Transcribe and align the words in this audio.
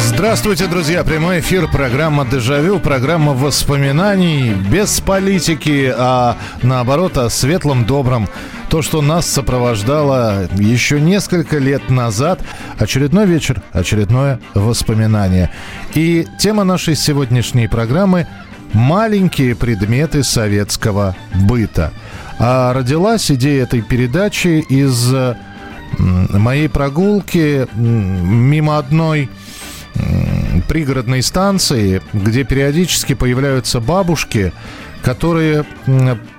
Здравствуйте, 0.00 0.66
друзья! 0.66 1.02
Прямой 1.02 1.40
эфир, 1.40 1.68
программа 1.68 2.24
«Дежавю», 2.24 2.78
программа 2.78 3.34
воспоминаний 3.34 4.52
без 4.52 5.00
политики, 5.00 5.92
а 5.96 6.36
наоборот 6.62 7.18
о 7.18 7.28
светлом, 7.28 7.84
добром. 7.84 8.28
То, 8.70 8.80
что 8.80 9.02
нас 9.02 9.26
сопровождало 9.26 10.48
еще 10.56 11.00
несколько 11.00 11.58
лет 11.58 11.90
назад. 11.90 12.40
Очередной 12.78 13.26
вечер, 13.26 13.62
очередное 13.72 14.38
воспоминание. 14.54 15.50
И 15.94 16.26
тема 16.38 16.64
нашей 16.64 16.94
сегодняшней 16.94 17.66
программы– 17.66 18.26
маленькие 18.72 19.56
предметы 19.56 20.22
советского 20.22 21.16
быта. 21.34 21.92
А 22.38 22.72
родилась 22.72 23.30
идея 23.30 23.64
этой 23.64 23.82
передачи 23.82 24.64
из 24.68 25.12
моей 25.98 26.68
прогулки 26.68 27.66
мимо 27.74 28.78
одной 28.78 29.30
пригородной 30.68 31.22
станции, 31.22 32.02
где 32.12 32.44
периодически 32.44 33.14
появляются 33.14 33.80
бабушки, 33.80 34.52
которые, 35.02 35.64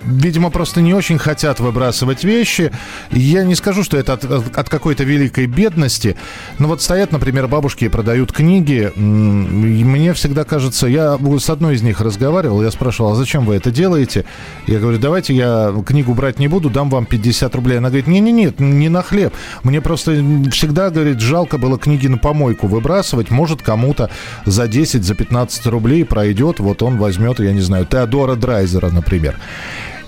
видимо, 0.03 0.49
просто 0.49 0.81
не 0.81 0.93
очень 0.93 1.17
хотят 1.17 1.59
выбрасывать 1.59 2.23
вещи. 2.23 2.71
Я 3.11 3.43
не 3.43 3.55
скажу, 3.55 3.83
что 3.83 3.97
это 3.97 4.13
от, 4.13 4.25
от- 4.25 4.69
какой-то 4.69 5.03
великой 5.03 5.47
бедности, 5.47 6.15
но 6.57 6.67
вот 6.67 6.81
стоят, 6.81 7.11
например, 7.11 7.47
бабушки 7.47 7.85
и 7.85 7.89
продают 7.89 8.31
книги. 8.31 8.91
И 8.95 8.99
Мне 8.99 10.13
всегда 10.13 10.43
кажется, 10.43 10.87
я 10.87 11.17
с 11.39 11.49
одной 11.49 11.75
из 11.75 11.81
них 11.81 12.01
разговаривал, 12.01 12.61
я 12.61 12.71
спрашивал, 12.71 13.13
а 13.13 13.15
зачем 13.15 13.45
вы 13.45 13.55
это 13.55 13.71
делаете? 13.71 14.25
Я 14.67 14.79
говорю, 14.79 14.99
давайте 14.99 15.33
я 15.33 15.73
книгу 15.85 16.13
брать 16.13 16.39
не 16.39 16.47
буду, 16.47 16.69
дам 16.69 16.89
вам 16.89 17.05
50 17.05 17.53
рублей. 17.55 17.77
Она 17.79 17.89
говорит, 17.89 18.07
не-не-не, 18.07 18.53
не 18.59 18.89
на 18.89 19.01
хлеб. 19.01 19.33
Мне 19.63 19.81
просто 19.81 20.11
всегда, 20.51 20.89
говорит, 20.89 21.19
жалко 21.19 21.57
было 21.57 21.77
книги 21.79 22.07
на 22.07 22.17
помойку 22.17 22.67
выбрасывать. 22.67 23.31
Может, 23.31 23.61
кому-то 23.61 24.09
за 24.45 24.67
10, 24.67 25.03
за 25.03 25.15
15 25.15 25.65
рублей 25.67 26.05
пройдет, 26.05 26.59
вот 26.59 26.83
он 26.83 26.97
возьмет, 26.97 27.39
я 27.39 27.51
не 27.53 27.61
знаю, 27.61 27.85
Теодора 27.85 28.35
Драйзера, 28.49 28.89
например. 28.89 29.35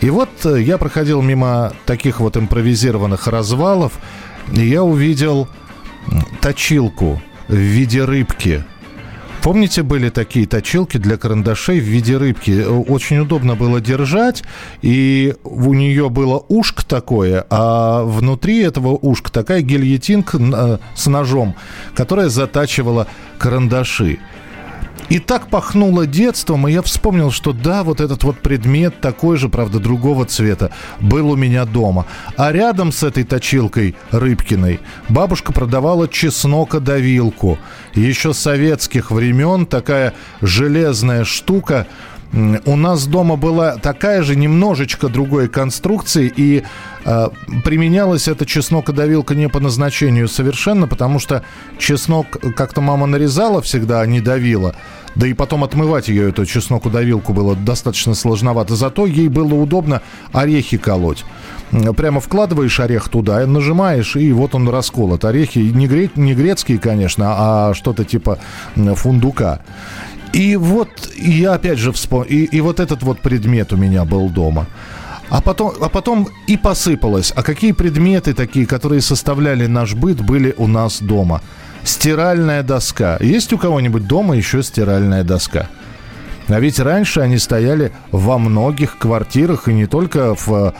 И 0.01 0.09
вот 0.09 0.29
э, 0.45 0.61
я 0.61 0.79
проходил 0.79 1.21
мимо 1.21 1.73
таких 1.85 2.19
вот 2.19 2.37
импровизированных 2.37 3.27
развалов, 3.27 3.93
и 4.51 4.61
я 4.61 4.83
увидел 4.83 5.47
точилку 6.41 7.21
в 7.47 7.53
виде 7.55 8.03
рыбки. 8.03 8.63
Помните, 9.43 9.83
были 9.83 10.09
такие 10.09 10.45
точилки 10.47 10.97
для 10.97 11.17
карандашей 11.17 11.79
в 11.79 11.83
виде 11.83 12.17
рыбки? 12.17 12.51
Э, 12.51 12.67
Очень 12.67 13.19
удобно 13.19 13.55
было 13.55 13.79
держать, 13.79 14.43
и 14.81 15.35
у 15.43 15.75
нее 15.75 16.09
было 16.09 16.43
ушко 16.47 16.83
такое, 16.83 17.45
а 17.51 18.03
внутри 18.03 18.63
этого 18.63 18.97
ушка 18.99 19.31
такая 19.31 19.61
гильотинка 19.61 20.37
э, 20.39 20.77
с 20.95 21.05
ножом, 21.05 21.55
которая 21.93 22.29
затачивала 22.29 23.05
карандаши. 23.37 24.17
И 25.09 25.19
так 25.19 25.49
пахнуло 25.49 26.05
детством, 26.07 26.67
и 26.67 26.71
я 26.71 26.81
вспомнил, 26.81 27.31
что 27.31 27.53
да, 27.53 27.83
вот 27.83 27.99
этот 27.99 28.23
вот 28.23 28.39
предмет 28.39 29.01
такой 29.01 29.37
же, 29.37 29.49
правда, 29.49 29.79
другого 29.79 30.25
цвета, 30.25 30.71
был 30.99 31.31
у 31.31 31.35
меня 31.35 31.65
дома. 31.65 32.05
А 32.37 32.51
рядом 32.51 32.91
с 32.91 33.03
этой 33.03 33.23
точилкой 33.23 33.95
Рыбкиной 34.11 34.79
бабушка 35.09 35.51
продавала 35.51 36.07
чеснокодавилку. 36.07 37.59
Еще 37.93 38.33
советских 38.33 39.11
времен 39.11 39.65
такая 39.65 40.13
железная 40.41 41.25
штука. 41.25 41.87
У 42.33 42.75
нас 42.77 43.07
дома 43.07 43.35
была 43.35 43.75
такая 43.75 44.23
же, 44.23 44.37
немножечко 44.37 45.09
другой 45.09 45.49
конструкции, 45.49 46.31
и 46.33 46.63
э, 47.03 47.27
применялась 47.65 48.29
эта 48.29 48.45
чеснокодавилка 48.45 49.35
не 49.35 49.49
по 49.49 49.59
назначению 49.59 50.29
совершенно, 50.29 50.87
потому 50.87 51.19
что 51.19 51.43
чеснок 51.77 52.27
как-то 52.55 52.79
мама 52.79 53.05
нарезала 53.05 53.61
всегда, 53.61 53.99
а 53.99 54.05
не 54.05 54.21
давила. 54.21 54.75
Да 55.15 55.27
и 55.27 55.33
потом 55.33 55.65
отмывать 55.65 56.07
ее, 56.07 56.29
эту 56.29 56.45
чеснокудавилку, 56.45 57.33
было 57.33 57.53
достаточно 57.53 58.13
сложновато. 58.13 58.75
Зато 58.77 59.05
ей 59.05 59.27
было 59.27 59.53
удобно 59.55 60.01
орехи 60.31 60.77
колоть. 60.77 61.25
Прямо 61.97 62.21
вкладываешь 62.21 62.79
орех 62.79 63.09
туда, 63.09 63.45
нажимаешь, 63.45 64.15
и 64.15 64.31
вот 64.31 64.55
он 64.55 64.69
расколот. 64.69 65.25
Орехи 65.25 65.59
не, 65.59 65.87
гре- 65.87 66.11
не 66.15 66.33
грецкие, 66.33 66.79
конечно, 66.79 67.25
а 67.37 67.73
что-то 67.73 68.05
типа 68.05 68.39
фундука. 68.95 69.59
И 70.33 70.55
вот 70.55 70.89
я 71.17 71.53
опять 71.53 71.77
же 71.77 71.91
вспомнил, 71.91 72.27
и, 72.29 72.43
и 72.43 72.61
вот 72.61 72.79
этот 72.79 73.03
вот 73.03 73.19
предмет 73.19 73.73
у 73.73 73.77
меня 73.77 74.05
был 74.05 74.29
дома. 74.29 74.67
А 75.29 75.41
потом, 75.41 75.73
а 75.79 75.89
потом 75.89 76.27
и 76.47 76.57
посыпалось. 76.57 77.31
А 77.35 77.43
какие 77.43 77.71
предметы 77.71 78.33
такие, 78.33 78.65
которые 78.65 79.01
составляли 79.01 79.65
наш 79.65 79.93
быт, 79.93 80.21
были 80.21 80.53
у 80.57 80.67
нас 80.67 81.01
дома? 81.01 81.41
Стиральная 81.83 82.63
доска. 82.63 83.17
Есть 83.21 83.53
у 83.53 83.57
кого-нибудь 83.57 84.07
дома 84.07 84.35
еще 84.35 84.61
стиральная 84.61 85.23
доска? 85.23 85.67
А 86.47 86.59
ведь 86.59 86.79
раньше 86.79 87.21
они 87.21 87.37
стояли 87.37 87.93
во 88.11 88.37
многих 88.37 88.97
квартирах, 88.97 89.67
и 89.67 89.73
не 89.73 89.85
только 89.85 90.35
в 90.35 90.73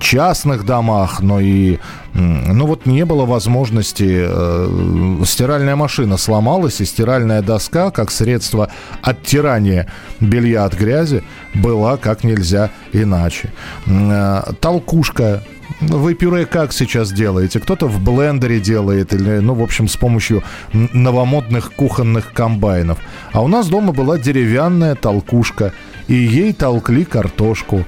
частных 0.00 0.64
домах, 0.64 1.20
но 1.20 1.40
и, 1.40 1.78
ну 2.14 2.66
вот 2.66 2.86
не 2.86 3.04
было 3.04 3.26
возможности, 3.26 4.26
э, 4.28 5.24
стиральная 5.24 5.76
машина 5.76 6.16
сломалась, 6.16 6.80
и 6.80 6.84
стиральная 6.84 7.42
доска, 7.42 7.90
как 7.90 8.10
средство 8.10 8.70
оттирания 9.02 9.90
белья 10.20 10.64
от 10.64 10.74
грязи, 10.74 11.22
была 11.54 11.96
как 11.96 12.24
нельзя 12.24 12.70
иначе. 12.92 13.52
Э, 13.86 14.42
Толкушка 14.60 15.42
вы 15.80 16.14
пюре 16.14 16.46
как 16.46 16.72
сейчас 16.72 17.12
делаете? 17.12 17.60
Кто-то 17.60 17.86
в 17.86 18.02
блендере 18.02 18.58
делает, 18.58 19.12
или, 19.12 19.38
ну, 19.38 19.54
в 19.54 19.62
общем, 19.62 19.86
с 19.86 19.96
помощью 19.96 20.42
новомодных 20.72 21.72
кухонных 21.72 22.32
комбайнов. 22.32 22.98
А 23.32 23.42
у 23.42 23.48
нас 23.48 23.68
дома 23.68 23.92
была 23.92 24.18
деревянная 24.18 24.94
толкушка, 24.94 25.72
и 26.08 26.14
ей 26.14 26.52
толкли 26.52 27.04
картошку. 27.04 27.84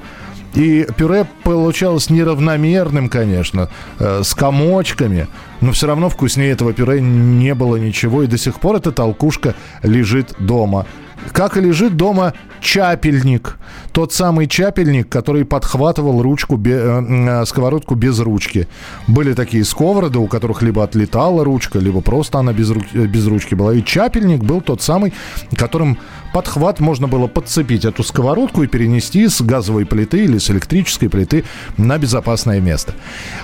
И 0.54 0.86
пюре 0.96 1.26
получалось 1.44 2.10
неравномерным, 2.10 3.08
конечно, 3.08 3.68
э, 3.98 4.22
с 4.24 4.34
комочками, 4.34 5.28
но 5.60 5.72
все 5.72 5.86
равно 5.86 6.08
вкуснее 6.08 6.50
этого 6.50 6.72
пюре 6.72 7.00
не 7.00 7.54
было 7.54 7.76
ничего, 7.76 8.22
и 8.22 8.26
до 8.26 8.36
сих 8.38 8.58
пор 8.60 8.76
эта 8.76 8.90
толкушка 8.90 9.54
лежит 9.82 10.34
дома. 10.38 10.86
Как 11.32 11.56
и 11.58 11.60
лежит 11.60 11.96
дома 11.96 12.32
чапельник. 12.60 13.58
Тот 13.92 14.12
самый 14.12 14.46
чапельник, 14.46 15.08
который 15.08 15.44
подхватывал 15.44 16.22
ручку, 16.22 16.56
бе- 16.56 16.80
э, 16.82 17.02
э, 17.42 17.44
сковородку 17.46 17.94
без 17.94 18.18
ручки. 18.20 18.68
Были 19.06 19.34
такие 19.34 19.64
сковороды, 19.64 20.18
у 20.18 20.26
которых 20.26 20.62
либо 20.62 20.82
отлетала 20.82 21.44
ручка, 21.44 21.78
либо 21.78 22.00
просто 22.00 22.38
она 22.38 22.52
без, 22.52 22.70
э, 22.70 23.06
без 23.06 23.26
ручки 23.26 23.54
была. 23.54 23.74
И 23.74 23.84
чапельник 23.84 24.42
был 24.42 24.62
тот 24.62 24.82
самый, 24.82 25.12
которым 25.56 25.98
подхват 26.32 26.80
можно 26.80 27.08
было 27.08 27.26
подцепить 27.26 27.84
эту 27.84 28.02
сковородку 28.02 28.62
и 28.62 28.66
перенести 28.66 29.28
с 29.28 29.40
газовой 29.40 29.86
плиты 29.86 30.24
или 30.24 30.38
с 30.38 30.50
электрической 30.50 31.08
плиты 31.08 31.44
на 31.76 31.98
безопасное 31.98 32.60
место. 32.60 32.94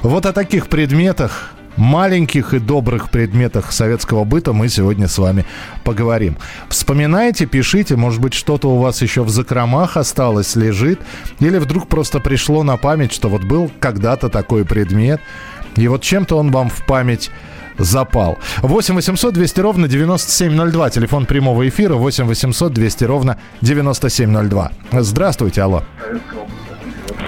Вот 0.03 0.27
о 0.27 0.33
таких 0.33 0.69
предметах 0.69 1.53
маленьких 1.77 2.55
и 2.55 2.59
добрых 2.59 3.11
предметах 3.11 3.71
советского 3.73 4.25
быта 4.25 4.53
мы 4.53 4.69
сегодня 4.69 5.09
с 5.09 5.19
вами 5.19 5.45
поговорим. 5.85 6.37
Вспоминайте, 6.69 7.47
пишите, 7.47 7.97
может 7.97 8.21
быть, 8.21 8.35
что-то 8.35 8.71
у 8.71 8.79
вас 8.79 9.03
еще 9.03 9.23
в 9.23 9.29
закромах 9.29 9.97
осталось, 9.97 10.57
лежит, 10.57 11.01
или 11.39 11.59
вдруг 11.59 11.89
просто 11.89 12.21
пришло 12.21 12.63
на 12.63 12.77
память, 12.77 13.13
что 13.13 13.29
вот 13.29 13.45
был 13.45 13.71
когда-то 13.79 14.29
такой 14.29 14.65
предмет, 14.65 15.21
и 15.77 15.89
вот 15.89 16.03
чем-то 16.03 16.37
он 16.37 16.51
вам 16.51 16.71
в 16.71 16.85
память 16.87 17.31
запал. 17.79 18.39
8 18.63 18.95
800 18.95 19.35
200 19.35 19.61
ровно 19.61 19.89
9702. 19.89 20.91
Телефон 20.91 21.27
прямого 21.27 21.69
эфира 21.69 21.95
8 21.95 22.25
800 22.25 22.73
200 22.73 23.05
ровно 23.05 23.39
9702. 23.61 24.73
Здравствуйте, 24.93 25.63
алло. 25.63 25.83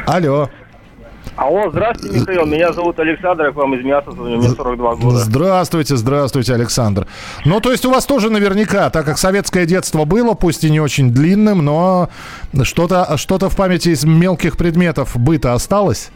Алло. 0.07 0.49
Алло, 1.37 1.71
здравствуйте, 1.71 2.19
Михаил. 2.19 2.47
Меня 2.47 2.73
зовут 2.73 2.99
Александр, 2.99 3.45
я 3.45 3.53
к 3.53 3.55
вам 3.55 3.73
из 3.75 3.85
Миаса 3.85 4.11
звоню, 4.11 4.39
мне 4.39 4.49
42 4.49 4.95
года. 4.97 5.19
Здравствуйте, 5.19 5.97
здравствуйте, 5.97 6.53
Александр. 6.53 7.07
Ну, 7.45 7.61
то 7.61 7.71
есть 7.71 7.85
у 7.87 7.93
вас 7.93 8.07
тоже 8.07 8.29
наверняка, 8.29 8.91
так 8.91 9.05
как 9.05 9.19
советское 9.19 9.65
детство 9.65 10.05
было, 10.05 10.35
пусть 10.35 10.65
и 10.65 10.71
не 10.71 10.81
очень 10.81 11.13
длинным, 11.13 11.65
но 11.65 12.09
что-то 12.65 13.17
что 13.17 13.39
в 13.39 13.55
памяти 13.55 13.91
из 13.91 14.05
мелких 14.05 14.57
предметов 14.57 15.17
быта 15.17 15.53
осталось? 15.53 16.11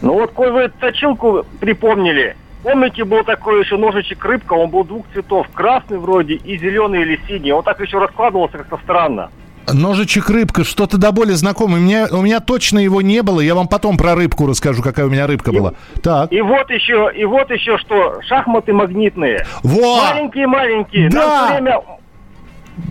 Ну 0.00 0.14
вот, 0.14 0.32
коль 0.32 0.50
вы 0.50 0.68
точилку 0.80 1.44
припомнили, 1.60 2.34
помните, 2.68 3.04
был 3.04 3.24
такой 3.24 3.60
еще 3.64 3.76
ножичек 3.76 4.22
рыбка, 4.24 4.52
он 4.52 4.68
был 4.70 4.84
двух 4.84 5.06
цветов, 5.12 5.46
красный 5.54 5.98
вроде 5.98 6.34
и 6.34 6.58
зеленый 6.58 7.02
или 7.02 7.18
синий. 7.26 7.52
Он 7.52 7.62
так 7.62 7.80
еще 7.80 7.98
раскладывался 7.98 8.58
как-то 8.58 8.78
странно. 8.84 9.30
Ножичек 9.72 10.30
рыбка, 10.30 10.64
что-то 10.64 10.96
до 10.98 11.12
боли 11.12 11.32
знакомое. 11.32 11.78
У 11.78 11.82
меня, 11.82 12.08
у 12.10 12.22
меня 12.22 12.40
точно 12.40 12.78
его 12.78 13.02
не 13.02 13.22
было. 13.22 13.40
Я 13.40 13.54
вам 13.54 13.68
потом 13.68 13.96
про 13.98 14.14
рыбку 14.14 14.46
расскажу, 14.46 14.82
какая 14.82 15.06
у 15.06 15.10
меня 15.10 15.26
рыбка 15.26 15.52
была. 15.52 15.74
Так. 16.02 16.32
И 16.32 16.40
вот 16.40 16.70
еще, 16.70 17.10
и 17.14 17.24
вот 17.24 17.50
еще 17.50 17.76
что, 17.78 18.20
шахматы 18.22 18.72
магнитные. 18.72 19.46
Во! 19.62 20.02
Маленькие-маленькие. 20.10 21.10
Да! 21.10 21.18
Нам 21.26 21.48
время 21.48 21.80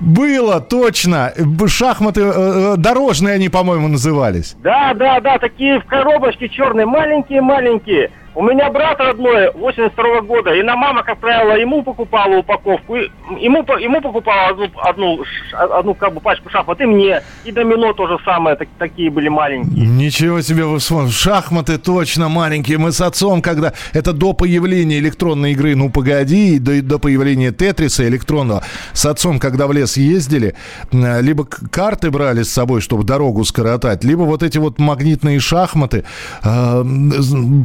Было, 0.01 0.59
точно. 0.59 1.33
Шахматы 1.68 2.21
э, 2.21 2.31
э, 2.35 2.73
дорожные 2.77 3.35
они, 3.35 3.50
по-моему, 3.50 3.88
назывались. 3.88 4.56
Да, 4.62 4.94
да, 4.94 5.19
да, 5.19 5.39
такие 5.39 5.80
в 5.80 5.85
коробочке 5.85 6.47
черные, 6.50 6.85
маленькие-маленькие. 6.85 8.12
У 8.39 8.44
меня 8.44 8.69
брат 8.72 9.00
родной 9.00 9.50
82 9.56 10.22
года, 10.22 10.54
и 10.54 10.62
на 10.62 10.75
мама, 10.75 11.01
как 11.01 11.18
правило, 11.18 11.57
ему 11.60 11.81
покупала 11.81 12.38
упаковку, 12.38 12.95
ему, 12.95 13.66
ему 13.80 14.00
покупала 14.00 14.50
одну, 14.50 14.69
одну, 14.84 15.24
одну 15.54 15.95
как 15.95 16.13
бы 16.13 16.19
пачку 16.19 16.48
шахмат, 16.51 16.80
и 16.81 16.86
мне, 16.86 17.24
и 17.45 17.51
домино 17.51 17.94
тоже 17.94 18.18
самое, 18.24 18.56
так- 18.56 18.68
такие 18.78 19.10
были 19.10 19.28
маленькие. 19.28 19.88
Ничего 19.88 20.42
себе, 20.42 20.66
вы. 20.66 20.80
Шахматы 21.10 21.80
точно 21.80 22.30
маленькие. 22.30 22.78
Мы 22.78 22.92
с 22.92 23.01
отцом, 23.01 23.42
когда... 23.42 23.74
Это 23.94 24.13
до 24.13 24.34
появления 24.34 25.00
электронной 25.00 25.54
игры 25.54 25.75
«Ну, 25.75 25.90
погоди», 25.90 26.60
до, 26.60 26.80
до 26.83 27.00
появления 27.00 27.51
«Тетриса» 27.51 28.07
электронного. 28.07 28.62
С 28.94 29.07
отцом, 29.07 29.40
когда 29.40 29.66
в 29.66 29.72
лес 29.74 29.98
ездили, 29.98 30.54
либо 30.92 31.44
карты 31.72 32.12
брали 32.12 32.44
с 32.44 32.54
собой, 32.54 32.81
чтобы 32.81 33.04
дорогу 33.04 33.44
скоротать, 33.45 34.04
либо 34.04 34.22
вот 34.22 34.44
эти 34.44 34.60
вот 34.60 34.78
магнитные 34.78 35.40
шахматы. 35.40 36.04
Э, 36.44 36.83
з- 37.18 37.63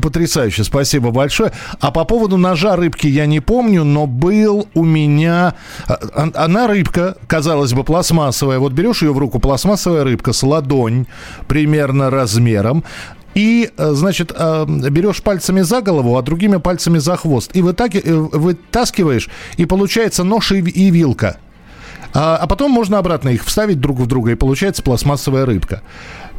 Потрясающе. 0.69 0.83
Спасибо 0.83 1.11
большое. 1.11 1.53
А 1.81 1.91
по 1.91 2.05
поводу 2.05 2.37
ножа 2.37 2.77
рыбки 2.77 3.07
я 3.07 3.27
не 3.27 3.41
помню, 3.41 3.85
но 3.85 4.07
был 4.07 4.69
у 4.75 4.85
меня... 4.85 5.55
а, 5.87 5.99
а- 6.15 6.45
Она 6.45 6.67
рыбка, 6.67 7.17
казалось 7.27 7.73
бы, 7.73 7.85
пластмассовая. 7.85 8.59
Вот 8.59 8.73
берешь 8.73 9.03
ее 9.03 9.13
в 9.13 9.19
руку, 9.19 9.39
пластмассовая 9.39 10.05
рыбка 10.05 10.33
с 10.33 10.43
ладонь 10.43 11.07
примерно 11.49 12.11
размером. 12.11 12.85
И, 13.35 13.71
э, 13.77 13.91
значит, 13.93 14.33
э, 14.37 14.67
берешь 14.69 15.23
пальцами 15.23 15.63
за 15.63 15.81
голову, 15.81 16.19
а 16.19 16.23
другими 16.23 16.59
пальцами 16.59 16.99
за 16.99 17.17
хвост. 17.17 17.51
И 17.55 17.61
э, 17.61 18.13
вытаскиваешь, 18.15 19.31
и 19.57 19.65
получается 19.65 20.23
нож 20.25 20.53
и 20.53 20.61
вилка. 20.61 21.39
А, 22.15 22.37
а 22.37 22.47
потом 22.47 22.71
можно 22.73 22.99
обратно 22.99 23.31
их 23.31 23.45
вставить 23.45 23.81
друг 23.81 23.99
в 23.99 24.07
друга, 24.07 24.33
и 24.33 24.35
получается 24.35 24.83
пластмассовая 24.83 25.47
рыбка. 25.47 25.81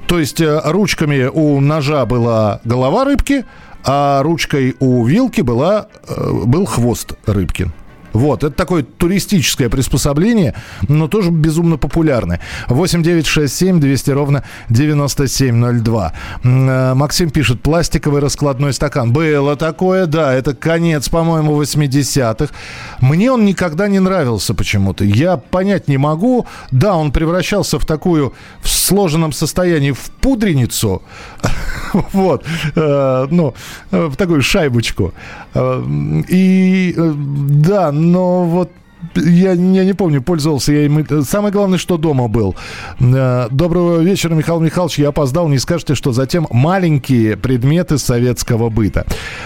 То 0.07 0.19
есть 0.19 0.39
ручками 0.39 1.25
у 1.33 1.59
ножа 1.61 2.05
была 2.05 2.59
голова 2.63 3.05
рыбки, 3.05 3.45
а 3.83 4.21
ручкой 4.23 4.75
у 4.79 5.05
вилки 5.05 5.41
была, 5.41 5.87
э, 6.07 6.31
был 6.45 6.65
хвост 6.65 7.13
рыбки. 7.25 7.71
Вот, 8.13 8.43
это 8.43 8.55
такое 8.55 8.83
туристическое 8.83 9.69
приспособление, 9.69 10.53
но 10.87 11.07
тоже 11.07 11.31
безумно 11.31 11.77
популярное. 11.77 12.39
8 12.69 13.01
9 13.01 13.25
6 13.25 13.53
7 13.53 13.79
200 13.79 14.11
ровно 14.11 14.43
9702. 14.69 16.13
М, 16.43 16.69
э, 16.69 16.93
Максим 16.93 17.31
пишет, 17.31 17.61
пластиковый 17.61 18.21
раскладной 18.21 18.73
стакан. 18.73 19.11
Было 19.11 19.55
такое, 19.55 20.05
да, 20.05 20.31
это 20.31 20.53
конец, 20.53 21.09
по-моему, 21.09 21.59
80-х. 21.59 22.53
Мне 23.01 23.31
он 23.31 23.45
никогда 23.45 23.87
не 23.87 23.99
нравился 23.99 24.53
почему-то. 24.53 25.03
Я 25.03 25.37
понять 25.37 25.87
не 25.87 25.97
могу. 25.97 26.45
Да, 26.69 26.95
он 26.95 27.11
превращался 27.11 27.79
в 27.79 27.85
такую, 27.85 28.33
в 28.61 28.69
сложенном 28.83 29.31
состоянии, 29.33 29.91
в 29.91 30.09
пудреницу. 30.21 31.01
Вот. 32.13 32.43
Э, 32.75 33.27
Ну, 33.31 33.53
э, 33.91 34.05
в 34.07 34.15
такую 34.15 34.41
шайбочку. 34.41 35.13
Э, 35.55 35.83
И 36.31 36.95
да, 36.97 37.91
но 37.91 38.43
вот 38.45 38.69
я, 39.15 39.51
я 39.53 39.85
не 39.85 39.93
помню, 39.93 40.21
пользовался 40.21 40.71
я 40.73 40.85
им. 40.85 41.05
Самое 41.23 41.51
главное, 41.53 41.77
что 41.77 41.97
дома 41.97 42.27
был. 42.27 42.55
Э, 42.99 43.47
Доброго 43.51 43.99
вечера, 44.01 44.33
Михаил 44.33 44.59
Михайлович. 44.59 44.99
Я 44.99 45.09
опоздал. 45.09 45.47
Не 45.47 45.59
скажете, 45.59 45.95
что 45.95 46.11
затем 46.11 46.47
маленькие 46.51 47.37
предметы 47.37 47.97
советского 47.97 48.69
быта. 48.69 49.05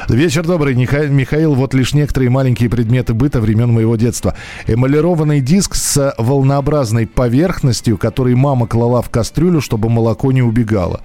Вечер 0.09 0.45
добрый, 0.45 0.75
Миха- 0.75 1.07
Михаил. 1.07 1.53
Вот 1.55 1.73
лишь 1.73 1.93
некоторые 1.93 2.29
маленькие 2.29 2.69
предметы 2.69 3.13
быта 3.13 3.39
времен 3.41 3.71
моего 3.71 3.95
детства. 3.95 4.35
Эмалированный 4.67 5.41
диск 5.41 5.75
с 5.75 6.13
волнообразной 6.17 7.07
поверхностью, 7.07 7.97
который 7.97 8.35
мама 8.35 8.67
клала 8.67 9.01
в 9.01 9.09
кастрюлю, 9.09 9.61
чтобы 9.61 9.89
молоко 9.89 10.31
не 10.31 10.41
убегало. 10.41 11.01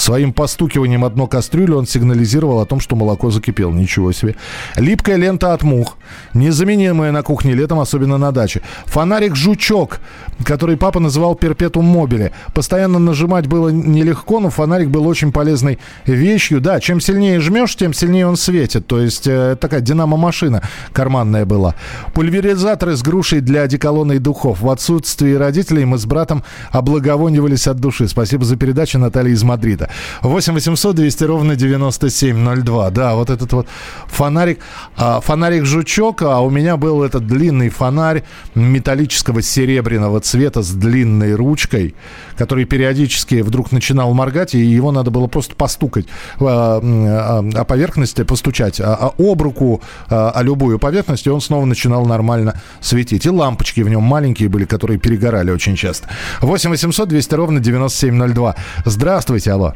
Своим 0.00 0.32
постукиванием 0.32 1.04
одно 1.04 1.26
кастрюлю 1.26 1.76
он 1.76 1.86
сигнализировал 1.86 2.60
о 2.60 2.64
том, 2.64 2.80
что 2.80 2.96
молоко 2.96 3.30
закипело. 3.30 3.70
Ничего 3.70 4.12
себе. 4.12 4.34
Липкая 4.76 5.16
лента 5.16 5.52
от 5.52 5.62
мух. 5.62 5.98
Незаменимая 6.32 7.12
на 7.12 7.22
кухне 7.22 7.52
летом, 7.52 7.80
особенно 7.80 8.16
на 8.16 8.32
даче. 8.32 8.62
Фонарик-жучок, 8.86 10.00
который 10.42 10.78
папа 10.78 11.00
называл 11.00 11.34
перпетум 11.34 11.84
мобили. 11.84 12.32
Постоянно 12.54 12.98
нажимать 12.98 13.46
было 13.46 13.68
нелегко, 13.68 14.40
но 14.40 14.48
фонарик 14.48 14.88
был 14.88 15.06
очень 15.06 15.32
полезной 15.32 15.78
вещью. 16.06 16.62
Да, 16.62 16.80
чем 16.80 16.98
сильнее 16.98 17.38
жмешь, 17.38 17.76
тем 17.76 17.92
сильнее 17.92 18.26
он 18.26 18.38
светит. 18.38 18.86
То 18.86 19.02
есть 19.02 19.26
э, 19.26 19.54
такая 19.60 19.82
динамо-машина 19.82 20.62
карманная 20.94 21.44
была. 21.44 21.74
Пульверизаторы 22.14 22.96
с 22.96 23.02
грушей 23.02 23.40
для 23.42 23.64
одеколона 23.64 24.12
и 24.12 24.18
духов. 24.18 24.62
В 24.62 24.70
отсутствии 24.70 25.34
родителей 25.34 25.84
мы 25.84 25.98
с 25.98 26.06
братом 26.06 26.42
облаговонивались 26.70 27.66
от 27.66 27.80
души. 27.80 28.08
Спасибо 28.08 28.46
за 28.46 28.56
передачу, 28.56 28.98
Наталья 28.98 29.34
из 29.34 29.42
Мадрида. 29.42 29.89
8 30.22 30.54
800 30.54 30.96
200 30.96 31.24
ровно 31.24 31.56
9702. 31.56 32.90
Да, 32.90 33.14
вот 33.14 33.30
этот 33.30 33.52
вот 33.52 33.66
фонарик. 34.06 34.60
а, 34.96 35.20
фонарик-жучок, 35.20 36.22
а 36.22 36.40
у 36.40 36.50
меня 36.50 36.76
был 36.76 37.02
этот 37.02 37.26
длинный 37.26 37.68
фонарь 37.68 38.24
металлического 38.54 39.42
серебряного 39.42 40.20
цвета 40.20 40.62
с 40.62 40.70
длинной 40.70 41.34
ручкой, 41.34 41.94
который 42.36 42.64
периодически 42.64 43.42
вдруг 43.42 43.72
начинал 43.72 44.12
моргать, 44.14 44.54
и 44.54 44.58
его 44.58 44.92
надо 44.92 45.10
было 45.10 45.26
просто 45.26 45.54
постукать 45.54 46.06
а, 46.40 46.80
а, 46.82 47.60
о 47.60 47.64
поверхности, 47.64 48.22
постучать 48.24 48.80
а, 48.80 49.12
об 49.18 49.42
руку, 49.42 49.80
о 50.08 50.42
любую 50.42 50.78
поверхность, 50.78 51.26
и 51.26 51.30
он 51.30 51.40
снова 51.40 51.64
начинал 51.64 52.06
нормально 52.06 52.60
светить. 52.80 53.26
И 53.26 53.30
лампочки 53.30 53.80
в 53.80 53.88
нем 53.88 54.02
маленькие 54.02 54.48
были, 54.48 54.64
которые 54.64 54.98
перегорали 54.98 55.50
очень 55.50 55.76
часто. 55.76 56.08
8 56.40 56.70
800 56.70 57.08
200 57.08 57.34
ровно 57.34 57.60
9702. 57.60 58.56
Здравствуйте, 58.84 59.52
алло. 59.52 59.74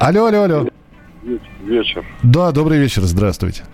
Алло, 0.00 0.26
алло, 0.26 0.42
алло. 0.44 0.66
Вечер. 1.64 2.04
Да, 2.22 2.52
добрый 2.52 2.78
вечер, 2.78 3.02
здравствуйте. 3.02 3.64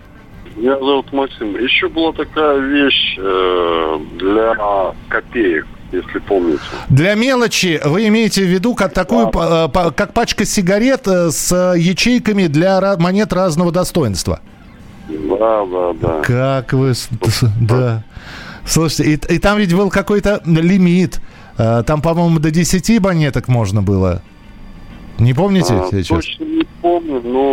Меня 0.57 0.75
зовут 0.77 1.13
Максим. 1.13 1.55
Еще 1.55 1.87
была 1.87 2.11
такая 2.11 2.57
вещь 2.59 3.15
э, 3.17 3.97
для 4.19 4.93
копеек, 5.07 5.65
если 5.93 6.19
помните. 6.19 6.59
Для 6.89 7.15
мелочи 7.15 7.79
вы 7.85 8.07
имеете 8.09 8.41
в 8.43 8.47
виду 8.47 8.75
как 8.75 8.93
такую, 8.93 9.29
па- 9.29 9.69
па- 9.69 9.91
как 9.91 10.13
пачка 10.13 10.43
сигарет 10.43 11.07
э, 11.07 11.31
с 11.31 11.73
ячейками 11.77 12.47
для 12.47 12.97
монет 12.97 13.31
разного 13.31 13.71
достоинства? 13.71 14.41
Да, 15.07 15.65
да, 15.65 15.93
да. 15.93 16.21
Как 16.23 16.73
вы... 16.73 16.91
Да. 17.61 18.03
Слушайте, 18.65 19.13
и, 19.13 19.35
и 19.35 19.39
там 19.39 19.57
ведь 19.59 19.73
был 19.73 19.89
какой-то 19.89 20.41
лимит. 20.45 21.21
Э, 21.57 21.83
Там, 21.87 22.01
по-моему, 22.01 22.39
до 22.39 22.51
10 22.51 22.99
монеток 23.01 23.47
можно 23.47 23.81
было. 23.81 24.21
Не 25.19 25.33
помните 25.33 25.73
А, 25.73 25.87
сейчас? 25.91 26.07
точно 26.07 26.43
не 26.43 26.63
помню, 26.81 27.21
но 27.23 27.51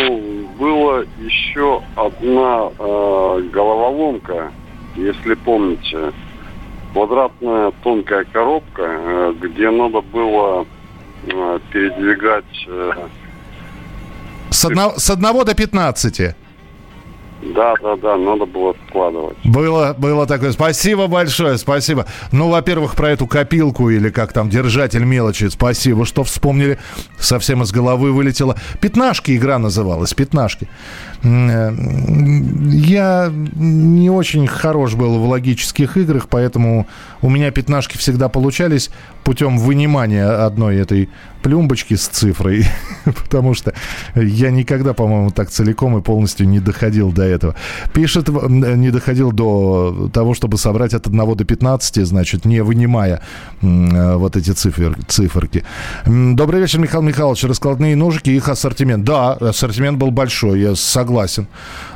была 0.59 1.05
еще 1.19 1.81
одна 1.97 2.69
э, 2.79 3.49
головоломка, 3.53 4.53
если 4.97 5.35
помните. 5.35 6.13
Квадратная 6.93 7.73
тонкая 7.83 8.25
коробка, 8.25 8.83
э, 8.83 9.35
где 9.41 9.71
надо 9.71 10.01
было 10.03 10.67
э, 11.27 11.59
передвигать... 11.73 12.45
э, 12.69 12.93
С, 14.51 14.65
одно- 14.65 14.95
с 14.99 15.11
одного 15.11 15.45
до 15.45 15.55
15. 15.55 16.37
Да, 17.45 17.75
да, 17.83 17.97
да, 17.97 18.17
надо 18.17 18.47
было 18.47 18.75
складывать. 18.89 19.37
Было, 19.45 19.95
было 19.97 20.27
такое. 20.27 20.53
Спасибо 20.53 21.07
большое, 21.07 21.59
спасибо. 21.59 22.07
Ну, 22.33 22.49
во-первых, 22.49 22.95
про 22.95 23.11
эту 23.11 23.27
копилку 23.27 23.91
или 23.91 24.09
как 24.09 24.33
там, 24.33 24.49
держатель 24.49 25.05
мелочи. 25.05 25.49
Спасибо, 25.49 26.07
что 26.07 26.25
вспомнили. 26.25 26.79
Совсем 27.19 27.63
из 27.63 27.73
головы 27.73 28.13
вылетело. 28.13 28.57
Пятнашки 28.81 29.37
игра 29.37 29.59
называлась, 29.59 30.15
пятнашки. 30.15 30.69
Э, 31.25 31.73
Я 32.71 33.33
не 33.55 34.11
очень 34.11 34.47
хорош 34.47 34.95
был 34.95 35.19
в 35.19 35.29
логических 35.29 35.97
играх, 35.97 36.29
поэтому 36.29 36.87
у 37.23 37.31
меня 37.31 37.51
пятнашки 37.51 37.97
всегда 37.97 38.29
получались 38.29 38.91
путем 39.25 39.59
вынимания 39.59 40.27
одной 40.27 40.77
этой 40.77 41.09
плюмбочки 41.43 41.95
с 41.95 42.07
цифрой, 42.09 42.67
потому 43.05 43.55
что 43.55 43.73
я 44.15 44.51
никогда, 44.51 44.93
по-моему, 44.93 45.31
так 45.31 45.51
целиком 45.51 45.97
и 45.99 46.03
полностью 46.03 46.49
не 46.49 46.61
доходил 46.61 47.13
до 47.13 47.23
этого. 47.23 47.55
Пишет, 47.93 48.29
м, 48.29 48.81
не 48.81 48.91
доходил 48.91 49.33
до 49.33 50.11
того, 50.13 50.35
чтобы 50.35 50.59
собрать 50.59 50.95
от 50.95 51.07
1 51.07 51.35
до 51.35 51.45
15, 51.45 52.05
значит, 52.05 52.45
не 52.45 52.63
вынимая 52.63 53.21
э, 53.63 54.17
вот 54.17 54.37
эти 54.37 54.51
цифер, 54.51 54.97
циферки. 55.07 55.65
Добрый 56.07 56.61
вечер, 56.61 56.79
Михаил 56.81 57.03
Михайлович. 57.03 57.45
Раскладные 57.45 57.97
ножики, 57.97 58.31
их 58.31 58.49
ассортимент. 58.49 59.05
Да, 59.05 59.33
ассортимент 59.33 59.99
был 59.99 60.11
большой, 60.11 60.61
я 60.61 60.75
согласен 60.75 61.14
согласен. 61.15 61.47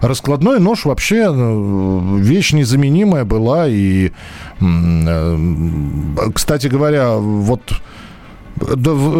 Раскладной 0.00 0.60
нож 0.60 0.84
вообще 0.84 1.26
э, 1.28 2.18
вещь 2.18 2.52
незаменимая 2.52 3.24
была. 3.24 3.66
И, 3.68 4.12
э, 4.60 5.38
кстати 6.34 6.68
говоря, 6.68 7.16
вот 7.16 7.60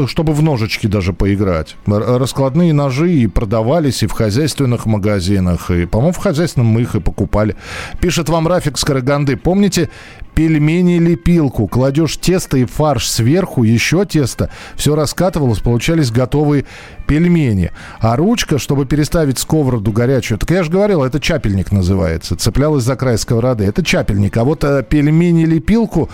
чтобы 0.06 0.32
в 0.32 0.42
ножички 0.42 0.88
даже 0.88 1.12
поиграть. 1.12 1.76
Раскладные 1.86 2.72
ножи 2.72 3.12
и 3.12 3.26
продавались 3.28 4.02
и 4.02 4.06
в 4.06 4.12
хозяйственных 4.12 4.86
магазинах, 4.86 5.70
и, 5.70 5.86
по-моему, 5.86 6.12
в 6.12 6.16
хозяйственном 6.16 6.66
мы 6.66 6.82
их 6.82 6.96
и 6.96 7.00
покупали. 7.00 7.54
Пишет 8.00 8.28
вам 8.28 8.48
Рафик 8.48 8.78
Скороганды. 8.78 9.36
Помните 9.36 9.90
пельмени-лепилку? 10.38 11.66
Кладешь 11.66 12.16
тесто 12.16 12.58
и 12.58 12.64
фарш 12.64 13.10
сверху, 13.10 13.64
еще 13.64 14.04
тесто, 14.04 14.50
все 14.76 14.94
раскатывалось, 14.94 15.58
получались 15.58 16.12
готовые 16.12 16.64
пельмени. 17.08 17.72
А 17.98 18.14
ручка, 18.14 18.58
чтобы 18.58 18.86
переставить 18.86 19.40
сковороду 19.40 19.90
горячую, 19.90 20.38
так 20.38 20.48
я 20.52 20.62
же 20.62 20.70
говорил, 20.70 21.02
это 21.02 21.18
чапельник 21.18 21.72
называется. 21.72 22.36
Цеплялась 22.36 22.84
за 22.84 22.94
край 22.94 23.18
сковороды. 23.18 23.64
Это 23.64 23.84
чапельник. 23.84 24.36
А 24.36 24.44
вот 24.44 24.62
э, 24.62 24.84
пельмени-лепилку 24.88 26.08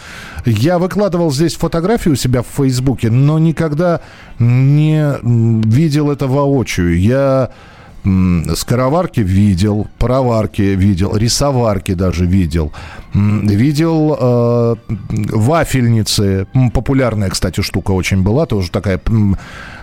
я 0.47 0.79
выкладывал 0.79 1.31
здесь 1.31 1.55
фотографию 1.57 2.15
у 2.15 2.17
себя 2.17 2.41
в 2.41 2.47
Фейсбуке, 2.47 3.11
но 3.11 3.39
никогда 3.39 4.01
не 4.39 5.17
видел 5.23 6.11
это 6.11 6.27
воочию. 6.27 6.99
Я 6.99 7.51
скороварки 8.55 9.21
видел, 9.21 9.87
пароварки 9.99 10.63
видел, 10.63 11.17
рисоварки 11.17 11.95
даже 11.95 12.27
видел. 12.27 12.73
Видел 13.15 14.17
э, 14.19 14.77
вафельницы. 15.09 16.47
Популярная, 16.73 17.31
кстати, 17.31 17.61
штука 17.61 17.93
очень 17.93 18.23
была. 18.23 18.47
Тоже 18.47 18.71
такая 18.71 19.01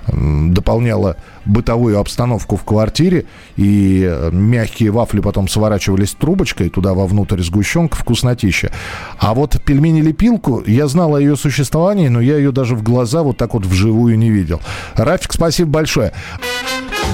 дополняла 0.08 1.16
бытовую 1.46 2.00
обстановку 2.00 2.58
в 2.58 2.63
квартире. 2.63 3.25
И 3.56 4.30
мягкие 4.32 4.92
вафли 4.92 5.20
потом 5.20 5.48
сворачивались 5.48 6.12
трубочкой 6.12 6.70
туда 6.70 6.94
вовнутрь 6.94 7.42
сгущенка. 7.42 7.98
Вкуснотища. 7.98 8.72
А 9.18 9.34
вот 9.34 9.62
пельмени-лепилку, 9.63 10.63
я 10.68 10.88
знал 10.88 11.16
о 11.16 11.22
ее 11.22 11.36
существовании, 11.36 12.10
но 12.10 12.22
я 12.22 12.38
ее 12.38 12.51
даже 12.51 12.75
в 12.75 12.84
глаза 12.84 13.24
вот 13.24 13.38
так 13.38 13.54
вот 13.54 13.66
вживую 13.66 14.18
не 14.18 14.30
видел. 14.30 14.62
Рафик, 14.96 15.34
спасибо 15.34 15.72
большое. 15.72 16.13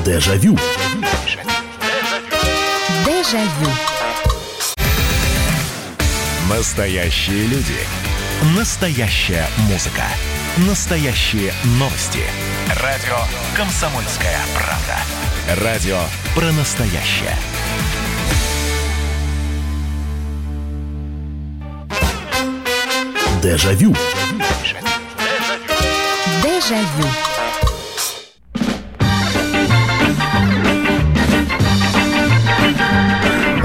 Дежавю. 0.06 0.58
Дежавю. 3.06 3.72
Настоящие 6.50 7.48
люди. 7.48 7.76
Настоящая 8.58 9.48
музыка. 9.70 10.04
Настоящие 10.58 11.54
новости. 11.80 12.24
Радио 12.82 13.18
«Комсомольская 13.56 14.40
правда». 14.56 15.64
Радио 15.64 16.00
про 16.36 16.52
настоящее. 16.52 17.36
Дежавю. 23.42 23.96
Дежавю. 26.44 27.37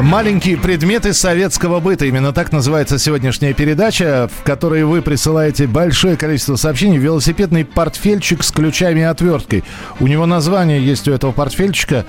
Маленькие 0.02 0.56
предметы 0.56 1.14
советского 1.14 1.78
быта. 1.78 2.06
Именно 2.06 2.32
так 2.32 2.50
называется 2.50 2.98
сегодняшняя 2.98 3.54
передача, 3.54 4.28
в 4.36 4.42
которой 4.42 4.82
вы 4.82 5.00
присылаете 5.00 5.68
большое 5.68 6.16
количество 6.16 6.56
сообщений. 6.56 6.98
Велосипедный 6.98 7.64
портфельчик 7.64 8.42
с 8.42 8.50
ключами 8.50 8.98
и 8.98 9.04
отверткой. 9.04 9.62
У 10.00 10.08
него 10.08 10.26
название 10.26 10.84
есть 10.84 11.06
у 11.08 11.12
этого 11.12 11.32
портфельчика 11.32 12.04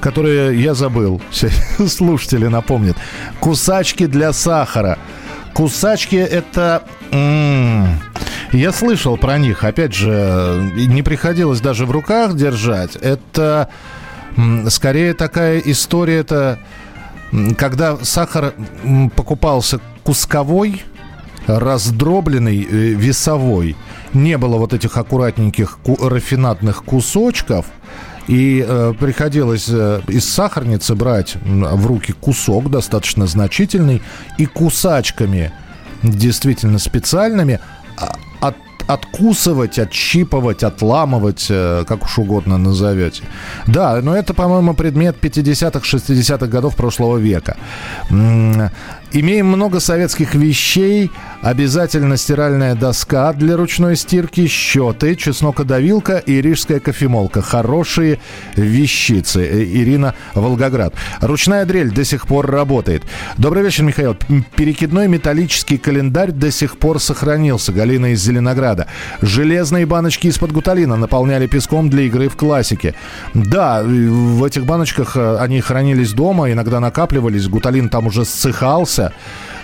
которое 0.00 0.52
я 0.52 0.74
забыл. 0.74 1.20
Слушатели 1.88 2.46
напомнят. 2.46 2.96
Кусачки 3.40 4.06
для 4.06 4.32
сахара. 4.32 4.98
Кусачки 5.54 6.16
это... 6.16 6.82
Я 8.52 8.72
слышал 8.72 9.16
про 9.16 9.38
них. 9.38 9.64
Опять 9.64 9.94
же, 9.94 10.72
не 10.74 11.02
приходилось 11.02 11.60
даже 11.60 11.86
в 11.86 11.90
руках 11.90 12.34
держать. 12.34 12.96
Это 12.96 13.68
скорее 14.68 15.14
такая 15.14 15.58
история, 15.58 16.18
это 16.18 16.60
когда 17.56 17.98
сахар 18.02 18.54
покупался 19.16 19.80
кусковой, 20.02 20.82
раздробленный, 21.46 22.62
э, 22.62 22.66
весовой, 22.94 23.76
не 24.12 24.36
было 24.38 24.56
вот 24.56 24.72
этих 24.72 24.96
аккуратненьких 24.96 25.78
рафинатных 26.00 26.84
кусочков, 26.84 27.66
и 28.26 28.64
э, 28.66 28.92
приходилось 28.98 29.66
э, 29.68 30.02
из 30.08 30.28
сахарницы 30.28 30.94
брать 30.94 31.36
в 31.42 31.86
руки 31.86 32.12
кусок 32.12 32.70
достаточно 32.70 33.26
значительный 33.26 34.02
и 34.36 34.44
кусачками 34.44 35.52
действительно 36.02 36.78
специальными 36.78 37.60
откусывать, 38.88 39.78
отщипывать, 39.78 40.62
отламывать, 40.62 41.46
э, 41.50 41.84
как 41.86 42.04
уж 42.04 42.18
угодно 42.18 42.58
назовете. 42.58 43.22
Да, 43.66 44.00
но 44.02 44.16
это, 44.16 44.34
по-моему, 44.34 44.74
предмет 44.74 45.16
50-х, 45.20 45.80
60-х 45.80 46.46
годов 46.46 46.74
прошлого 46.74 47.18
века. 47.18 47.56
Имеем 49.12 49.46
много 49.46 49.80
советских 49.80 50.34
вещей. 50.34 51.10
Обязательно 51.40 52.18
стиральная 52.18 52.74
доска 52.74 53.32
для 53.32 53.56
ручной 53.56 53.96
стирки, 53.96 54.46
счеты, 54.46 55.16
чеснокодавилка 55.16 56.18
и 56.18 56.42
рижская 56.42 56.78
кофемолка. 56.78 57.40
Хорошие 57.40 58.20
вещицы. 58.54 59.46
Э, 59.46 59.64
Ирина 59.64 60.14
Волгоград. 60.34 60.94
Ручная 61.22 61.64
дрель 61.64 61.90
до 61.90 62.04
сих 62.04 62.26
пор 62.26 62.50
работает. 62.50 63.02
Добрый 63.38 63.62
вечер, 63.62 63.84
Михаил. 63.84 64.14
Перекидной 64.56 65.08
металлический 65.08 65.78
календарь 65.78 66.32
до 66.32 66.50
сих 66.50 66.76
пор 66.76 67.00
сохранился. 67.00 67.72
Галина 67.72 68.12
из 68.12 68.20
Зеленограда. 68.20 68.88
Железные 69.22 69.86
баночки 69.86 70.26
из-под 70.26 70.52
гуталина 70.52 70.96
наполняли 70.96 71.46
песком 71.46 71.88
для 71.88 72.02
игры 72.02 72.28
в 72.28 72.36
классике. 72.36 72.94
Да, 73.32 73.82
в 73.82 74.44
этих 74.44 74.66
баночках 74.66 75.16
э, 75.16 75.38
они 75.38 75.62
хранились 75.62 76.12
дома, 76.12 76.52
иногда 76.52 76.78
накапливались. 76.78 77.48
Гуталин 77.48 77.88
там 77.88 78.08
уже 78.08 78.26
ссыхался 78.26 78.97
появился. 78.98 79.12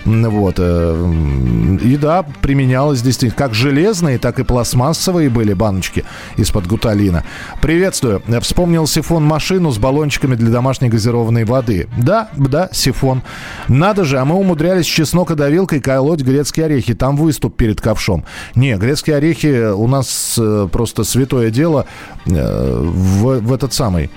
Вот. 0.05 0.57
Э, 0.59 1.79
и 1.83 1.97
да, 1.97 2.25
применялось 2.43 3.01
действительно. 3.01 3.39
Как 3.39 3.55
железные, 3.55 4.19
так 4.19 4.39
и 4.39 4.45
пластмассовые 4.45 5.31
были 5.31 5.55
баночки 5.55 6.05
из-под 6.37 6.67
гуталина. 6.67 7.25
Приветствую. 7.63 8.23
Вспомнил 8.43 8.87
сифон 8.87 9.25
машину 9.25 9.71
с 9.71 9.79
баллончиками 9.79 10.35
для 10.35 10.51
домашней 10.51 10.91
газированной 10.91 11.45
воды. 11.45 11.89
Да, 11.97 12.29
да, 12.37 12.69
сифон. 12.73 13.23
Надо 13.69 14.05
же, 14.05 14.19
а 14.19 14.27
мы 14.27 14.35
умудрялись 14.35 14.85
чеснокодавилкой 14.85 15.81
колоть 15.81 16.21
грецкие 16.21 16.67
орехи. 16.67 16.95
Там 16.95 17.17
выступ 17.17 17.57
перед 17.57 17.81
ковшом. 17.81 18.25
Не, 18.55 18.77
грецкие 18.77 19.17
орехи 19.17 19.73
у 19.73 19.87
нас 19.87 20.37
э, 20.39 20.69
просто 20.71 21.05
святое 21.05 21.51
дело 21.51 21.87
э, 22.27 22.31
в, 22.31 23.41
в 23.41 23.53
этот 23.55 23.73
самый 23.73 24.11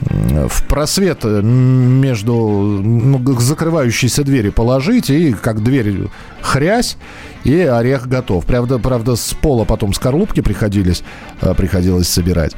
в 0.00 0.64
просвет 0.64 1.24
между 1.24 2.34
ну, 2.34 3.40
закрывающейся 3.40 4.24
двери 4.24 4.50
положить, 4.50 5.10
и 5.10 5.32
как 5.32 5.62
дверь 5.62 6.08
хрясь, 6.40 6.96
и 7.44 7.60
орех 7.60 8.06
готов. 8.06 8.44
Правда, 8.44 8.78
правда, 8.78 9.16
с 9.16 9.34
пола 9.34 9.64
потом 9.64 9.92
скорлупки 9.94 10.40
приходились, 10.40 11.02
э, 11.40 11.54
приходилось 11.54 12.08
собирать. 12.08 12.52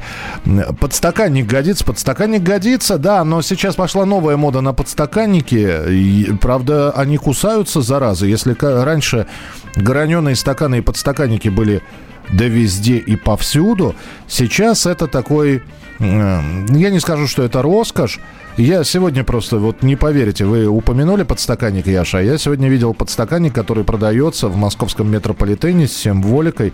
Подстаканник 0.79 1.45
годится, 1.45 1.85
подстаканник 1.85 2.43
годится, 2.43 2.97
да, 2.97 3.23
но 3.23 3.41
сейчас 3.41 3.75
пошла 3.75 4.05
новая 4.05 4.37
мода 4.37 4.61
на 4.61 4.73
подстаканники. 4.73 5.89
И, 5.89 6.31
правда, 6.41 6.91
они 6.91 7.17
кусаются, 7.17 7.81
заразы. 7.81 8.27
Если 8.27 8.55
раньше 8.59 9.27
граненые 9.75 10.35
стаканы 10.35 10.79
и 10.79 10.81
подстаканники 10.81 11.49
были 11.49 11.81
да 12.29 12.45
везде 12.45 12.97
и 12.97 13.15
повсюду, 13.15 13.95
сейчас 14.27 14.85
это 14.85 15.07
такой 15.07 15.63
я 15.99 16.89
не 16.89 16.99
скажу, 16.99 17.27
что 17.27 17.43
это 17.43 17.61
роскошь. 17.61 18.19
Я 18.57 18.83
сегодня 18.83 19.23
просто, 19.23 19.57
вот 19.57 19.83
не 19.83 19.95
поверите, 19.95 20.45
вы 20.45 20.67
упомянули 20.67 21.23
подстаканник 21.23 21.87
Яша, 21.87 22.19
а 22.19 22.21
я 22.21 22.37
сегодня 22.37 22.69
видел 22.69 22.93
подстаканник, 22.93 23.53
который 23.53 23.83
продается 23.83 24.47
в 24.47 24.57
московском 24.57 25.11
метрополитене 25.11 25.87
с 25.87 25.93
символикой. 25.93 26.73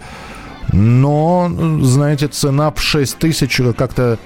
Но, 0.71 1.51
знаете, 1.81 2.27
цена 2.27 2.71
в 2.71 2.81
6 2.81 3.17
тысяч 3.17 3.59
как-то 3.77 4.17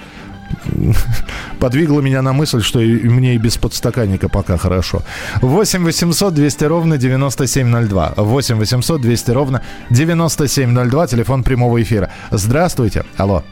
подвигла 1.60 2.01
меня 2.01 2.22
на 2.22 2.34
мысль, 2.34 2.62
что 2.62 2.80
и 2.80 3.08
мне 3.08 3.36
и 3.36 3.38
без 3.38 3.58
подстаканника 3.58 4.30
пока 4.30 4.58
хорошо. 4.58 5.01
8 5.42 5.84
800 5.84 6.34
200 6.34 6.63
ровно 6.66 6.98
9702. 6.98 8.13
8 8.18 8.56
800 8.56 9.01
200 9.01 9.32
ровно 9.32 9.62
9702. 9.89 11.08
Телефон 11.08 11.44
прямого 11.44 11.82
эфира. 11.82 12.12
Здравствуйте. 12.32 13.04
Алло. 13.18 13.44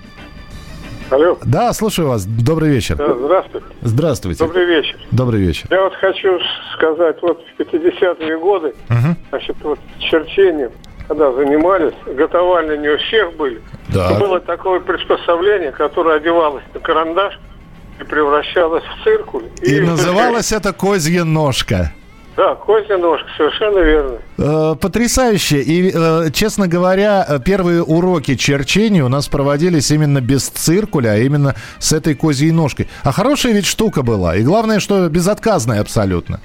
Алло. 1.09 1.37
Да, 1.45 1.71
слушаю 1.73 2.09
вас. 2.09 2.25
Добрый 2.25 2.69
вечер. 2.69 2.95
Да, 2.95 3.13
здравствуйте. 3.13 3.67
Здравствуйте. 3.81 4.43
Добрый 4.43 4.65
вечер. 4.65 4.97
Добрый 5.11 5.41
вечер. 5.41 5.67
Я 5.69 5.83
вот 5.83 5.93
хочу 5.95 6.39
сказать, 6.75 7.17
вот 7.21 7.43
в 7.57 7.61
50-е 7.61 8.39
годы, 8.39 8.73
угу. 8.89 9.15
значит, 9.29 9.55
вот 9.61 9.79
черчением, 9.99 10.71
когда 11.07 11.31
занимались, 11.31 11.93
готовальни 12.07 12.77
не 12.77 12.89
у 12.89 12.97
всех 12.97 13.33
были. 13.35 13.61
Да. 13.89 14.19
Было 14.19 14.39
такое 14.39 14.79
приспособление, 14.79 15.71
которое 15.71 16.17
одевалось 16.17 16.63
на 16.73 16.79
карандаш, 16.79 17.39
и 17.99 18.03
превращалась 18.03 18.83
в 18.83 19.03
циркуль. 19.03 19.45
И, 19.61 19.75
и 19.75 19.79
называлась 19.81 20.51
это 20.51 20.73
козья 20.73 21.23
ножка. 21.23 21.93
Да, 22.35 22.55
козья 22.55 22.97
ножка, 22.97 23.27
совершенно 23.37 23.79
верно. 23.79 24.17
Э, 24.37 24.75
потрясающе. 24.75 25.61
И, 25.61 25.91
э, 25.93 26.31
честно 26.33 26.67
говоря, 26.67 27.25
первые 27.45 27.81
уроки 27.81 28.35
черчения 28.35 29.03
у 29.05 29.07
нас 29.07 29.29
проводились 29.29 29.89
именно 29.91 30.19
без 30.19 30.49
циркуля, 30.49 31.11
а 31.11 31.17
именно 31.17 31.55
с 31.79 31.93
этой 31.93 32.13
козьей 32.13 32.51
ножкой. 32.51 32.89
А 33.03 33.13
хорошая 33.13 33.53
ведь 33.53 33.65
штука 33.65 34.03
была. 34.03 34.35
И 34.35 34.43
главное, 34.43 34.81
что 34.81 35.07
безотказная 35.07 35.79
абсолютно. 35.79 36.41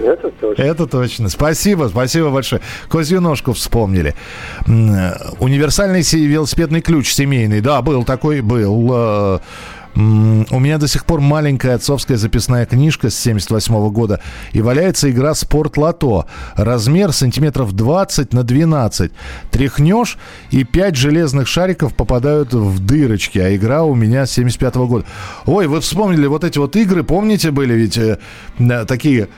Это 0.00 0.30
точно. 0.30 0.62
Это 0.62 0.86
точно. 0.86 1.28
Спасибо, 1.28 1.88
спасибо 1.88 2.30
большое. 2.30 2.60
Козью 2.88 3.20
ножку 3.20 3.52
вспомнили. 3.52 4.16
Универсальный 4.66 6.02
велосипедный 6.02 6.80
ключ 6.80 7.12
семейный. 7.12 7.60
Да, 7.60 7.80
был 7.82 8.04
такой, 8.04 8.40
был. 8.40 9.40
Э, 9.94 10.44
у 10.50 10.58
меня 10.58 10.78
до 10.78 10.88
сих 10.88 11.04
пор 11.04 11.20
маленькая 11.20 11.74
отцовская 11.74 12.16
записная 12.16 12.66
книжка 12.66 13.10
с 13.10 13.18
78 13.18 13.90
года. 13.90 14.20
И 14.52 14.60
валяется 14.60 15.10
игра 15.10 15.34
«Спорт 15.34 15.76
Лото». 15.76 16.26
Размер 16.56 17.12
сантиметров 17.12 17.72
20 17.72 18.32
на 18.32 18.42
12. 18.42 19.12
Тряхнешь, 19.50 20.18
и 20.50 20.64
5 20.64 20.96
железных 20.96 21.48
шариков 21.48 21.94
попадают 21.94 22.54
в 22.54 22.84
дырочки. 22.84 23.38
А 23.38 23.54
игра 23.54 23.84
у 23.84 23.94
меня 23.94 24.26
с 24.26 24.32
75 24.32 24.76
года. 24.76 25.06
Ой, 25.46 25.66
вы 25.66 25.80
вспомнили 25.80 26.26
вот 26.26 26.44
эти 26.44 26.58
вот 26.58 26.76
игры, 26.76 27.02
помните, 27.02 27.50
были 27.50 27.74
ведь 27.74 27.98
э, 27.98 28.18
такие 28.86 29.28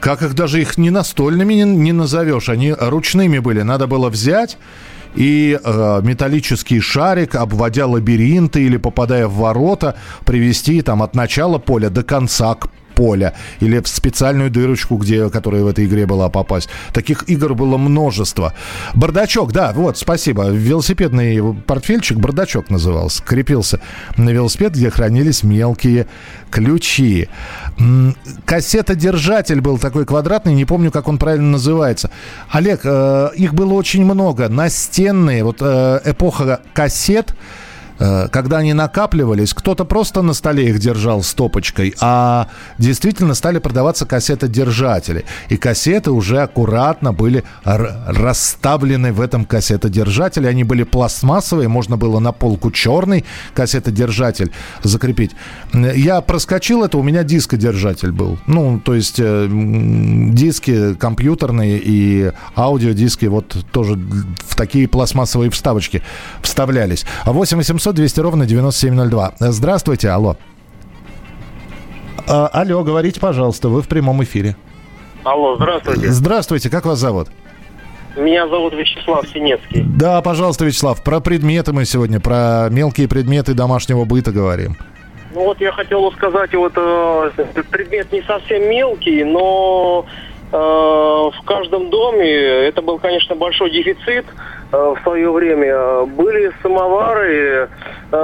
как 0.00 0.20
их 0.22 0.34
даже 0.34 0.60
их 0.60 0.78
не 0.78 0.90
настольными 0.90 1.54
не, 1.54 1.62
не 1.62 1.92
назовешь, 1.92 2.48
они 2.48 2.72
ручными 2.72 3.38
были. 3.38 3.62
Надо 3.62 3.86
было 3.86 4.10
взять 4.10 4.58
и 5.14 5.58
э, 5.62 6.00
металлический 6.02 6.80
шарик, 6.80 7.34
обводя 7.34 7.86
лабиринты 7.86 8.62
или 8.62 8.76
попадая 8.76 9.26
в 9.26 9.34
ворота, 9.34 9.96
привести 10.24 10.82
там 10.82 11.02
от 11.02 11.14
начала 11.14 11.58
поля 11.58 11.90
до 11.90 12.02
конца 12.02 12.54
к 12.54 12.68
поля 12.94 13.34
или 13.60 13.80
в 13.80 13.88
специальную 13.88 14.50
дырочку, 14.50 14.96
где, 14.96 15.28
которая 15.30 15.62
в 15.62 15.66
этой 15.66 15.86
игре 15.86 16.06
была 16.06 16.28
попасть. 16.28 16.68
Таких 16.92 17.28
игр 17.28 17.54
было 17.54 17.76
множество. 17.76 18.54
Бардачок, 18.94 19.52
да, 19.52 19.72
вот, 19.72 19.98
спасибо. 19.98 20.48
Велосипедный 20.48 21.54
портфельчик 21.54 22.18
бардачок 22.18 22.70
назывался. 22.70 23.22
Крепился 23.22 23.80
на 24.16 24.30
велосипед, 24.30 24.72
где 24.72 24.90
хранились 24.90 25.42
мелкие 25.42 26.06
ключи. 26.50 27.28
Кассета-держатель 28.44 29.60
был 29.60 29.78
такой 29.78 30.04
квадратный, 30.04 30.54
не 30.54 30.64
помню, 30.64 30.90
как 30.90 31.08
он 31.08 31.18
правильно 31.18 31.52
называется. 31.52 32.10
Олег, 32.50 32.80
э, 32.84 33.30
их 33.36 33.54
было 33.54 33.72
очень 33.72 34.04
много. 34.04 34.48
Настенные, 34.48 35.44
вот 35.44 35.58
э, 35.60 36.00
эпоха 36.04 36.60
кассет, 36.74 37.34
когда 38.30 38.58
они 38.58 38.72
накапливались, 38.72 39.54
кто-то 39.54 39.84
просто 39.84 40.22
на 40.22 40.34
столе 40.34 40.68
их 40.70 40.78
держал 40.78 41.22
стопочкой, 41.22 41.94
а 42.00 42.48
действительно 42.78 43.34
стали 43.34 43.58
продаваться 43.58 44.06
кассетодержатели. 44.06 45.24
И 45.48 45.56
кассеты 45.56 46.10
уже 46.10 46.40
аккуратно 46.40 47.12
были 47.12 47.44
расставлены 47.64 49.12
в 49.12 49.20
этом 49.20 49.44
кассетодержателе. 49.44 50.48
Они 50.48 50.64
были 50.64 50.82
пластмассовые, 50.82 51.68
можно 51.68 51.96
было 51.96 52.18
на 52.18 52.32
полку 52.32 52.70
черный 52.70 53.24
кассетодержатель 53.54 54.50
закрепить. 54.82 55.32
Я 55.72 56.20
проскочил 56.20 56.84
это, 56.84 56.98
у 56.98 57.02
меня 57.02 57.22
дискодержатель 57.22 58.12
был. 58.12 58.38
Ну, 58.46 58.80
то 58.80 58.94
есть 58.94 59.18
э, 59.18 59.48
диски 59.50 60.94
компьютерные 60.94 61.78
и 61.78 62.32
аудиодиски 62.56 63.26
вот 63.26 63.56
тоже 63.70 63.94
в 63.94 64.56
такие 64.56 64.88
пластмассовые 64.88 65.50
вставочки 65.50 66.02
вставлялись. 66.42 67.04
А 67.24 67.32
8 67.32 67.58
800 67.58 67.91
800 67.92 67.94
200 67.94 68.20
ровно 68.20 68.46
9702. 68.46 69.34
Здравствуйте, 69.38 70.08
алло. 70.08 70.36
А, 72.26 72.48
алло, 72.48 72.82
говорите, 72.82 73.20
пожалуйста, 73.20 73.68
вы 73.68 73.82
в 73.82 73.88
прямом 73.88 74.22
эфире. 74.24 74.56
Алло, 75.24 75.56
здравствуйте. 75.56 76.08
Здравствуйте, 76.08 76.70
как 76.70 76.84
вас 76.86 76.98
зовут? 76.98 77.28
Меня 78.16 78.46
зовут 78.48 78.74
Вячеслав 78.74 79.26
Синецкий. 79.28 79.84
Да, 79.84 80.20
пожалуйста, 80.20 80.64
Вячеслав, 80.64 81.02
про 81.02 81.20
предметы 81.20 81.72
мы 81.72 81.84
сегодня, 81.84 82.20
про 82.20 82.68
мелкие 82.70 83.08
предметы 83.08 83.54
домашнего 83.54 84.04
быта 84.04 84.32
говорим. 84.32 84.76
Ну 85.34 85.44
вот 85.44 85.60
я 85.60 85.72
хотел 85.72 86.12
сказать, 86.12 86.52
вот 86.54 86.72
э, 86.76 87.30
предмет 87.70 88.12
не 88.12 88.20
совсем 88.22 88.68
мелкий, 88.68 89.24
но 89.24 90.04
э, 90.52 90.56
в 90.56 91.42
каждом 91.46 91.88
доме 91.88 92.30
это 92.30 92.82
был, 92.82 92.98
конечно, 92.98 93.34
большой 93.34 93.70
дефицит. 93.70 94.26
Э, 94.72 94.94
в 94.96 95.02
свое 95.02 95.30
время. 95.30 96.06
Были 96.06 96.50
самовары 96.62 97.68
э, 98.10 98.16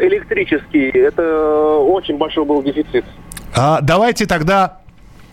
электрические. 0.00 0.90
Это 0.90 1.76
очень 1.76 2.16
большой 2.16 2.46
был 2.46 2.62
дефицит. 2.62 3.04
А, 3.54 3.80
давайте 3.82 4.24
тогда 4.24 4.78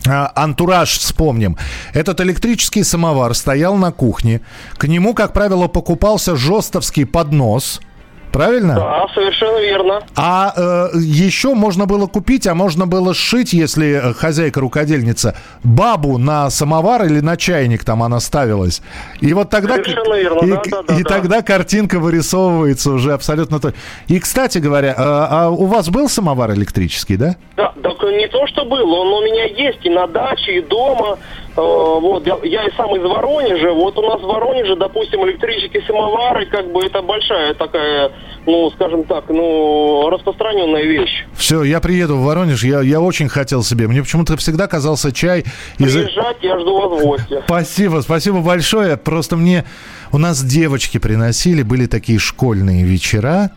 а, 0.06 0.30
антураж 0.34 0.90
вспомним. 0.90 1.56
Этот 1.94 2.20
электрический 2.20 2.82
самовар 2.82 3.34
стоял 3.34 3.76
на 3.76 3.92
кухне. 3.92 4.42
К 4.76 4.86
нему, 4.86 5.14
как 5.14 5.32
правило, 5.32 5.68
покупался 5.68 6.36
жестовский 6.36 7.06
поднос– 7.06 7.80
Правильно? 8.32 8.74
Да, 8.74 9.06
совершенно 9.14 9.58
верно. 9.58 10.00
А 10.16 10.52
э, 10.94 10.98
еще 10.98 11.54
можно 11.54 11.86
было 11.86 12.06
купить, 12.06 12.46
а 12.46 12.54
можно 12.54 12.86
было 12.86 13.14
сшить, 13.14 13.52
если 13.52 14.14
хозяйка-рукодельница, 14.16 15.34
бабу 15.64 16.18
на 16.18 16.50
самовар 16.50 17.04
или 17.04 17.20
на 17.20 17.36
чайник 17.36 17.84
там 17.84 18.02
она 18.02 18.20
ставилась. 18.20 18.82
И 19.20 19.32
вот 19.32 19.50
тогда... 19.50 19.74
Совершенно 19.74 20.14
верно, 20.14 20.44
и, 20.44 20.50
да, 20.50 20.62
да, 20.70 20.82
да, 20.82 20.94
и 20.96 21.02
да. 21.02 21.08
тогда 21.08 21.42
картинка 21.42 21.98
вырисовывается 21.98 22.92
уже 22.92 23.12
абсолютно 23.12 23.60
то. 23.60 23.72
И, 24.06 24.18
кстати 24.20 24.58
говоря, 24.58 24.94
а, 24.96 25.28
а 25.30 25.48
у 25.50 25.66
вас 25.66 25.88
был 25.88 26.08
самовар 26.08 26.52
электрический, 26.52 27.16
да? 27.16 27.36
Да, 27.56 27.72
так 27.82 27.97
не 28.04 28.28
то, 28.28 28.46
что 28.46 28.64
был, 28.64 28.92
он 28.92 29.08
у 29.08 29.22
меня 29.22 29.44
есть 29.44 29.84
и 29.84 29.90
на 29.90 30.06
даче, 30.06 30.58
и 30.58 30.60
дома. 30.60 31.18
Э, 31.56 31.60
вот, 31.60 32.26
я, 32.26 32.38
я 32.44 32.64
и 32.66 32.70
сам 32.76 32.94
из 32.94 33.02
Воронежа. 33.02 33.72
Вот 33.72 33.98
у 33.98 34.02
нас 34.02 34.20
в 34.20 34.24
Воронеже, 34.24 34.76
допустим, 34.76 35.24
электрические 35.24 35.82
самовары, 35.82 36.46
как 36.46 36.70
бы 36.70 36.84
это 36.84 37.02
большая 37.02 37.54
такая, 37.54 38.12
ну, 38.46 38.70
скажем 38.70 39.04
так, 39.04 39.24
ну, 39.28 40.08
распространенная 40.10 40.84
вещь. 40.84 41.26
Все, 41.34 41.64
я 41.64 41.80
приеду 41.80 42.16
в 42.16 42.24
Воронеж, 42.24 42.62
я, 42.62 42.80
я 42.80 43.00
очень 43.00 43.28
хотел 43.28 43.62
себе. 43.64 43.88
Мне 43.88 44.02
почему-то 44.02 44.36
всегда 44.36 44.68
казался 44.68 45.12
чай... 45.12 45.44
Из... 45.78 45.92
Приезжать, 45.92 46.36
я 46.42 46.58
жду 46.60 46.78
вас 46.78 47.00
в 47.00 47.04
гости. 47.04 47.42
Спасибо, 47.46 48.00
спасибо 48.00 48.40
большое. 48.40 48.96
Просто 48.96 49.36
мне... 49.36 49.64
У 50.10 50.18
нас 50.18 50.42
девочки 50.42 50.98
приносили, 50.98 51.62
были 51.62 51.86
такие 51.86 52.18
школьные 52.18 52.82
вечера, 52.82 53.50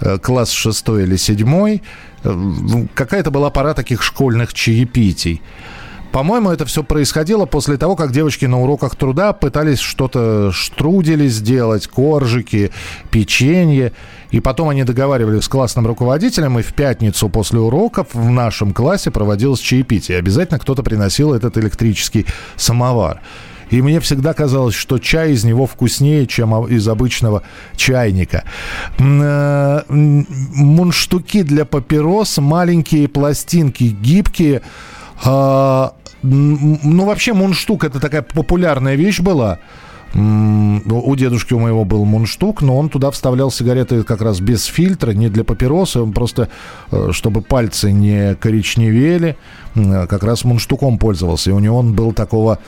э, 0.00 0.18
класс 0.18 0.52
шестой 0.52 1.02
или 1.02 1.16
седьмой. 1.16 1.82
Э, 2.26 2.86
какая-то 2.94 3.30
была 3.30 3.50
пора 3.50 3.74
таких 3.74 4.02
школьных 4.02 4.52
чаепитий. 4.52 5.40
По-моему, 6.12 6.50
это 6.50 6.64
все 6.64 6.82
происходило 6.82 7.46
после 7.46 7.76
того, 7.76 7.94
как 7.94 8.10
девочки 8.10 8.46
на 8.46 8.60
уроках 8.62 8.96
труда 8.96 9.32
пытались 9.32 9.80
что-то 9.80 10.50
штрудели 10.50 11.28
сделать, 11.28 11.88
коржики, 11.88 12.72
печенье. 13.10 13.92
И 14.30 14.40
потом 14.40 14.70
они 14.70 14.84
договаривались 14.84 15.44
с 15.44 15.48
классным 15.48 15.86
руководителем, 15.86 16.58
и 16.58 16.62
в 16.62 16.72
пятницу 16.72 17.28
после 17.28 17.60
уроков 17.60 18.08
в 18.14 18.30
нашем 18.30 18.72
классе 18.72 19.10
проводилось 19.10 19.60
чаепитие. 19.60 20.18
Обязательно 20.18 20.58
кто-то 20.58 20.82
приносил 20.82 21.34
этот 21.34 21.58
электрический 21.58 22.26
самовар. 22.56 23.20
И 23.70 23.82
мне 23.82 24.00
всегда 24.00 24.32
казалось, 24.32 24.74
что 24.74 24.98
чай 24.98 25.32
из 25.32 25.44
него 25.44 25.66
вкуснее, 25.66 26.26
чем 26.26 26.66
из 26.66 26.86
обычного 26.88 27.42
чайника. 27.76 28.44
Э, 28.98 29.82
мунштуки 29.88 31.42
для 31.42 31.64
папирос, 31.64 32.38
маленькие 32.38 33.08
пластинки, 33.08 33.84
гибкие. 33.84 34.62
А, 35.24 35.94
ну, 36.22 37.04
вообще, 37.04 37.32
мундштук 37.32 37.84
это 37.84 38.00
такая 38.00 38.22
популярная 38.22 38.94
вещь 38.94 39.20
была. 39.20 39.58
У 40.16 41.14
дедушки 41.14 41.52
у 41.52 41.58
моего 41.58 41.84
был 41.84 42.06
мундштук, 42.06 42.62
но 42.62 42.78
он 42.78 42.88
туда 42.88 43.10
вставлял 43.10 43.50
сигареты 43.50 44.02
как 44.02 44.22
раз 44.22 44.40
без 44.40 44.64
фильтра, 44.64 45.10
не 45.10 45.28
для 45.28 45.44
папиросы, 45.44 46.00
он 46.00 46.12
просто, 46.12 46.48
э, 46.90 47.10
чтобы 47.12 47.42
пальцы 47.42 47.92
не 47.92 48.34
коричневели, 48.36 49.36
как 49.74 50.22
раз 50.22 50.44
мундштуком 50.44 50.96
пользовался. 50.96 51.50
И 51.50 51.52
у 51.52 51.58
него 51.58 51.76
он 51.78 51.92
был 51.92 52.12
такого 52.12 52.58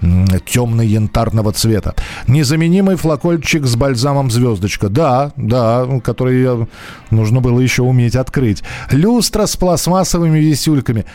темно-янтарного 0.00 1.52
цвета. 1.52 1.94
Незаменимый 2.26 2.96
флакольчик 2.96 3.64
с 3.64 3.74
бальзамом 3.74 4.30
«Звездочка». 4.30 4.88
Да, 4.88 5.32
да, 5.36 5.86
который 6.04 6.66
нужно 7.10 7.40
было 7.40 7.58
еще 7.58 7.82
уметь 7.82 8.16
открыть. 8.16 8.62
Люстра 8.90 9.46
с 9.46 9.56
пластмассовыми 9.56 10.38
висюльками. 10.38 11.06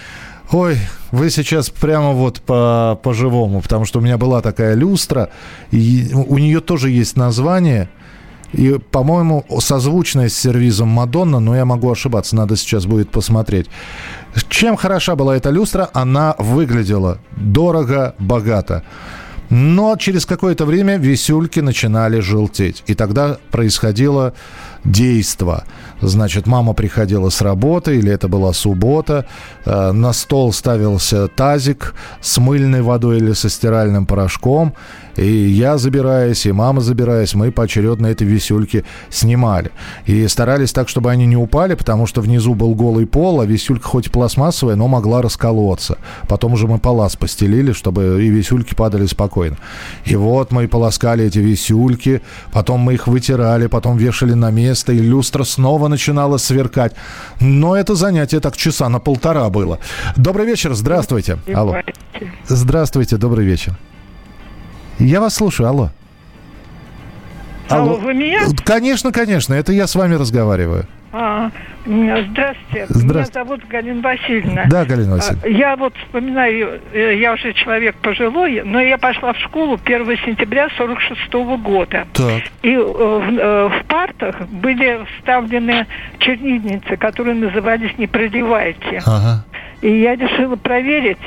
Ой, 0.52 0.78
вы 1.12 1.30
сейчас 1.30 1.70
прямо 1.70 2.12
вот 2.12 2.42
по, 2.42 3.00
по-живому, 3.02 3.62
потому 3.62 3.86
что 3.86 4.00
у 4.00 4.02
меня 4.02 4.18
была 4.18 4.42
такая 4.42 4.76
люстра, 4.76 5.30
и 5.72 6.12
у 6.14 6.38
нее 6.38 6.60
тоже 6.60 6.92
есть 6.92 7.18
название, 7.18 7.90
и, 8.52 8.78
по-моему, 8.92 9.46
созвучное 9.60 10.30
с 10.30 10.36
сервизом 10.36 10.90
Мадонна, 10.90 11.40
но 11.40 11.56
я 11.56 11.66
могу 11.66 11.92
ошибаться, 11.92 12.36
надо 12.36 12.56
сейчас 12.56 12.86
будет 12.86 13.10
посмотреть. 13.10 13.68
Чем 14.48 14.76
хороша 14.76 15.16
была 15.16 15.36
эта 15.36 15.50
люстра? 15.50 15.90
Она 15.94 16.36
выглядела 16.38 17.18
дорого, 17.36 18.14
богато. 18.20 18.84
Но 19.50 19.96
через 19.98 20.26
какое-то 20.26 20.66
время 20.66 20.98
висюльки 20.98 21.60
начинали 21.60 22.20
желтеть. 22.20 22.84
И 22.88 22.96
тогда 22.96 23.38
происходило 23.52 24.34
действо. 24.84 25.64
Значит, 26.02 26.48
мама 26.48 26.74
приходила 26.74 27.30
с 27.30 27.42
работы, 27.42 27.98
или 27.98 28.12
это 28.12 28.28
была 28.28 28.54
суббота, 28.54 29.26
э, 29.66 29.92
на 29.92 30.14
стол 30.14 30.52
ставился 30.54 31.28
тазик 31.28 31.96
с 32.22 32.38
мыльной 32.38 32.82
водой 32.82 33.18
или 33.18 33.34
со 33.34 33.50
стиральным 33.50 34.06
порошком, 34.06 34.74
и 35.16 35.26
я 35.26 35.78
забираясь, 35.78 36.46
и 36.46 36.52
мама 36.52 36.82
забираясь, 36.82 37.36
мы 37.36 37.52
поочередно 37.52 38.08
эти 38.08 38.24
висюльки 38.24 38.84
снимали. 39.10 39.72
И 40.06 40.28
старались 40.28 40.74
так, 40.74 40.90
чтобы 40.90 41.12
они 41.12 41.26
не 41.26 41.38
упали, 41.38 41.76
потому 41.76 42.08
что 42.08 42.22
внизу 42.22 42.56
был 42.56 42.76
голый 42.76 43.06
пол, 43.06 43.42
а 43.42 43.46
висюлька 43.46 43.88
хоть 43.88 44.08
и 44.08 44.10
пластмассовая, 44.10 44.76
но 44.76 44.88
могла 44.88 45.22
расколоться. 45.22 45.98
Потом 46.28 46.54
уже 46.54 46.68
мы 46.68 46.80
палас 46.80 47.16
постелили, 47.16 47.74
чтобы 47.74 48.24
и 48.24 48.30
висюльки 48.30 48.74
падали 48.74 49.06
спокойно. 49.06 49.58
И 50.06 50.16
вот 50.16 50.52
мы 50.52 50.68
полоскали 50.68 51.26
эти 51.26 51.40
висюльки, 51.40 52.22
потом 52.52 52.82
мы 52.82 52.96
их 52.96 53.08
вытирали, 53.08 53.68
потом 53.68 53.98
вешали 53.98 54.34
на 54.34 54.52
место, 54.52 54.94
и 54.94 55.00
люстра 55.00 55.44
снова 55.44 55.88
начинала 55.88 56.38
сверкать. 56.38 56.94
Но 57.40 57.76
это 57.76 57.96
занятие 57.96 58.40
так 58.40 58.58
часа 58.58 58.90
на 58.90 59.00
полтора 59.00 59.50
было. 59.50 59.80
Добрый 60.16 60.46
вечер, 60.46 60.74
здравствуйте. 60.74 61.38
Алло. 61.54 61.78
Здравствуйте, 62.48 63.18
добрый 63.18 63.46
вечер. 63.46 63.78
Я 65.00 65.20
вас 65.22 65.36
слушаю, 65.36 65.70
алло. 65.70 65.90
Алло, 67.70 67.96
вы 67.96 68.14
меня? 68.14 68.42
Конечно, 68.66 69.12
конечно, 69.12 69.54
это 69.54 69.72
я 69.72 69.88
с 69.88 69.96
вами 69.96 70.16
разговариваю. 70.16 70.86
А, 71.16 71.52
здравствуйте. 71.86 72.88
Здравствуйте. 72.90 73.06
Меня 73.14 73.26
зовут 73.46 73.68
Галина 73.68 74.02
Васильевна. 74.02 74.66
Да, 74.66 74.84
Галина 74.84 75.16
Васильевна. 75.18 75.42
А, 75.44 75.48
Я 75.48 75.76
вот 75.76 75.94
вспоминаю, 75.98 76.82
э, 76.92 77.18
я 77.20 77.34
уже 77.34 77.54
человек 77.54 77.96
пожилой, 77.98 78.64
но 78.66 78.82
я 78.82 78.98
пошла 78.98 79.34
в 79.34 79.38
школу 79.38 79.78
1 79.84 80.18
сентября 80.26 80.70
46 80.76 81.34
года. 81.58 82.08
Так. 82.14 82.42
И 82.64 82.72
э, 82.72 82.80
в, 82.82 83.38
э, 83.38 83.70
в 83.70 83.86
партах 83.86 84.42
были 84.48 85.06
вставлены 85.20 85.86
чернильницы, 86.18 86.98
которые 86.98 87.36
назывались 87.36 87.96
«Не 88.00 88.08
проливайте». 88.08 89.02
Ага. 89.06 89.46
И 89.82 90.02
я 90.02 90.16
решила 90.16 90.56
проверить, 90.56 91.20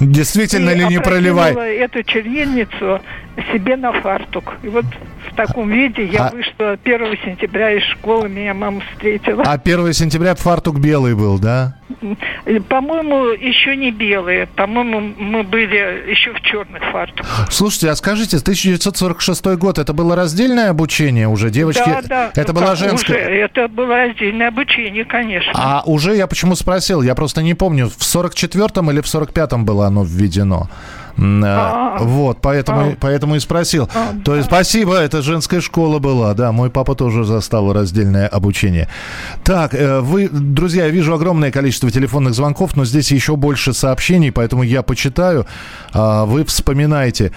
Действительно 0.00 0.70
и 0.70 0.76
ли 0.76 0.86
не 0.86 1.00
проливай? 1.00 1.76
эту 1.76 2.02
чернильницу 2.02 3.00
себе 3.52 3.76
на 3.76 3.92
фартук. 3.92 4.54
И 4.62 4.68
вот 4.68 4.84
в 5.30 5.34
таком 5.34 5.70
виде 5.70 6.04
я 6.04 6.26
А- 6.26 6.30
вышла 6.30 6.76
1 6.82 7.16
сентября 7.24 7.72
из 7.72 7.82
школы, 7.84 8.28
меня 8.28 8.52
мама 8.54 8.80
встретила. 8.92 9.42
А 9.44 9.56
1 9.56 9.92
сентября 9.94 10.34
фартук 10.34 10.78
белый 10.78 11.14
был, 11.14 11.38
да? 11.38 11.76
По-моему, 12.68 13.26
еще 13.32 13.76
не 13.76 13.90
белые. 13.90 14.46
По-моему, 14.46 15.00
мы 15.18 15.42
были 15.42 16.10
еще 16.10 16.32
в 16.32 16.40
черных 16.40 16.82
фартуках. 16.92 17.46
Слушайте, 17.50 17.90
а 17.90 17.96
скажите, 17.96 18.38
1946 18.38 19.56
год, 19.56 19.78
это 19.78 19.92
было 19.92 20.16
раздельное 20.16 20.70
обучение 20.70 21.28
уже, 21.28 21.50
девочки? 21.50 21.82
да, 21.86 22.02
да. 22.02 22.30
Это 22.34 22.52
Ну, 22.52 22.58
была 22.60 22.70
как 22.70 22.78
женская... 22.78 23.26
уже? 23.26 23.30
Это 23.36 23.68
было 23.68 24.02
отдельное 24.02 24.48
обучение, 24.48 25.04
конечно. 25.04 25.52
А 25.54 25.82
уже 25.84 26.14
я 26.16 26.26
почему 26.26 26.54
спросил, 26.54 27.02
я 27.02 27.14
просто 27.14 27.42
не 27.42 27.54
помню, 27.54 27.88
в 27.88 27.98
44-м 27.98 28.90
или 28.90 29.00
в 29.00 29.06
45-м 29.06 29.64
было 29.64 29.86
оно 29.86 30.04
введено. 30.04 30.68
М, 31.16 31.42
а. 31.46 31.98
Вот, 32.00 32.38
поэтому, 32.40 32.80
А. 32.80 32.96
поэтому 32.98 33.36
и 33.36 33.40
спросил. 33.40 33.88
А, 33.94 34.14
То 34.24 34.36
есть, 34.36 34.48
спасибо, 34.48 34.96
это 34.96 35.22
женская 35.22 35.60
школа 35.60 35.98
была, 35.98 36.34
да, 36.34 36.52
мой 36.52 36.70
папа 36.70 36.94
тоже 36.94 37.24
застал 37.24 37.72
раздельное 37.72 38.28
обучение. 38.28 38.88
Так, 39.44 39.74
э, 39.74 40.00
вы, 40.00 40.28
друзья, 40.28 40.84
я 40.84 40.90
вижу 40.90 41.14
огромное 41.14 41.50
количество 41.50 41.90
телефонных 41.90 42.34
звонков, 42.34 42.76
но 42.76 42.84
здесь 42.84 43.10
еще 43.12 43.36
больше 43.36 43.72
сообщений, 43.72 44.32
поэтому 44.32 44.62
я 44.62 44.82
почитаю, 44.82 45.46
вы 45.92 46.44
вспоминаете. 46.44 47.32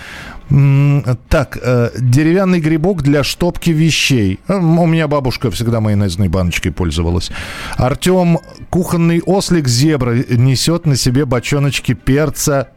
Так, 1.30 1.58
э, 1.62 1.90
деревянный 1.98 2.60
грибок 2.60 3.02
для 3.02 3.24
штопки 3.24 3.72
вещей. 3.72 4.40
Э, 4.48 4.58
У 4.58 4.86
меня 4.86 5.08
бабушка 5.08 5.50
всегда 5.50 5.80
майонезной 5.80 6.28
баночкой 6.28 6.72
пользовалась. 6.72 7.32
Артем, 7.78 8.38
кухонный 8.70 9.22
ослик 9.26 9.68
зебра 9.68 10.14
несет 10.30 10.86
на 10.86 10.96
себе 10.96 11.26
бочоночки 11.26 11.94
перца 11.94 12.68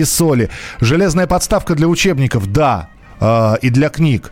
и 0.00 0.04
соли. 0.04 0.50
Железная 0.80 1.26
подставка 1.26 1.74
для 1.74 1.88
учебников, 1.88 2.50
да, 2.52 2.88
э, 3.20 3.54
и 3.62 3.70
для 3.70 3.88
книг. 3.88 4.30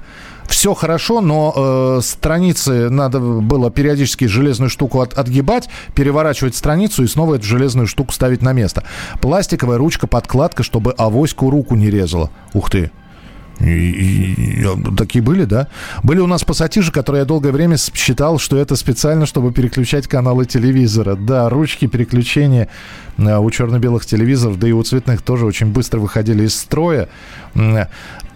Все 0.48 0.74
хорошо, 0.74 1.20
но 1.20 1.54
э, 1.56 2.00
страницы 2.02 2.90
надо 2.90 3.20
было 3.20 3.70
периодически 3.70 4.26
железную 4.26 4.68
штуку 4.68 5.00
от- 5.00 5.14
отгибать, 5.14 5.68
переворачивать 5.94 6.54
страницу 6.54 7.02
и 7.04 7.06
снова 7.06 7.36
эту 7.36 7.46
железную 7.46 7.86
штуку 7.86 8.12
ставить 8.12 8.42
на 8.42 8.52
место. 8.52 8.84
Пластиковая 9.20 9.78
ручка, 9.78 10.06
подкладка, 10.06 10.62
чтобы 10.62 10.92
авоську 10.98 11.48
руку 11.48 11.74
не 11.74 11.90
резала. 11.90 12.30
Ух 12.52 12.70
ты. 12.70 12.90
И- 13.60 13.64
и- 13.64 14.34
такие 14.96 15.22
были, 15.22 15.44
да? 15.44 15.68
Были 16.02 16.20
у 16.20 16.26
нас 16.26 16.44
пассатижи, 16.44 16.92
которые 16.92 17.20
я 17.20 17.24
долгое 17.26 17.52
время 17.52 17.76
считал, 17.76 18.38
что 18.38 18.56
это 18.56 18.76
специально, 18.76 19.26
чтобы 19.26 19.52
переключать 19.52 20.08
каналы 20.08 20.46
телевизора. 20.46 21.16
Да, 21.16 21.48
ручки 21.48 21.86
переключения 21.86 22.68
э, 23.18 23.38
у 23.38 23.50
черно-белых 23.50 24.06
телевизоров, 24.06 24.58
да 24.58 24.68
и 24.68 24.72
у 24.72 24.82
цветных 24.82 25.22
тоже 25.22 25.46
очень 25.46 25.68
быстро 25.68 26.00
выходили 26.00 26.44
из 26.44 26.54
строя. 26.54 27.08
М, 27.54 27.86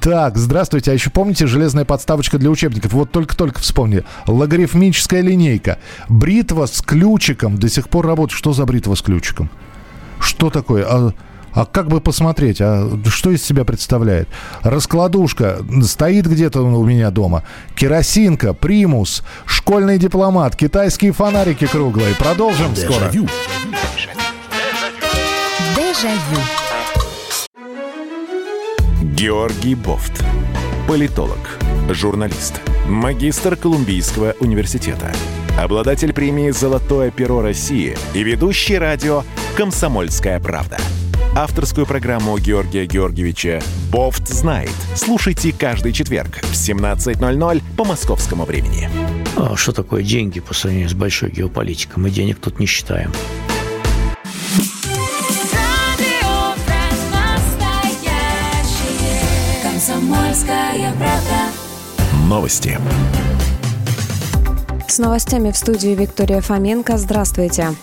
Так, 0.00 0.36
здравствуйте. 0.36 0.92
А 0.92 0.94
еще 0.94 1.10
помните 1.10 1.46
железная 1.46 1.84
подставочка 1.84 2.38
для 2.38 2.50
учебников? 2.50 2.92
Вот 2.92 3.10
только-только 3.10 3.60
вспомнили. 3.60 4.04
Логарифмическая 4.26 5.20
линейка. 5.20 5.78
Бритва 6.08 6.66
с 6.66 6.80
ключиком 6.80 7.58
до 7.58 7.68
сих 7.68 7.88
пор 7.88 8.06
работает. 8.06 8.38
Что 8.38 8.52
за 8.52 8.66
бритва 8.66 8.94
с 8.94 9.02
ключиком? 9.02 9.50
Что 10.20 10.50
такое? 10.50 10.84
А, 10.88 11.12
а 11.56 11.64
как 11.64 11.88
бы 11.88 12.02
посмотреть, 12.02 12.60
а 12.60 12.86
что 13.06 13.30
из 13.30 13.42
себя 13.42 13.64
представляет? 13.64 14.28
Раскладушка 14.62 15.58
стоит 15.82 16.26
где-то 16.26 16.60
у 16.60 16.84
меня 16.84 17.10
дома. 17.10 17.44
Керосинка, 17.74 18.52
примус, 18.52 19.24
школьный 19.46 19.98
дипломат, 19.98 20.54
китайские 20.54 21.12
фонарики 21.12 21.66
круглые. 21.66 22.14
Продолжим 22.16 22.76
скоро. 22.76 23.08
Дежавю. 23.08 23.26
Дежавю. 25.74 26.42
Георгий 29.14 29.74
Бофт. 29.74 30.22
Политолог, 30.86 31.58
журналист, 31.88 32.60
магистр 32.86 33.56
Колумбийского 33.56 34.34
университета, 34.40 35.10
обладатель 35.58 36.12
премии 36.12 36.50
«Золотое 36.50 37.10
перо 37.10 37.40
России» 37.40 37.96
и 38.12 38.22
ведущий 38.22 38.76
радио 38.76 39.24
«Комсомольская 39.56 40.38
правда». 40.38 40.76
Авторскую 41.36 41.84
программу 41.84 42.38
Георгия 42.38 42.86
Георгиевича 42.86 43.60
«Бофт 43.92 44.26
знает». 44.26 44.72
Слушайте 44.94 45.52
каждый 45.52 45.92
четверг 45.92 46.38
в 46.38 46.52
17.00 46.52 47.62
по 47.76 47.84
московскому 47.84 48.46
времени. 48.46 48.88
А 49.36 49.54
что 49.54 49.72
такое 49.72 50.02
деньги 50.02 50.40
по 50.40 50.54
сравнению 50.54 50.88
с 50.88 50.94
большой 50.94 51.30
геополитикой? 51.30 52.02
Мы 52.02 52.08
денег 52.08 52.38
тут 52.38 52.58
не 52.58 52.64
считаем. 52.64 53.12
Комсомольская 59.62 60.90
правда. 60.94 61.52
Новости. 62.30 62.78
С 64.88 64.98
новостями 64.98 65.50
в 65.50 65.56
студии 65.58 65.94
Виктория 65.94 66.40
Фоменко. 66.40 66.96
Здравствуйте. 66.96 67.74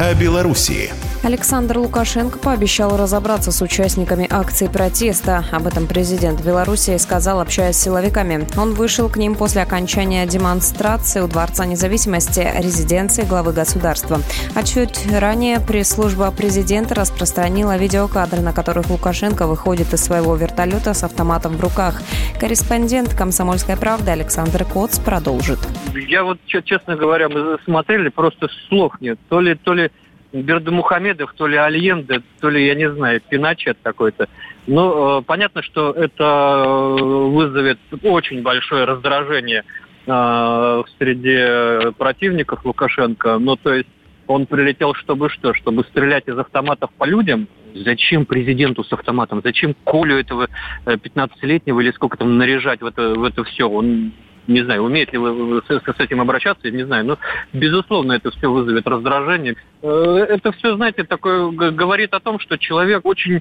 О 0.00 0.14
Белоруссии. 0.14 0.92
Александр 1.22 1.78
Лукашенко 1.78 2.38
пообещал 2.38 2.96
разобраться 2.96 3.50
с 3.50 3.60
участниками 3.60 4.26
акции 4.30 4.68
протеста. 4.68 5.44
Об 5.50 5.66
этом 5.66 5.86
президент 5.86 6.44
Беларуси 6.44 6.96
сказал, 6.96 7.40
общаясь 7.40 7.76
с 7.76 7.82
силовиками. 7.82 8.46
Он 8.56 8.72
вышел 8.72 9.08
к 9.08 9.16
ним 9.16 9.34
после 9.34 9.62
окончания 9.62 10.24
демонстрации 10.26 11.20
у 11.20 11.26
Дворца 11.26 11.66
независимости, 11.66 12.48
резиденции 12.58 13.24
главы 13.24 13.52
государства. 13.52 14.20
А 14.54 14.62
чуть 14.62 15.06
ранее 15.12 15.60
пресс-служба 15.60 16.30
президента 16.30 16.94
распространила 16.94 17.76
видеокадры, 17.76 18.40
на 18.40 18.52
которых 18.52 18.88
Лукашенко 18.88 19.46
выходит 19.46 19.92
из 19.92 20.04
своего 20.04 20.36
вертолета 20.36 20.94
с 20.94 21.02
автоматом 21.02 21.56
в 21.56 21.60
руках. 21.60 22.00
Корреспондент 22.40 23.14
«Комсомольской 23.14 23.76
правды» 23.76 24.12
Александр 24.12 24.64
Коц 24.64 25.00
продолжит. 25.00 25.58
Я 25.94 26.22
вот, 26.22 26.38
честно 26.46 26.96
говоря, 26.96 27.28
мы 27.28 27.58
смотрели, 27.64 28.08
просто 28.08 28.48
слов 28.68 28.92
нет. 29.00 29.18
То 29.28 29.40
ли, 29.40 29.56
то 29.56 29.74
ли 29.74 29.90
Бердымухамедов, 30.32 31.32
то 31.34 31.46
ли 31.46 31.56
Альенде, 31.56 32.22
то 32.40 32.50
ли, 32.50 32.66
я 32.66 32.74
не 32.74 32.90
знаю, 32.90 33.20
Пиночет 33.28 33.78
какой-то. 33.82 34.28
Но 34.66 35.20
э, 35.20 35.22
понятно, 35.22 35.62
что 35.62 35.92
это 35.92 36.96
э, 36.98 37.02
вызовет 37.02 37.78
очень 38.02 38.42
большое 38.42 38.84
раздражение 38.84 39.64
э, 40.06 40.82
среди 40.98 41.92
противников 41.96 42.64
Лукашенко. 42.64 43.38
Ну, 43.38 43.56
то 43.56 43.72
есть 43.72 43.88
он 44.28 44.44
прилетел, 44.46 44.94
чтобы 44.94 45.30
что? 45.30 45.54
Чтобы 45.54 45.84
стрелять 45.84 46.28
из 46.28 46.38
автоматов 46.38 46.90
по 46.98 47.04
людям? 47.04 47.48
Зачем 47.74 48.26
президенту 48.26 48.84
с 48.84 48.92
автоматом? 48.92 49.40
Зачем 49.42 49.74
Колю 49.84 50.18
этого 50.18 50.48
э, 50.84 50.94
15-летнего 50.94 51.80
или 51.80 51.90
сколько 51.92 52.18
там 52.18 52.36
наряжать 52.36 52.82
в 52.82 52.86
это, 52.86 53.14
в 53.14 53.24
это 53.24 53.44
все? 53.44 53.68
Он 53.68 54.12
не 54.48 54.64
знаю, 54.64 54.82
умеет 54.82 55.12
ли 55.12 55.18
вы 55.18 55.62
с, 55.62 56.00
этим 56.00 56.20
обращаться, 56.20 56.66
я 56.66 56.72
не 56.72 56.84
знаю, 56.84 57.04
но, 57.04 57.18
безусловно, 57.52 58.14
это 58.14 58.30
все 58.30 58.50
вызовет 58.50 58.86
раздражение. 58.86 59.56
Э, 59.82 60.26
Это 60.28 60.52
все, 60.52 60.74
знаете, 60.74 61.04
такое 61.04 61.50
говорит 61.50 62.14
о 62.14 62.20
том, 62.20 62.40
что 62.40 62.56
человек 62.56 63.04
очень 63.04 63.40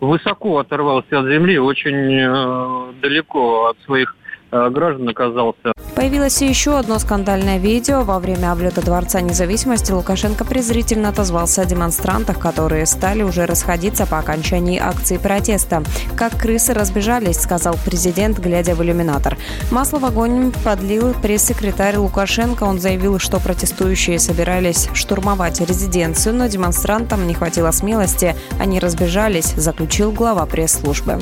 высоко 0.00 0.58
оторвался 0.58 1.20
от 1.20 1.26
земли, 1.26 1.58
очень 1.58 1.94
э, 1.94 2.92
далеко 3.00 3.68
от 3.68 3.78
своих 3.84 4.16
граждан 4.50 5.08
оказался. 5.08 5.72
Появилось 5.96 6.42
и 6.42 6.46
еще 6.46 6.78
одно 6.78 6.98
скандальное 6.98 7.56
видео. 7.56 8.02
Во 8.02 8.18
время 8.18 8.52
облета 8.52 8.82
Дворца 8.82 9.22
независимости 9.22 9.92
Лукашенко 9.92 10.44
презрительно 10.44 11.08
отозвался 11.08 11.62
о 11.62 11.64
демонстрантах, 11.64 12.38
которые 12.38 12.84
стали 12.84 13.22
уже 13.22 13.46
расходиться 13.46 14.06
по 14.06 14.18
окончании 14.18 14.78
акции 14.78 15.16
протеста. 15.16 15.82
«Как 16.14 16.36
крысы 16.36 16.74
разбежались»,— 16.74 17.40
сказал 17.40 17.78
президент, 17.82 18.38
глядя 18.38 18.74
в 18.74 18.82
иллюминатор. 18.82 19.38
Масло 19.70 19.98
в 19.98 20.04
огонь 20.04 20.52
подлил 20.64 21.14
пресс-секретарь 21.14 21.96
Лукашенко. 21.96 22.64
Он 22.64 22.78
заявил, 22.78 23.18
что 23.18 23.40
протестующие 23.40 24.18
собирались 24.18 24.90
штурмовать 24.92 25.60
резиденцию, 25.60 26.34
но 26.34 26.46
демонстрантам 26.46 27.26
не 27.26 27.32
хватило 27.32 27.70
смелости. 27.70 28.36
Они 28.60 28.80
разбежались, 28.80 29.54
заключил 29.56 30.12
глава 30.12 30.44
пресс-службы. 30.44 31.18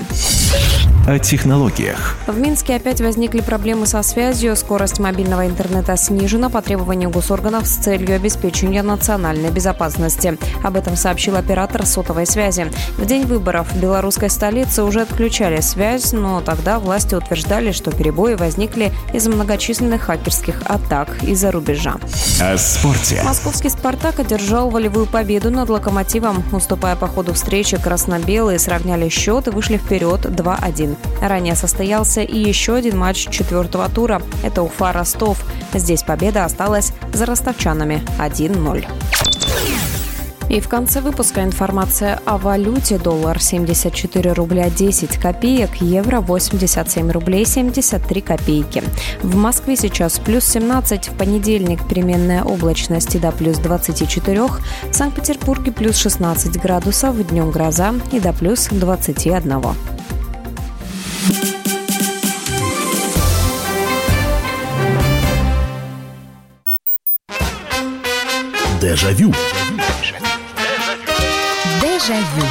О 1.06 1.18
технологиях. 1.18 2.16
В 2.26 2.38
Минске 2.38 2.76
опять 2.76 3.00
возникли 3.14 3.42
проблемы 3.42 3.86
со 3.86 4.02
связью. 4.02 4.56
Скорость 4.56 4.98
мобильного 4.98 5.46
интернета 5.46 5.96
снижена 5.96 6.50
по 6.50 6.60
требованию 6.60 7.10
госорганов 7.10 7.64
с 7.64 7.76
целью 7.76 8.16
обеспечения 8.16 8.82
национальной 8.82 9.52
безопасности. 9.52 10.36
Об 10.64 10.76
этом 10.76 10.96
сообщил 10.96 11.36
оператор 11.36 11.86
сотовой 11.86 12.26
связи. 12.26 12.72
В 12.98 13.06
день 13.06 13.24
выборов 13.24 13.72
в 13.72 13.80
белорусской 13.80 14.28
столице 14.28 14.82
уже 14.82 15.02
отключали 15.02 15.60
связь, 15.60 16.12
но 16.12 16.40
тогда 16.40 16.80
власти 16.80 17.14
утверждали, 17.14 17.70
что 17.70 17.92
перебои 17.92 18.34
возникли 18.34 18.92
из-за 19.12 19.30
многочисленных 19.30 20.02
хакерских 20.02 20.62
атак 20.64 21.22
из-за 21.22 21.52
рубежа. 21.52 21.98
О 22.40 22.58
спорте. 22.58 23.22
Московский 23.22 23.68
«Спартак» 23.68 24.18
одержал 24.18 24.70
волевую 24.70 25.06
победу 25.06 25.52
над 25.52 25.70
«Локомотивом». 25.70 26.42
Уступая 26.50 26.96
по 26.96 27.06
ходу 27.06 27.32
встречи, 27.32 27.80
красно-белые 27.80 28.58
сравняли 28.58 29.08
счет 29.08 29.46
и 29.46 29.50
вышли 29.50 29.76
вперед 29.76 30.26
2-1. 30.26 30.96
Ранее 31.20 31.54
состоялся 31.54 32.20
и 32.20 32.36
еще 32.36 32.74
один 32.74 33.03
матч 33.04 33.28
четвертого 33.28 33.86
тура. 33.90 34.22
Это 34.42 34.62
Уфа-Ростов. 34.62 35.36
Здесь 35.74 36.02
победа 36.02 36.46
осталась 36.46 36.94
за 37.12 37.26
ростовчанами 37.26 38.02
1-0. 38.18 38.86
И 40.48 40.60
в 40.60 40.68
конце 40.70 41.02
выпуска 41.02 41.44
информация 41.44 42.18
о 42.24 42.38
валюте. 42.38 42.96
Доллар 42.96 43.38
74 43.42 44.32
рубля 44.32 44.70
10 44.70 45.18
копеек, 45.18 45.82
евро 45.82 46.22
87 46.22 47.10
рублей 47.10 47.44
73 47.44 48.20
копейки. 48.22 48.82
В 49.22 49.36
Москве 49.36 49.76
сейчас 49.76 50.18
плюс 50.18 50.46
17, 50.46 51.08
в 51.08 51.18
понедельник 51.18 51.86
переменная 51.86 52.42
облачность 52.42 53.20
до 53.20 53.32
плюс 53.32 53.58
24, 53.58 54.44
в 54.44 54.60
Санкт-Петербурге 54.92 55.72
плюс 55.72 55.96
16 55.96 56.58
градусов, 56.58 57.14
днем 57.28 57.50
гроза 57.50 57.92
и 58.12 58.18
до 58.18 58.32
плюс 58.32 58.68
21. 58.70 59.62
Дежавю. 68.84 69.32
Дежавю. 71.80 72.44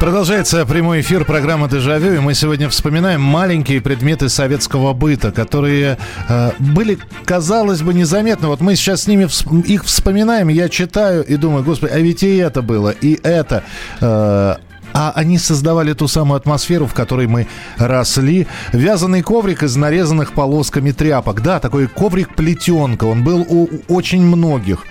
Продолжается 0.00 0.66
прямой 0.66 1.00
эфир 1.00 1.24
программы 1.24 1.68
«Дежавю», 1.68 2.14
и 2.14 2.18
мы 2.18 2.34
сегодня 2.34 2.68
вспоминаем 2.68 3.20
маленькие 3.20 3.80
предметы 3.80 4.28
советского 4.28 4.94
быта, 4.94 5.30
которые 5.30 5.96
э, 6.28 6.50
были, 6.58 6.98
казалось 7.24 7.82
бы, 7.82 7.94
незаметны. 7.94 8.48
Вот 8.48 8.60
мы 8.60 8.74
сейчас 8.74 9.04
с 9.04 9.06
ними 9.06 9.26
вс- 9.26 9.64
их 9.64 9.84
вспоминаем, 9.84 10.48
я 10.48 10.68
читаю 10.68 11.24
и 11.24 11.36
думаю, 11.36 11.62
господи, 11.62 11.92
а 11.94 12.00
ведь 12.00 12.24
и 12.24 12.36
это 12.36 12.62
было, 12.62 12.90
и 12.90 13.16
это. 13.22 13.62
Э, 14.00 14.56
а 14.94 15.12
они 15.14 15.38
создавали 15.38 15.92
ту 15.92 16.08
самую 16.08 16.36
атмосферу, 16.36 16.86
в 16.86 16.94
которой 16.94 17.26
мы 17.26 17.48
росли. 17.76 18.46
Вязаный 18.72 19.22
коврик 19.22 19.64
из 19.64 19.76
нарезанных 19.76 20.32
полосками 20.32 20.92
тряпок. 20.92 21.42
Да, 21.42 21.58
такой 21.58 21.88
коврик-плетенка. 21.88 23.04
Он 23.04 23.24
был 23.24 23.44
у 23.48 23.68
очень 23.88 24.22
многих. 24.22 24.86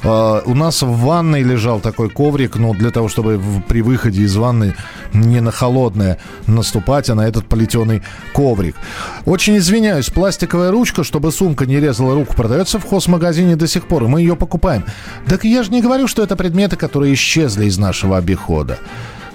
Uh, 0.00 0.42
у 0.44 0.54
нас 0.54 0.82
в 0.82 0.96
ванной 0.98 1.42
лежал 1.42 1.80
такой 1.80 2.08
коврик, 2.08 2.54
ну, 2.54 2.72
для 2.72 2.92
того, 2.92 3.08
чтобы 3.08 3.40
при 3.66 3.82
выходе 3.82 4.22
из 4.22 4.36
ванны 4.36 4.76
не 5.12 5.40
на 5.40 5.50
холодное 5.50 6.18
наступать, 6.46 7.10
а 7.10 7.16
на 7.16 7.26
этот 7.26 7.48
плетеный 7.48 8.04
коврик. 8.32 8.76
Очень 9.24 9.56
извиняюсь, 9.56 10.08
пластиковая 10.08 10.70
ручка, 10.70 11.02
чтобы 11.02 11.32
сумка 11.32 11.66
не 11.66 11.80
резала 11.80 12.14
руку, 12.14 12.34
продается 12.34 12.78
в 12.78 12.88
хозмагазине 12.88 13.56
до 13.56 13.66
сих 13.66 13.88
пор, 13.88 14.04
и 14.04 14.06
мы 14.06 14.20
ее 14.20 14.36
покупаем. 14.36 14.84
Так 15.26 15.42
я 15.42 15.64
же 15.64 15.72
не 15.72 15.82
говорю, 15.82 16.06
что 16.06 16.22
это 16.22 16.36
предметы, 16.36 16.76
которые 16.76 17.14
исчезли 17.14 17.64
из 17.64 17.76
нашего 17.76 18.18
обихода. 18.18 18.78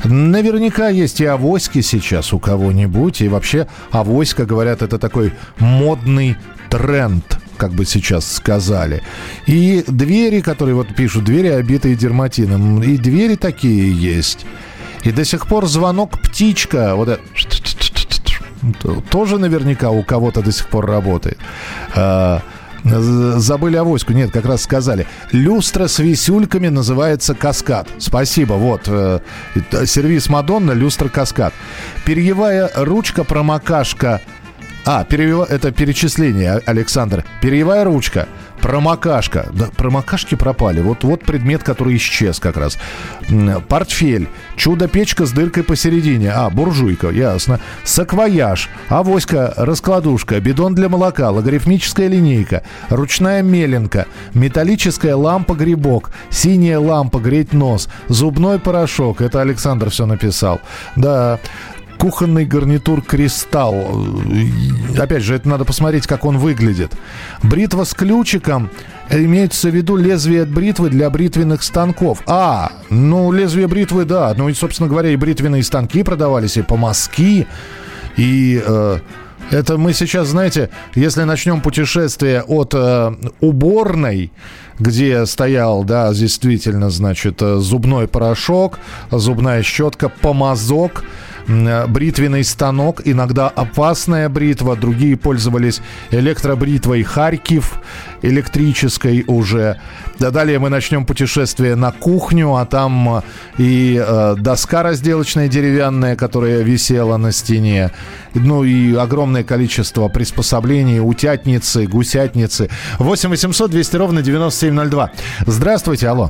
Наверняка 0.04 0.90
есть 0.90 1.22
и 1.22 1.26
авоськи 1.26 1.82
сейчас 1.82 2.34
у 2.34 2.40
кого-нибудь. 2.40 3.22
И 3.22 3.28
вообще 3.28 3.68
авоська, 3.92 4.46
говорят, 4.46 4.82
это 4.82 4.98
такой 4.98 5.34
модный 5.60 6.38
тренд 6.70 7.40
как 7.58 7.72
бы 7.72 7.86
сейчас 7.86 8.30
сказали. 8.30 9.04
И 9.46 9.84
двери, 9.88 10.42
которые 10.42 10.76
вот 10.76 10.94
пишут, 10.96 11.24
двери 11.24 11.48
обитые 11.48 11.96
дерматином. 11.96 12.82
И 12.84 12.98
двери 12.98 13.36
такие 13.36 13.94
есть. 13.94 14.46
И 15.04 15.12
до 15.12 15.24
сих 15.24 15.48
пор 15.48 15.68
звонок 15.68 16.20
птичка, 16.20 16.96
вот 16.96 17.10
это, 17.10 17.22
тоже 19.10 19.38
наверняка 19.38 19.92
у 19.92 20.04
кого-то 20.04 20.42
до 20.42 20.52
сих 20.52 20.68
пор 20.68 20.86
работает. 20.86 21.38
Забыли 22.84 23.78
авоську. 23.78 24.14
Нет, 24.14 24.32
как 24.32 24.46
раз 24.46 24.64
сказали. 24.64 25.08
Люстра 25.32 25.88
с 25.88 26.00
висюльками 26.00 26.68
называется 26.68 27.34
каскад. 27.34 27.88
Спасибо. 27.98 28.54
Вот. 28.54 28.82
э, 28.88 29.20
Сервис 29.86 30.30
Мадонна, 30.30 30.72
люстра 30.72 31.10
каскад. 31.10 31.54
Перьевая 32.06 32.70
ручка 32.76 33.24
промокашка. 33.24 34.22
А, 34.86 35.06
перевива- 35.06 35.46
это 35.50 35.72
перечисление, 35.72 36.60
Александр. 36.66 37.24
Перьевая 37.42 37.86
ручка, 37.86 38.28
промокашка. 38.64 39.50
Да, 39.54 39.68
промокашки 39.76 40.36
пропали. 40.36 40.80
Вот, 40.80 41.04
вот 41.04 41.26
предмет, 41.26 41.64
который 41.64 41.98
исчез 41.98 42.40
как 42.40 42.56
раз. 42.56 42.78
Портфель. 43.68 44.30
Чудо-печка 44.56 45.26
с 45.26 45.32
дыркой 45.32 45.64
посередине. 45.64 46.32
А, 46.32 46.50
буржуйка, 46.50 47.10
ясно. 47.10 47.60
Саквояж. 47.84 48.70
Авоська, 48.88 49.54
раскладушка. 49.58 50.40
Бидон 50.40 50.76
для 50.76 50.88
молока. 50.88 51.30
Логарифмическая 51.30 52.08
линейка. 52.08 52.64
Ручная 52.90 53.44
меленка. 53.44 54.08
Металлическая 54.34 55.16
лампа-грибок. 55.18 56.12
Синяя 56.30 56.80
лампа 56.80 57.20
греть 57.20 57.52
нос. 57.52 57.90
Зубной 58.08 58.60
порошок. 58.60 59.20
Это 59.20 59.42
Александр 59.42 59.90
все 59.90 60.06
написал. 60.06 60.62
Да. 60.96 61.40
Кухонный 62.04 62.44
гарнитур 62.44 63.02
«Кристалл». 63.02 64.06
Опять 65.00 65.24
же, 65.24 65.36
это 65.36 65.48
надо 65.48 65.64
посмотреть, 65.64 66.06
как 66.06 66.26
он 66.26 66.38
выглядит. 66.38 66.92
Бритва 67.44 67.86
с 67.86 67.94
ключиком. 67.94 68.70
Имеется 69.10 69.70
в 69.70 69.74
виду 69.74 69.96
лезвие 69.96 70.42
от 70.42 70.50
бритвы 70.50 70.90
для 70.90 71.10
бритвенных 71.10 71.64
станков. 71.64 72.22
А, 72.26 72.74
ну, 72.90 73.32
лезвие 73.32 73.68
бритвы, 73.68 74.04
да. 74.04 74.34
Ну, 74.36 74.50
и, 74.50 74.54
собственно 74.54 74.90
говоря, 74.90 75.12
и 75.12 75.16
бритвенные 75.16 75.64
станки 75.64 76.04
продавались, 76.04 76.58
и 76.58 76.62
помазки. 76.62 77.48
И 78.18 78.62
э, 78.62 79.00
это 79.50 79.78
мы 79.78 79.94
сейчас, 79.94 80.28
знаете, 80.28 80.72
если 80.96 81.24
начнем 81.24 81.62
путешествие 81.62 82.44
от 82.44 82.74
э, 82.74 83.16
уборной, 83.40 84.34
где 84.78 85.26
стоял, 85.26 85.86
да, 85.86 86.14
действительно, 86.14 86.90
значит, 86.90 87.42
э, 87.42 87.60
зубной 87.60 88.10
порошок, 88.10 88.80
зубная 89.10 89.64
щетка, 89.64 90.10
помазок, 90.10 91.06
бритвенный 91.48 92.44
станок, 92.44 93.02
иногда 93.04 93.48
опасная 93.48 94.30
бритва, 94.30 94.76
другие 94.76 95.18
пользовались 95.18 95.82
электробритвой 96.12 97.04
Харьков, 97.04 97.80
электрической 98.22 99.24
уже. 99.28 99.80
Да, 100.20 100.32
далее 100.32 100.60
мы 100.60 100.70
начнем 100.70 101.06
путешествие 101.06 101.76
на 101.76 101.92
кухню, 101.92 102.56
а 102.56 102.66
там 102.66 103.18
э, 103.18 103.22
и 103.58 104.02
э, 104.06 104.36
доска 104.38 104.84
разделочная 104.84 105.48
деревянная, 105.48 106.16
которая 106.16 106.62
висела 106.62 107.18
на 107.18 107.32
стене, 107.32 107.92
ну 108.34 108.64
и 108.64 108.96
огромное 108.96 109.44
количество 109.44 110.08
приспособлений, 110.08 111.00
утятницы, 111.00 111.88
гусятницы. 111.88 112.70
8 113.00 113.30
800 113.30 113.72
200 113.72 113.96
ровно 113.98 114.22
9702. 114.22 115.12
Здравствуйте, 115.46 116.08
алло. 116.08 116.30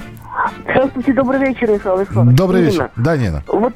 Здравствуйте, 0.63 1.13
добрый 1.13 1.39
вечер, 1.39 1.69
Михаил 1.69 1.97
Александрович. 1.97 2.37
Добрый 2.37 2.61
Нина. 2.61 2.71
вечер. 2.71 2.91
Да, 2.95 3.17
Нина. 3.17 3.43
Вот 3.47 3.73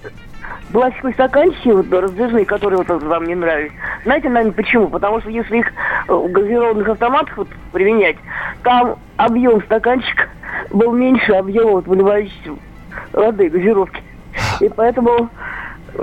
пластиковые 0.78 1.16
стаканчики 1.16 1.70
вот, 1.70 1.92
раздвижные, 1.92 2.46
которые 2.46 2.78
вот, 2.78 3.02
вам 3.02 3.24
не 3.24 3.34
нравятся. 3.34 3.76
Знаете, 4.04 4.30
наверное, 4.30 4.54
почему? 4.54 4.88
Потому 4.90 5.20
что 5.22 5.32
если 5.32 5.58
их 5.58 5.66
э, 6.08 6.13
у 6.13 6.28
газированных 6.28 6.88
автоматах 6.88 7.36
вот, 7.36 7.48
применять, 7.72 8.16
там 8.62 8.96
объем 9.16 9.63
стаканчика 9.63 10.28
был 10.70 10.92
меньше 10.92 11.32
объема 11.32 11.72
вот, 11.72 11.88
выливающейся 11.88 12.52
воды, 13.12 13.50
газировки. 13.50 14.04
И 14.62 14.70
поэтому 14.70 15.32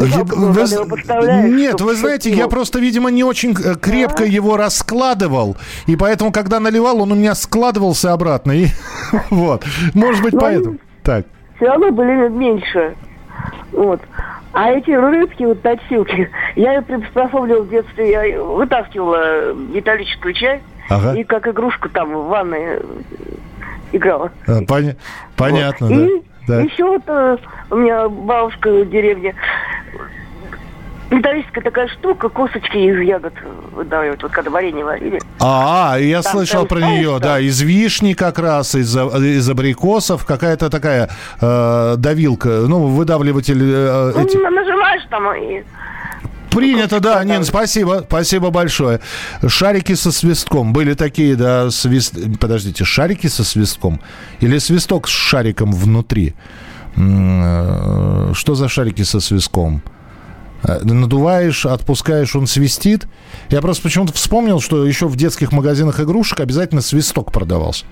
Я- 0.00 0.24
вы 0.24 1.48
Нет, 1.50 1.80
вы 1.80 1.94
знаете, 1.94 2.30
я 2.30 2.48
просто, 2.48 2.80
видимо, 2.80 3.12
не 3.12 3.22
очень 3.22 3.52
э, 3.52 3.76
крепко 3.76 4.24
его 4.24 4.56
раскладывал, 4.56 5.56
и 5.86 5.94
поэтому, 5.94 6.32
когда 6.32 6.58
наливал, 6.58 7.00
он 7.00 7.12
у 7.12 7.14
меня 7.14 7.36
складывался 7.36 8.12
обратно, 8.12 8.50
и 8.50 8.66
вот, 9.30 9.64
может 9.94 10.20
быть, 10.24 10.34
поэтому. 10.36 10.78
Так. 11.04 11.26
все 11.58 11.66
равно 11.66 11.92
были 11.92 12.28
меньше. 12.28 12.96
Вот. 13.70 14.00
А 14.54 14.70
эти 14.70 14.92
рыбки, 14.92 15.42
вот 15.42 15.60
точилки, 15.62 16.30
я 16.56 16.78
их 16.78 16.84
приспособливала 16.86 17.62
в 17.64 17.68
детстве, 17.68 18.10
я 18.10 18.40
вытаскивала 18.42 19.52
металлическую 19.52 20.32
часть 20.32 20.62
Ага. 20.88 21.14
и 21.18 21.24
как 21.24 21.48
игрушку 21.48 21.88
там 21.88 22.12
в 22.14 22.28
ванной 22.28 22.60
э, 22.78 22.80
играла. 23.92 24.30
А, 24.46 24.60
поня- 24.62 24.96
Понятно, 25.36 25.88
да. 25.88 25.94
И 26.06 26.22
Так. 26.46 26.64
еще 26.70 26.84
вот 26.84 27.02
э, 27.08 27.36
у 27.70 27.76
меня 27.76 28.08
бабушка 28.08 28.70
в 28.70 28.88
деревне 28.90 29.34
металлическая 31.14 31.62
такая 31.64 31.88
штука, 31.88 32.28
косточки 32.28 32.76
из 32.76 33.00
ягод 33.06 33.32
выдавливают, 33.72 34.22
вот 34.22 34.32
когда 34.32 34.50
варенье 34.50 34.84
варили. 34.84 35.20
А, 35.40 35.96
я 35.98 36.22
Там 36.22 36.32
слышал 36.32 36.66
про 36.66 36.80
нее, 36.80 37.18
да, 37.20 37.38
из 37.40 37.60
вишни 37.60 38.12
как 38.14 38.38
раз, 38.38 38.74
из, 38.74 38.96
а- 38.96 39.16
из 39.18 39.48
абрикосов, 39.48 40.24
какая-то 40.24 40.70
такая 40.70 41.08
э, 41.40 41.94
давилка, 41.98 42.48
ну, 42.68 42.86
выдавливатель 42.86 43.60
э, 43.62 44.12
Ну, 44.14 44.22
эти- 44.22 44.36
на- 44.36 44.50
нажимаешь 44.50 45.02
там 45.10 45.24
и... 45.34 45.62
Принято, 46.50 47.00
да, 47.00 47.24
Нин, 47.24 47.42
спасибо, 47.44 48.04
спасибо 48.06 48.50
большое. 48.50 49.00
Шарики 49.48 49.94
со 49.94 50.12
свистком, 50.12 50.72
были 50.72 50.94
такие, 50.94 51.34
да, 51.34 51.68
свист... 51.70 52.14
Подождите, 52.40 52.84
шарики 52.84 53.26
со 53.26 53.42
свистком 53.42 54.00
или 54.38 54.58
свисток 54.58 55.08
с 55.08 55.10
шариком 55.10 55.72
внутри? 55.72 56.34
Э, 56.96 58.30
Что 58.34 58.54
за 58.54 58.68
шарики 58.68 59.02
со 59.02 59.18
свистком? 59.20 59.82
Э, 60.64 60.80
Надуваешь, 60.82 61.66
отпускаешь, 61.66 62.34
он 62.34 62.46
свистит. 62.46 63.06
Я 63.50 63.60
просто 63.60 63.82
почему-то 63.82 64.12
вспомнил, 64.12 64.60
что 64.60 64.84
еще 64.86 65.06
в 65.06 65.16
детских 65.16 65.52
магазинах 65.52 66.00
игрушек 66.00 66.40
обязательно 66.40 66.80
свисток 66.80 67.32
продавался. 67.32 67.84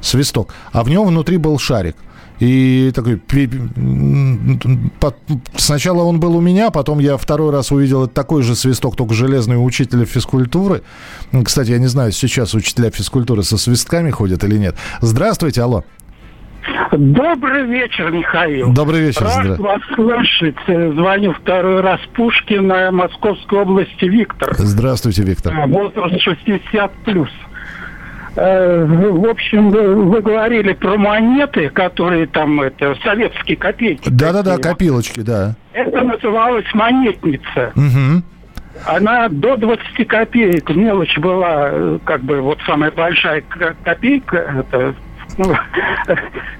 Свисток. 0.00 0.54
А 0.72 0.84
в 0.84 0.88
нем 0.88 1.06
внутри 1.06 1.36
был 1.36 1.58
шарик. 1.58 1.96
И 2.38 2.90
такой... 2.94 3.20
Сначала 5.56 6.02
он 6.04 6.20
был 6.20 6.36
у 6.36 6.40
меня, 6.40 6.70
потом 6.70 6.98
я 6.98 7.18
второй 7.18 7.52
раз 7.52 7.70
увидел 7.70 8.08
такой 8.08 8.42
же 8.42 8.56
свисток, 8.56 8.96
только 8.96 9.12
железный 9.12 9.56
у 9.56 9.64
учителя 9.64 10.06
физкультуры. 10.06 10.82
Кстати, 11.44 11.72
я 11.72 11.78
не 11.78 11.86
знаю, 11.86 12.12
сейчас 12.12 12.54
учителя 12.54 12.90
физкультуры 12.90 13.42
со 13.42 13.58
свистками 13.58 14.10
ходят 14.10 14.42
или 14.42 14.56
нет. 14.56 14.74
Здравствуйте, 15.02 15.62
алло. 15.62 15.84
Добрый 16.92 17.64
вечер, 17.66 18.10
Михаил. 18.10 18.72
Добрый 18.72 19.00
вечер, 19.00 19.22
Рад 19.22 19.44
здра- 19.46 19.60
вас 19.62 19.80
слышать. 19.94 20.56
Звоню 20.66 21.32
второй 21.32 21.80
раз 21.80 22.00
Пушкина, 22.14 22.90
Московской 22.90 23.60
области, 23.60 24.04
Виктор. 24.04 24.54
Здравствуйте, 24.56 25.22
Виктор. 25.22 25.54
Э, 25.54 25.66
Возраст 25.66 26.20
60 26.20 26.92
плюс. 27.04 27.30
Э, 28.36 28.84
В 28.86 29.28
общем, 29.28 29.70
вы 29.70 30.20
говорили 30.20 30.72
про 30.72 30.96
монеты, 30.96 31.68
которые 31.70 32.26
там, 32.26 32.60
это, 32.60 32.94
советские 33.04 33.56
копейки. 33.56 34.08
Да-да-да, 34.08 34.58
копилочки, 34.58 35.20
да. 35.20 35.54
Это 35.72 36.02
называлось 36.02 36.66
монетница. 36.74 37.72
Мгм. 37.74 38.22
Она 38.86 39.28
до 39.28 39.56
20 39.56 40.04
копеек, 40.06 40.70
мелочь 40.70 41.18
была, 41.18 41.68
э, 41.72 41.98
как 42.04 42.22
бы, 42.22 42.40
вот 42.40 42.58
самая 42.66 42.90
большая 42.90 43.42
копейка, 43.84 44.64
это 44.70 44.94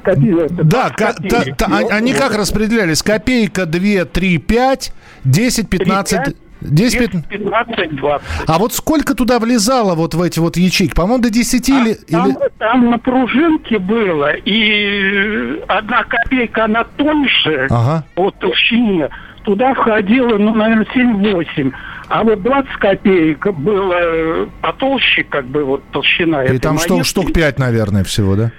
Да, 0.05 0.15
20 0.15 0.97
ка- 0.97 1.13
та- 1.13 1.13
копеек. 1.15 1.57
та- 1.57 1.67
а- 1.67 1.97
они 1.97 2.13
как 2.15 2.35
распределялись? 2.35 3.03
Копейка, 3.03 3.67
2, 3.67 4.05
3, 4.07 4.39
5, 4.39 4.93
10, 5.25 5.69
15... 5.69 6.37
10, 6.63 6.99
15... 6.99 7.29
15, 7.29 7.97
20. 7.97 8.27
А 8.47 8.59
вот 8.59 8.73
сколько 8.75 9.15
туда 9.15 9.39
влезало 9.39 9.95
вот 9.95 10.15
в 10.15 10.21
эти 10.23 10.39
вот 10.41 10.57
ячейки? 10.57 10.95
По-моему, 10.95 11.23
до 11.23 11.31
10 11.31 11.69
или... 11.69 11.95
Там, 12.11 12.37
там 12.59 12.91
на 12.91 12.99
пружинке 12.99 13.79
было, 13.79 14.33
и 14.35 15.63
одна 15.69 16.05
копейка, 16.05 16.65
она 16.65 16.85
тоньше 16.85 17.67
Ага. 17.71 18.05
по 18.15 18.31
толщине. 18.31 19.09
Туда 19.43 19.73
входило, 19.73 20.37
ну, 20.37 20.55
наверное, 20.55 20.87
7-8. 20.95 21.73
А 22.11 22.25
вот 22.25 22.43
20 22.43 22.73
копеек 22.81 23.47
было 23.55 23.95
э, 23.95 24.47
потолще, 24.61 25.23
как 25.23 25.47
бы, 25.47 25.63
вот 25.65 25.83
толщина 25.93 26.43
И 26.45 26.59
там 26.59 26.75
монетки. 26.75 27.03
штук 27.05 27.33
5, 27.33 27.59
наверное, 27.61 28.03
всего, 28.05 28.35
да? 28.37 28.51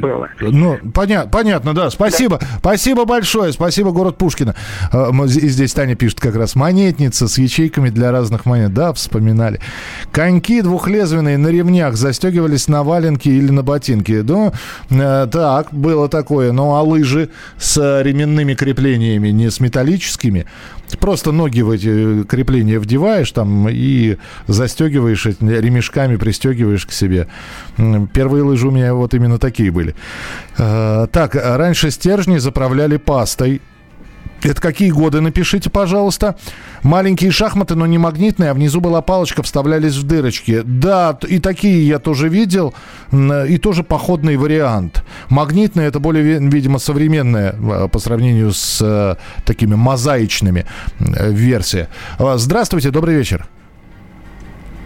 Было. 0.00 0.28
Ну, 0.40 0.78
поня- 0.94 1.28
понятно, 1.30 1.74
да. 1.74 1.90
Спасибо. 1.90 2.40
Спасибо 2.58 3.04
большое. 3.04 3.52
Спасибо, 3.52 3.92
город 3.92 4.16
Пушкина. 4.16 4.56
З- 4.90 5.38
И 5.38 5.48
здесь 5.48 5.74
Таня 5.74 5.94
пишет 5.94 6.18
как 6.18 6.34
раз. 6.34 6.56
Монетница 6.56 7.28
с 7.28 7.36
ячейками 7.38 7.90
для 7.90 8.10
разных 8.10 8.46
монет. 8.46 8.72
Да, 8.72 8.92
вспоминали. 8.94 9.60
Коньки 10.10 10.62
двухлезвенные 10.62 11.36
на 11.36 11.48
ремнях 11.48 11.94
застегивались 11.96 12.68
на 12.68 12.82
валенки 12.82 13.28
или 13.28 13.50
на 13.52 13.62
ботинки. 13.62 14.22
Ну, 14.26 14.52
э, 14.90 15.28
так, 15.30 15.72
было 15.72 16.08
такое. 16.08 16.52
Ну, 16.52 16.74
а 16.74 16.80
лыжи 16.82 17.28
с 17.58 17.76
э, 17.76 18.02
ременными 18.02 18.54
креплениями, 18.54 19.28
не 19.28 19.50
с 19.50 19.60
металлическими. 19.60 20.46
Просто 21.00 21.32
ноги 21.32 21.62
в 21.62 21.70
эти 21.70 22.24
крепления 22.24 22.78
вдеваешь 22.78 23.30
там 23.32 23.68
и 23.68 24.16
застегиваешь 24.46 25.26
эти 25.26 25.42
ремешками, 25.42 26.16
пристегиваешь 26.16 26.86
к 26.86 26.92
себе. 26.92 27.28
Первые 28.12 28.42
лыжи 28.42 28.68
у 28.68 28.70
меня 28.70 28.94
вот 28.94 29.14
именно 29.14 29.38
такие 29.38 29.70
были. 29.70 29.94
Э, 30.58 31.06
Так, 31.10 31.34
раньше 31.34 31.90
стержни 31.90 32.38
заправляли 32.38 32.96
пастой. 32.96 33.60
Это 34.46 34.60
какие 34.60 34.90
годы, 34.90 35.20
напишите, 35.20 35.70
пожалуйста. 35.70 36.36
Маленькие 36.84 37.30
шахматы, 37.32 37.74
но 37.74 37.84
не 37.86 37.98
магнитные, 37.98 38.50
а 38.50 38.54
внизу 38.54 38.80
была 38.80 39.02
палочка, 39.02 39.42
вставлялись 39.42 39.96
в 39.96 40.04
дырочки. 40.04 40.62
Да, 40.64 41.18
и 41.28 41.40
такие 41.40 41.86
я 41.86 41.98
тоже 41.98 42.28
видел, 42.28 42.72
м, 43.10 43.44
и 43.46 43.58
тоже 43.58 43.82
походный 43.82 44.36
вариант. 44.36 45.02
Магнитные 45.30 45.88
это 45.88 45.98
более, 45.98 46.22
ви- 46.22 46.48
видимо, 46.48 46.78
современная 46.78 47.52
э, 47.58 47.88
по 47.88 47.98
сравнению 47.98 48.52
с 48.52 48.80
э, 48.80 49.16
такими 49.44 49.74
мозаичными 49.74 50.64
э, 51.00 51.30
версия. 51.32 51.88
Э, 52.20 52.34
Здравствуйте, 52.36 52.90
добрый 52.90 53.16
вечер. 53.16 53.46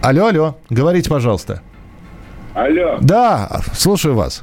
Алло, 0.00 0.28
алло, 0.28 0.56
говорите, 0.70 1.10
пожалуйста. 1.10 1.60
Алло. 2.54 2.96
Да, 3.02 3.60
слушаю 3.74 4.14
вас. 4.14 4.42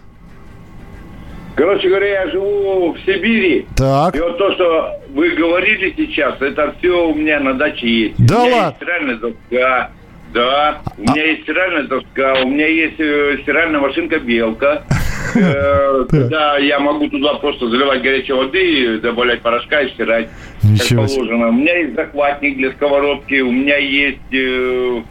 Короче 1.58 1.89
говоря, 1.89 2.08
я 2.22 2.28
живу 2.30 2.93
в 2.93 3.00
Сибири. 3.00 3.65
Так. 3.76 4.15
И 4.15 4.20
вот 4.20 4.38
то, 4.38 4.54
что 4.54 4.91
вы 5.10 5.32
говорили 5.32 5.91
сейчас, 5.98 6.39
это 6.39 6.76
все 6.78 7.08
у 7.10 7.15
меня 7.15 7.39
на 7.39 7.56
даче 7.56 7.88
есть. 7.88 8.15
Да 8.28 8.43
у 8.43 8.46
меня 8.46 8.56
ладно? 8.58 8.67
есть 8.67 8.78
стиральная 8.78 9.15
доска. 9.15 9.91
Да, 10.34 10.82
у 10.98 11.02
меня 11.02 11.24
есть 11.24 11.41
стиральная 11.43 11.84
доска, 11.84 12.34
у 12.43 12.48
меня 12.48 12.67
есть 12.67 13.00
э, 13.00 13.39
стиральная 13.41 13.80
машинка 13.80 14.20
Белка. 14.20 14.84
Э, 15.36 16.06
Когда 16.10 16.58
я 16.58 16.80
могу 16.80 17.10
туда 17.10 17.34
просто 17.36 17.67
заливать 17.67 18.02
горячей 18.02 18.32
воды, 18.32 18.98
добавлять 19.00 19.41
порошка 19.41 19.82
и 19.82 19.89
стирать, 19.89 20.30
Ничего 20.63 21.02
как 21.04 21.12
положено. 21.12 21.50
У 21.50 21.52
меня 21.52 21.78
есть 21.80 21.96
захватник 21.96 22.56
для 22.56 22.72
сковородки, 22.72 23.41
у 23.41 23.52
меня 23.52 23.78
есть 23.78 24.32
э, 24.32 25.02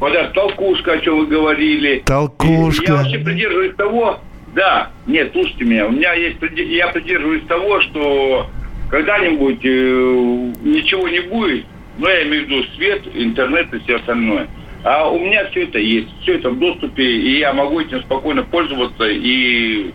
вот 0.00 0.14
эта 0.14 0.30
толкушка, 0.32 0.92
о 0.92 0.98
чем 0.98 1.18
вы 1.18 1.26
говорили. 1.26 2.02
Толкушка. 2.06 2.84
Я 2.86 2.94
вообще 2.94 3.18
придерживаюсь 3.18 3.74
того, 3.76 4.18
да, 4.56 4.90
нет, 5.06 5.30
слушайте 5.32 5.64
меня, 5.64 5.86
у 5.86 5.90
меня 5.90 6.14
есть, 6.14 6.38
я 6.56 6.88
придерживаюсь 6.88 7.44
того, 7.46 7.80
что 7.82 8.50
когда-нибудь 8.90 9.60
э, 9.62 10.52
ничего 10.62 11.08
не 11.08 11.20
будет, 11.20 11.66
но 11.98 12.08
я 12.08 12.22
имею 12.26 12.46
в 12.46 12.48
виду 12.48 12.64
свет, 12.74 13.02
интернет 13.14 13.72
и 13.74 13.78
все 13.80 13.96
остальное. 13.96 14.48
А 14.82 15.10
у 15.10 15.18
меня 15.18 15.44
все 15.50 15.64
это 15.64 15.78
есть, 15.78 16.08
все 16.22 16.36
это 16.36 16.48
в 16.48 16.58
доступе, 16.58 17.04
и 17.04 17.38
я 17.38 17.52
могу 17.52 17.80
этим 17.80 18.00
спокойно 18.02 18.44
пользоваться. 18.44 19.04
И 19.04 19.92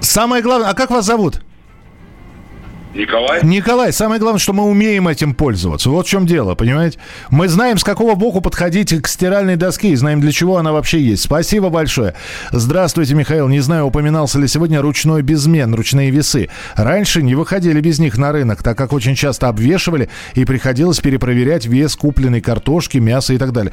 Самое 0.00 0.42
главное, 0.42 0.68
а 0.68 0.74
как 0.74 0.90
вас 0.90 1.06
зовут? 1.06 1.40
Николай, 2.92 3.44
Николай, 3.44 3.92
самое 3.92 4.20
главное, 4.20 4.40
что 4.40 4.52
мы 4.52 4.64
умеем 4.64 5.06
этим 5.06 5.32
пользоваться. 5.32 5.90
Вот 5.90 6.06
в 6.06 6.10
чем 6.10 6.26
дело, 6.26 6.56
понимаете? 6.56 6.98
Мы 7.30 7.46
знаем, 7.46 7.78
с 7.78 7.84
какого 7.84 8.16
боку 8.16 8.40
подходить 8.40 8.92
к 9.00 9.06
стиральной 9.06 9.54
доске 9.54 9.90
и 9.90 9.94
знаем, 9.94 10.20
для 10.20 10.32
чего 10.32 10.56
она 10.56 10.72
вообще 10.72 11.00
есть. 11.00 11.22
Спасибо 11.22 11.68
большое. 11.68 12.14
Здравствуйте, 12.50 13.14
Михаил. 13.14 13.46
Не 13.46 13.60
знаю, 13.60 13.84
упоминался 13.86 14.40
ли 14.40 14.48
сегодня 14.48 14.82
ручной 14.82 15.22
безмен, 15.22 15.72
ручные 15.72 16.10
весы. 16.10 16.50
Раньше 16.74 17.22
не 17.22 17.36
выходили 17.36 17.80
без 17.80 18.00
них 18.00 18.18
на 18.18 18.32
рынок, 18.32 18.64
так 18.64 18.76
как 18.76 18.92
очень 18.92 19.14
часто 19.14 19.46
обвешивали 19.46 20.08
и 20.34 20.44
приходилось 20.44 20.98
перепроверять 20.98 21.66
вес 21.66 21.94
купленной 21.94 22.40
картошки, 22.40 22.98
мяса 22.98 23.34
и 23.34 23.38
так 23.38 23.52
далее. 23.52 23.72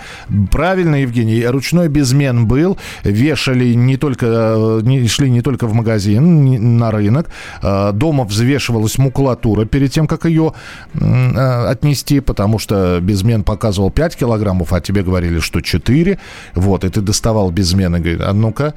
Правильно, 0.52 1.02
Евгений, 1.02 1.44
ручной 1.44 1.88
безмен 1.88 2.46
был. 2.46 2.78
Вешали 3.04 3.74
не 3.74 3.98
только, 3.98 4.82
э, 4.84 5.08
шли 5.08 5.32
не 5.32 5.42
только 5.42 5.66
в 5.66 5.74
магазин, 5.74 6.78
на 6.78 6.92
рынок. 6.92 7.30
Э, 7.64 7.92
Дома 7.94 8.24
взвешивалось 8.24 9.00
макулатура 9.08 9.66
перед 9.66 9.92
тем, 9.92 10.08
как 10.08 10.26
ее 10.26 10.54
э, 10.94 11.68
отнести, 11.68 12.20
потому 12.20 12.60
что 12.60 13.00
безмен 13.02 13.44
показывал 13.44 13.92
5 13.92 14.16
килограммов, 14.16 14.74
а 14.74 14.82
тебе 14.82 15.04
говорили, 15.04 15.40
что 15.40 15.62
4. 15.62 16.20
Вот, 16.56 16.84
и 16.84 16.90
ты 16.90 17.02
доставал 17.02 17.52
безмен 17.52 17.96
и 17.96 18.00
говорит, 18.00 18.22
а 18.22 18.34
ну-ка. 18.34 18.74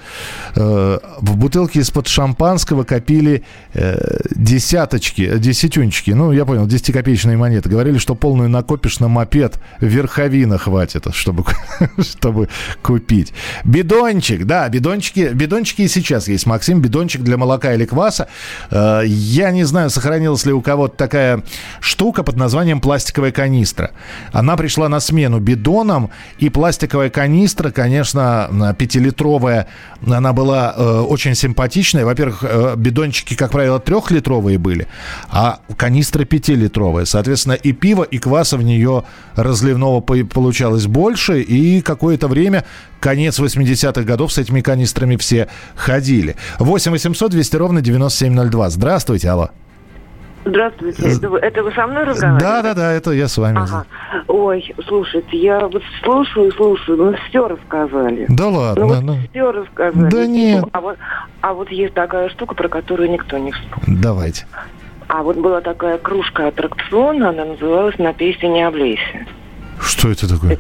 Э, 0.57 0.99
в 1.21 1.37
бутылке 1.37 1.81
из-под 1.81 2.07
шампанского 2.09 2.85
копили 2.85 3.43
э, 3.75 4.21
десяточки, 4.35 5.39
десятюнчики, 5.39 6.13
ну, 6.13 6.33
я 6.33 6.45
понял, 6.45 6.67
10-копеечные 6.67 7.37
монеты. 7.37 7.69
Говорили, 7.69 7.99
что 7.99 8.15
полную 8.15 8.49
накопишь 8.49 9.01
на 9.01 9.09
мопед, 9.09 9.59
верховина 9.81 10.59
хватит, 10.59 11.07
чтобы, 11.13 11.45
чтобы 11.99 12.49
купить. 12.83 13.33
Бидончик, 13.65 14.45
да, 14.45 14.69
бидончики, 14.69 15.31
бидончики 15.35 15.83
и 15.83 15.89
сейчас 15.89 16.29
есть, 16.29 16.47
Максим, 16.47 16.81
бидончик 16.81 17.23
для 17.23 17.37
молока 17.37 17.75
или 17.75 17.85
кваса. 17.85 18.29
Я 18.71 19.51
не 19.51 19.65
знаю, 19.65 19.91
сохранилась 20.21 20.45
ли 20.45 20.53
у 20.53 20.61
кого-то 20.61 20.97
такая 20.97 21.43
штука 21.81 22.23
под 22.23 22.37
названием 22.37 22.81
пластиковая 22.81 23.33
канистра. 23.33 23.93
Она 24.33 24.57
пришла 24.57 24.89
на 24.89 25.01
смену 25.01 25.41
бидонам, 25.41 26.11
и 26.39 26.51
пластиковая 26.51 27.09
канистра, 27.09 27.71
конечно, 27.71 28.75
пятилитровая, 28.79 29.67
она 30.07 30.33
была 30.33 30.75
э, 30.77 31.01
очень 31.09 31.35
симпатичная. 31.35 32.05
Во-первых, 32.05 32.45
э, 32.47 32.75
бидончики, 32.77 33.35
как 33.35 33.51
правило, 33.53 33.79
трехлитровые 33.79 34.59
были, 34.59 34.89
а 35.31 35.61
канистра 35.77 36.25
пятилитровая. 36.25 37.07
Соответственно, 37.07 37.55
и 37.55 37.73
пиво, 37.73 38.03
и 38.03 38.19
кваса 38.19 38.59
в 38.59 38.63
нее 38.63 39.05
разливного 39.37 40.01
по- 40.01 40.27
получалось 40.27 40.87
больше, 40.87 41.41
и 41.41 41.81
какое-то 41.81 42.29
время 42.29 42.65
конец 43.01 43.41
80-х 43.41 44.03
годов 44.03 44.33
с 44.33 44.39
этими 44.39 44.61
канистрами 44.61 45.17
все 45.17 45.49
ходили. 45.75 46.37
8 46.59 46.93
800 46.93 47.31
200 47.31 47.57
ровно 47.57 47.81
9702. 47.81 48.71
Здравствуйте, 48.71 49.31
алло. 49.31 49.51
Здравствуйте. 50.45 51.03
Это 51.17 51.29
вы, 51.29 51.39
это 51.39 51.63
вы 51.63 51.73
со 51.73 51.87
мной 51.87 52.05
разговариваете? 52.05 52.47
Да, 52.47 52.63
да, 52.63 52.75
да, 52.75 52.93
это 52.93 53.11
я 53.13 53.29
с 53.29 53.37
вами. 53.37 53.59
Ага. 53.59 53.85
Ой, 54.27 54.75
слушайте, 54.87 55.37
я 55.37 55.61
вот 55.69 55.83
слушаю, 56.03 56.51
слушаю, 56.53 56.97
ну 56.97 57.15
все 57.29 57.47
рассказали. 57.47 58.25
Да 58.29 58.49
ладно, 58.49 58.87
Ну, 58.87 58.95
вот 58.95 59.03
ну. 59.03 59.17
все 59.31 59.53
рассказали. 59.53 60.11
Да 60.11 60.27
нет. 60.27 60.65
А 60.73 60.81
вот, 60.81 60.97
а 61.43 61.53
вот 61.53 61.71
есть 61.71 61.93
такая 61.95 62.31
штука, 62.31 62.55
про 62.55 62.69
которую 62.69 63.11
никто 63.11 63.37
не 63.39 63.53
вспомнил. 63.53 64.01
Давайте. 64.01 64.47
А 65.09 65.23
вот 65.23 65.37
была 65.37 65.61
такая 65.61 65.99
кружка 65.99 66.47
аттракциона, 66.49 67.31
она 67.31 67.45
называлась 67.45 67.99
«На 67.99 68.13
песне 68.15 68.49
не 68.49 68.63
облейся». 68.63 69.27
Что 69.81 70.09
это 70.11 70.29
такое? 70.29 70.59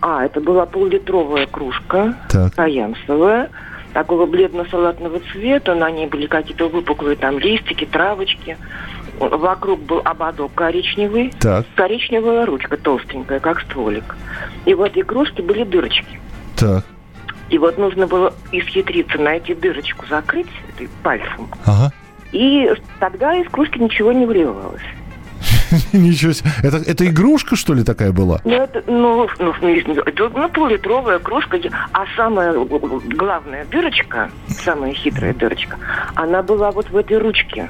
А, 0.00 0.24
это 0.24 0.40
была 0.40 0.66
поллитровая 0.66 1.46
кружка, 1.46 2.14
Так. 2.28 2.52
фаянсовая, 2.54 3.48
такого 3.94 4.26
бледно-салатного 4.26 5.20
цвета, 5.32 5.74
на 5.74 5.90
ней 5.90 6.08
были 6.08 6.26
какие-то 6.26 6.68
выпуклые 6.68 7.16
там 7.16 7.38
листики, 7.38 7.86
травочки. 7.86 8.58
Вокруг 9.28 9.80
был 9.80 10.00
ободок 10.04 10.54
коричневый, 10.54 11.32
Так. 11.40 11.66
коричневая 11.74 12.46
ручка 12.46 12.76
толстенькая, 12.76 13.40
как 13.40 13.60
стволик. 13.62 14.16
И 14.66 14.74
в 14.74 14.82
этой 14.82 15.02
кружке 15.02 15.42
были 15.42 15.64
дырочки. 15.64 16.20
Так. 16.56 16.84
И 17.50 17.58
вот 17.58 17.78
нужно 17.78 18.06
было 18.06 18.32
исхитриться 18.52 19.18
найти 19.18 19.54
дырочку, 19.54 20.06
закрыть 20.06 20.48
пальцем. 21.02 21.48
Ага. 21.64 21.92
И 22.32 22.68
тогда 22.98 23.36
из 23.36 23.48
кружки 23.48 23.78
ничего 23.78 24.12
не 24.12 24.26
выливалось. 24.26 24.82
Ничего 25.92 26.32
себе. 26.32 26.50
Это, 26.62 26.78
это 26.78 27.06
игрушка, 27.06 27.56
что 27.56 27.74
ли, 27.74 27.84
такая 27.84 28.12
была? 28.12 28.40
Ну, 28.44 28.52
это, 28.52 28.82
ну, 28.86 29.28
ну, 29.38 29.52
это, 29.52 30.28
ну, 30.28 30.48
поллитровая 30.48 31.18
кружка, 31.18 31.58
а 31.92 32.04
самая 32.16 32.52
главная 32.54 33.64
дырочка, 33.66 34.30
самая 34.48 34.92
хитрая 34.92 35.34
дырочка, 35.34 35.78
она 36.14 36.42
была 36.42 36.70
вот 36.70 36.90
в 36.90 36.96
этой 36.96 37.18
ручке. 37.18 37.68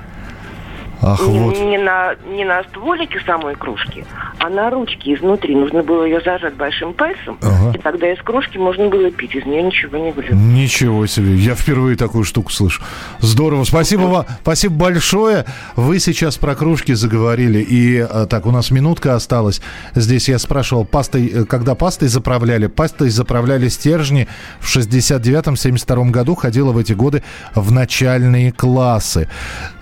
Ах, 1.07 1.21
не, 1.27 1.39
вот. 1.39 1.59
не 1.61 1.77
на, 1.77 2.15
не 2.35 2.45
на 2.45 2.63
стволике 2.65 3.21
самой 3.27 3.57
кружки, 3.57 4.07
а 4.39 4.49
на 4.49 4.71
ручке 4.71 5.15
изнутри. 5.15 5.55
Нужно 5.55 5.83
было 5.83 6.05
ее 6.05 6.21
зажать 6.21 6.55
большим 6.55 6.95
пальцем, 6.95 7.39
Ага. 7.43 7.77
и 7.77 7.79
тогда 7.79 8.11
из 8.11 8.19
кружки 8.23 8.57
можно 8.57 8.89
было 8.89 9.11
пить, 9.11 9.35
из 9.35 9.45
нее 9.45 9.63
ничего 9.63 9.99
не 9.99 10.13
вылилось. 10.13 10.35
Ничего 10.35 11.07
себе, 11.07 11.35
я 11.35 11.55
впервые 11.55 11.97
такую 11.97 12.25
штуку 12.25 12.51
слышу. 12.51 12.83
Здорово, 13.19 13.65
спасибо 13.65 14.03
вам, 14.03 14.27
спасибо 14.41 14.75
большое. 14.77 15.45
Вы 15.77 15.99
сейчас 15.99 16.39
про 16.39 16.55
кружки 16.55 16.95
заговорили, 16.95 17.59
и 17.59 17.99
э, 17.99 18.27
так, 18.29 18.47
у 18.47 18.51
нас 18.51 18.71
минутка 18.71 19.15
осталась. 19.15 19.61
Здесь 19.95 20.29
я 20.31 20.39
спрашивал, 20.39 20.87
пастой, 20.87 21.29
э, 21.29 21.45
когда 21.45 21.75
пастой 21.75 22.09
заправляли, 22.09 22.67
пастой 22.67 23.11
заправляли 23.11 23.69
стержни 23.69 24.27
в 24.59 24.75
69-72 24.75 26.11
году, 26.11 26.35
ходила 26.35 26.73
в 26.73 26.79
эти 26.79 26.95
годы 26.95 27.23
в 27.55 27.73
начальные 27.73 28.53
классы. 28.53 29.29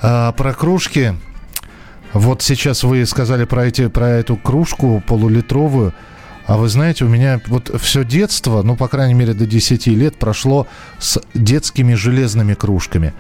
А, 0.01 0.33
про 0.33 0.53
кружки, 0.53 1.12
вот 2.13 2.43
сейчас 2.43 2.85
вы 2.85 3.05
сказали 3.07 3.45
про, 3.45 3.67
эти, 3.67 3.89
про 3.89 4.09
эту 4.09 4.37
кружку 4.37 5.03
полулитровую. 5.07 5.95
А 6.47 6.57
вы 6.57 6.69
знаете, 6.69 7.05
у 7.05 7.09
меня 7.09 7.41
вот 7.47 7.71
все 7.81 8.05
детство, 8.05 8.63
ну, 8.63 8.77
по 8.77 8.89
крайней 8.89 9.15
мере, 9.15 9.33
до 9.33 9.47
10 9.47 9.87
лет 9.87 10.17
прошло 10.17 10.67
с 10.99 11.21
детскими 11.35 11.95
железными 11.95 12.55
кружками. 12.55 13.15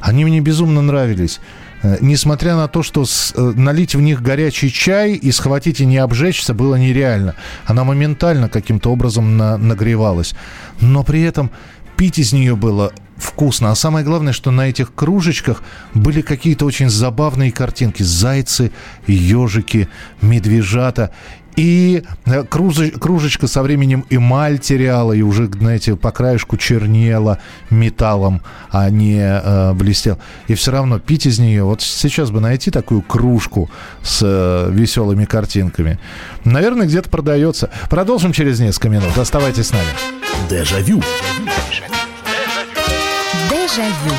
Они 0.00 0.24
мне 0.24 0.40
безумно 0.40 0.82
нравились. 0.82 1.40
Э, 1.82 1.96
Несмотря 2.00 2.54
на 2.54 2.68
то, 2.68 2.82
что 2.82 3.06
с- 3.06 3.32
э, 3.34 3.40
налить 3.56 3.94
в 3.94 4.00
них 4.00 4.22
горячий 4.22 4.70
чай 4.70 5.14
и 5.14 5.32
схватить 5.32 5.80
и 5.80 5.86
не 5.86 5.96
обжечься 5.96 6.52
было 6.52 6.76
нереально. 6.76 7.34
Она 7.64 7.84
моментально 7.84 8.48
каким-то 8.50 8.92
образом 8.92 9.38
на- 9.38 9.56
нагревалась. 9.56 10.34
Но 10.80 11.02
при 11.02 11.22
этом 11.22 11.50
пить 11.96 12.18
из 12.18 12.34
нее 12.34 12.56
было 12.56 12.92
вкусно. 13.16 13.70
А 13.70 13.74
самое 13.74 14.04
главное, 14.04 14.32
что 14.32 14.50
на 14.50 14.68
этих 14.68 14.94
кружечках 14.94 15.62
были 15.94 16.20
какие-то 16.20 16.64
очень 16.64 16.90
забавные 16.90 17.52
картинки. 17.52 18.02
Зайцы, 18.02 18.72
ежики, 19.06 19.88
медвежата. 20.20 21.10
И 21.56 22.02
э, 22.26 22.44
кружечка 22.44 23.46
со 23.46 23.62
временем 23.62 24.04
эмаль 24.10 24.58
теряла 24.58 25.14
и 25.14 25.22
уже, 25.22 25.46
знаете, 25.46 25.96
по 25.96 26.12
краешку 26.12 26.58
чернела 26.58 27.38
металлом, 27.70 28.42
а 28.70 28.90
не 28.90 29.18
э, 29.18 29.72
блестел. 29.72 30.18
И 30.48 30.54
все 30.54 30.70
равно 30.70 30.98
пить 30.98 31.24
из 31.24 31.38
нее, 31.38 31.64
вот 31.64 31.80
сейчас 31.80 32.30
бы 32.30 32.40
найти 32.40 32.70
такую 32.70 33.00
кружку 33.00 33.70
с 34.02 34.20
э, 34.22 34.70
веселыми 34.70 35.24
картинками. 35.24 35.98
Наверное, 36.44 36.86
где-то 36.86 37.08
продается. 37.08 37.70
Продолжим 37.88 38.32
через 38.32 38.60
несколько 38.60 38.90
минут. 38.90 39.16
Оставайтесь 39.16 39.68
с 39.68 39.72
нами. 39.72 39.88
Дежавю. 40.50 41.00
Дежавю. 41.00 41.75
Губ. 43.82 44.14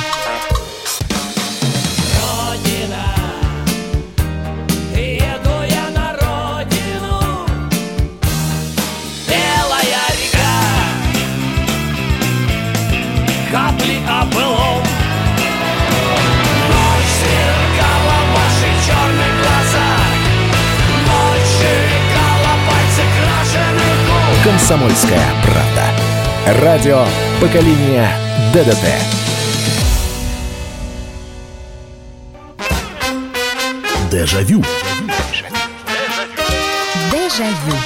Комсомольская 24.43 25.19
правда. 25.43 26.61
Радио 26.61 27.03
поколения 27.41 28.11
ДДТ. 28.53 29.26
Дежавю. 34.11 34.63
Дежавю. 37.11 37.77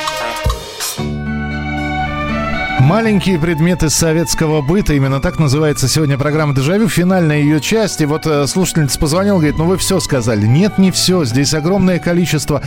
Маленькие 2.80 3.40
предметы 3.40 3.90
советского 3.90 4.62
быта. 4.62 4.94
Именно 4.94 5.20
так 5.20 5.40
называется 5.40 5.88
сегодня 5.88 6.18
программа 6.18 6.54
«Дежавю». 6.54 6.90
Финальная 6.90 7.40
ее 7.40 7.60
часть. 7.60 8.02
И 8.02 8.06
вот 8.06 8.28
э, 8.28 8.46
слушательница 8.46 9.00
позвонила, 9.00 9.38
говорит, 9.38 9.58
ну 9.58 9.66
вы 9.66 9.78
все 9.78 10.00
сказали. 10.00 10.46
Нет, 10.46 10.78
не 10.78 10.92
все. 10.92 11.26
Здесь 11.26 11.54
огромное 11.54 11.98
количество 12.00 12.62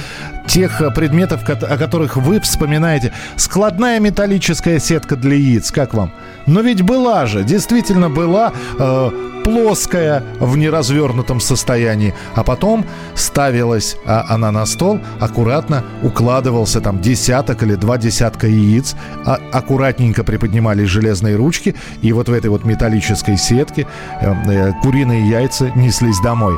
тех 0.48 0.80
э, 0.80 0.90
предметов, 0.90 1.48
о 1.48 1.76
которых 1.76 2.16
вы 2.16 2.40
вспоминаете. 2.40 3.12
Складная 3.36 4.00
металлическая 4.00 4.80
сетка 4.80 5.14
для 5.14 5.36
яиц. 5.36 5.70
Как 5.70 5.94
вам? 5.94 6.12
Но 6.46 6.60
ведь 6.60 6.82
была 6.82 7.26
же, 7.26 7.44
действительно 7.44 8.10
была 8.10 8.52
э, 8.78 9.33
плоская 9.44 10.24
в 10.40 10.56
неразвернутом 10.56 11.38
состоянии. 11.40 12.14
А 12.34 12.42
потом 12.42 12.84
ставилась 13.14 13.96
а, 14.06 14.24
она 14.28 14.50
на 14.50 14.66
стол, 14.66 14.98
аккуратно 15.20 15.84
укладывался 16.02 16.80
там 16.80 17.00
десяток 17.00 17.62
или 17.62 17.74
два 17.74 17.98
десятка 17.98 18.46
яиц, 18.46 18.96
а- 19.24 19.38
аккуратненько 19.52 20.24
приподнимались 20.24 20.88
железные 20.88 21.36
ручки, 21.36 21.74
и 22.02 22.12
вот 22.12 22.28
в 22.28 22.32
этой 22.32 22.48
вот 22.50 22.64
металлической 22.64 23.36
сетке 23.36 23.86
э, 24.20 24.34
э, 24.46 24.72
куриные 24.82 25.28
яйца 25.28 25.70
неслись 25.76 26.20
домой. 26.20 26.56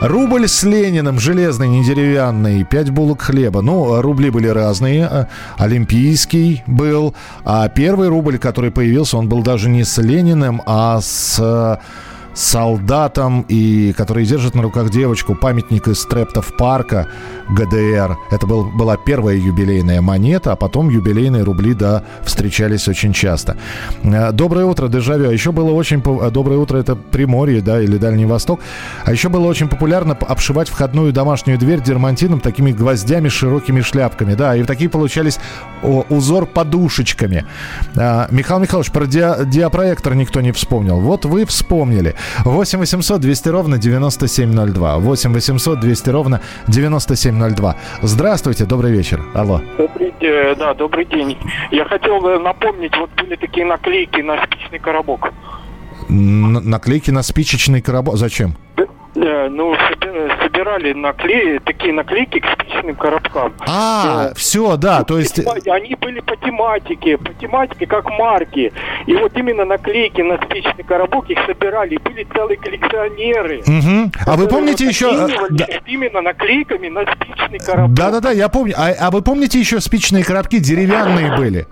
Рубль 0.00 0.46
с 0.46 0.62
Лениным, 0.62 1.18
железный, 1.18 1.68
не 1.68 1.82
деревянный, 1.82 2.64
пять 2.64 2.90
булок 2.90 3.22
хлеба. 3.22 3.62
Ну, 3.62 4.02
рубли 4.02 4.30
были 4.30 4.48
разные. 4.48 5.08
э, 5.10 5.24
Олимпийский 5.56 6.62
был. 6.66 7.14
А 7.44 7.68
первый 7.68 8.08
рубль, 8.08 8.38
который 8.38 8.70
появился, 8.70 9.16
он 9.16 9.28
был 9.28 9.42
даже 9.42 9.70
не 9.70 9.84
с 9.84 9.96
Лениным, 10.02 10.60
а 10.66 11.00
с... 11.00 11.80
солдатам, 12.36 13.46
и 13.48 13.92
которые 13.94 14.26
держат 14.26 14.54
на 14.54 14.62
руках 14.62 14.90
девочку, 14.90 15.34
памятник 15.34 15.88
из 15.88 16.04
Трептов 16.04 16.54
парка 16.56 17.08
ГДР. 17.48 18.16
Это 18.30 18.46
был, 18.46 18.64
была 18.66 18.96
первая 18.98 19.36
юбилейная 19.36 20.02
монета, 20.02 20.52
а 20.52 20.56
потом 20.56 20.90
юбилейные 20.90 21.42
рубли, 21.42 21.72
да, 21.72 22.04
встречались 22.24 22.88
очень 22.88 23.12
часто. 23.14 23.56
Э, 24.02 24.32
Доброе 24.32 24.66
утро, 24.66 24.88
Дежавю. 24.88 25.30
А 25.30 25.32
еще 25.32 25.50
было 25.50 25.70
очень... 25.72 26.02
э, 26.04 26.30
Доброе 26.30 26.58
утро, 26.58 26.76
это 26.76 26.94
Приморье, 26.94 27.62
да, 27.62 27.80
или 27.80 27.96
Дальний 27.96 28.26
Восток. 28.26 28.60
А 29.04 29.12
еще 29.12 29.30
было 29.30 29.46
очень 29.46 29.68
популярно 29.68 30.12
обшивать 30.14 30.68
входную 30.68 31.12
домашнюю 31.14 31.58
дверь 31.58 31.80
дермантином 31.80 32.40
такими 32.40 32.72
гвоздями 32.72 33.28
с 33.28 33.32
широкими 33.32 33.80
шляпками. 33.80 34.34
Да, 34.34 34.54
и 34.54 34.62
такие 34.64 34.90
получались 34.90 35.38
узор 35.82 36.44
подушечками. 36.44 37.46
А, 37.96 38.28
Михаил 38.30 38.60
Михайлович, 38.60 38.90
про 38.92 39.04
диа- 39.06 39.44
диапроектор 39.46 40.14
никто 40.14 40.42
не 40.42 40.52
вспомнил. 40.52 41.00
Вот 41.00 41.24
вы 41.24 41.46
вспомнили. 41.46 42.14
8 42.44 42.78
800 42.78 43.20
200 43.20 43.48
ровно 43.48 43.78
9702. 43.78 44.96
8 44.98 45.32
800 45.32 45.80
200 45.80 46.10
ровно 46.10 46.40
9702. 46.68 47.76
Здравствуйте, 48.02 48.64
добрый 48.64 48.92
вечер. 48.92 49.22
Алло. 49.34 49.60
Добрый 49.78 50.12
да, 50.58 50.74
добрый 50.74 51.04
день. 51.04 51.36
Я 51.70 51.84
хотел 51.84 52.20
бы 52.20 52.38
напомнить, 52.38 52.96
вот 52.96 53.10
были 53.22 53.36
такие 53.36 53.66
наклейки 53.66 54.20
на 54.22 54.42
спичный 54.44 54.78
коробок. 54.78 55.32
Н- 56.08 56.68
наклейки 56.70 57.10
на 57.10 57.22
спичечный 57.22 57.80
коробок. 57.82 58.16
Зачем? 58.16 58.54
Э, 58.76 59.48
Ну, 59.48 59.74
соби- 59.74 60.38
собирали 60.66 60.92
наклеи, 60.92 61.58
такие 61.64 61.92
наклейки 61.92 62.40
к 62.40 62.46
спичным 62.52 62.94
коробкам. 62.96 63.52
А, 63.66 64.32
все, 64.34 64.76
да, 64.76 65.04
то 65.04 65.18
есть... 65.18 65.38
Они 65.66 65.94
были 65.94 66.20
по 66.20 66.36
тематике, 66.36 67.18
по 67.18 67.32
тематике, 67.34 67.86
как 67.86 68.08
марки. 68.10 68.72
И 69.06 69.14
вот 69.14 69.36
именно 69.36 69.64
наклейки 69.64 70.20
на 70.22 70.36
спичный 70.44 70.84
коробок 70.84 71.30
их 71.30 71.38
собирали. 71.46 71.96
Были 71.98 72.26
целые 72.34 72.56
коллекционеры. 72.56 73.62
Мгм. 73.66 74.12
А 74.26 74.36
вы 74.36 74.48
помните 74.48 74.86
еще... 74.86 75.06
э, 75.06 75.46
да- 75.50 75.66
именно 75.86 76.20
наклейками 76.20 76.88
на 76.88 77.04
спичный 77.12 77.58
коробок. 77.58 77.94
Да-да-да, 77.94 78.32
я 78.32 78.48
помню. 78.48 78.74
А, 78.76 78.90
а 78.98 79.10
вы 79.10 79.22
помните 79.22 79.58
еще 79.58 79.80
спичные 79.80 80.24
коробки 80.24 80.58
деревянные 80.58 81.36
были? 81.36 81.66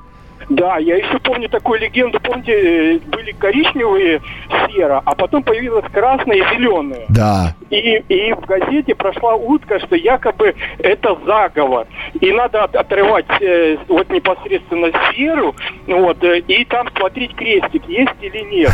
Да, 0.49 0.78
я 0.78 0.97
еще 0.97 1.18
помню 1.20 1.49
такую 1.49 1.80
легенду. 1.80 2.20
Помните, 2.20 2.53
э, 2.53 2.99
были 3.07 3.32
коричневые 3.32 4.20
сера, 4.68 5.03
а 5.05 5.14
потом 5.14 5.42
появилась 5.42 5.84
красная 5.92 6.36
и 6.36 6.55
зеленая. 6.55 7.05
Да. 7.09 7.55
И, 7.70 8.03
и 8.09 8.32
в 8.32 8.40
газете 8.47 8.95
прошла 8.95 9.34
утка, 9.34 9.80
что 9.80 9.97
якобы 9.97 10.55
это 10.78 11.16
заговор. 11.26 11.86
И 12.20 12.30
надо 12.32 12.64
от- 12.64 12.76
отрывать 12.76 13.26
э, 13.40 13.76
вот 13.88 14.11
непосредственно 14.11 14.90
серу, 15.14 15.55
вот, 15.86 16.22
э, 16.22 16.38
и 16.40 16.64
там 16.64 16.88
смотреть 16.97 17.34
крестик, 17.34 17.82
есть 17.88 18.12
или 18.20 18.40
нет. 18.40 18.70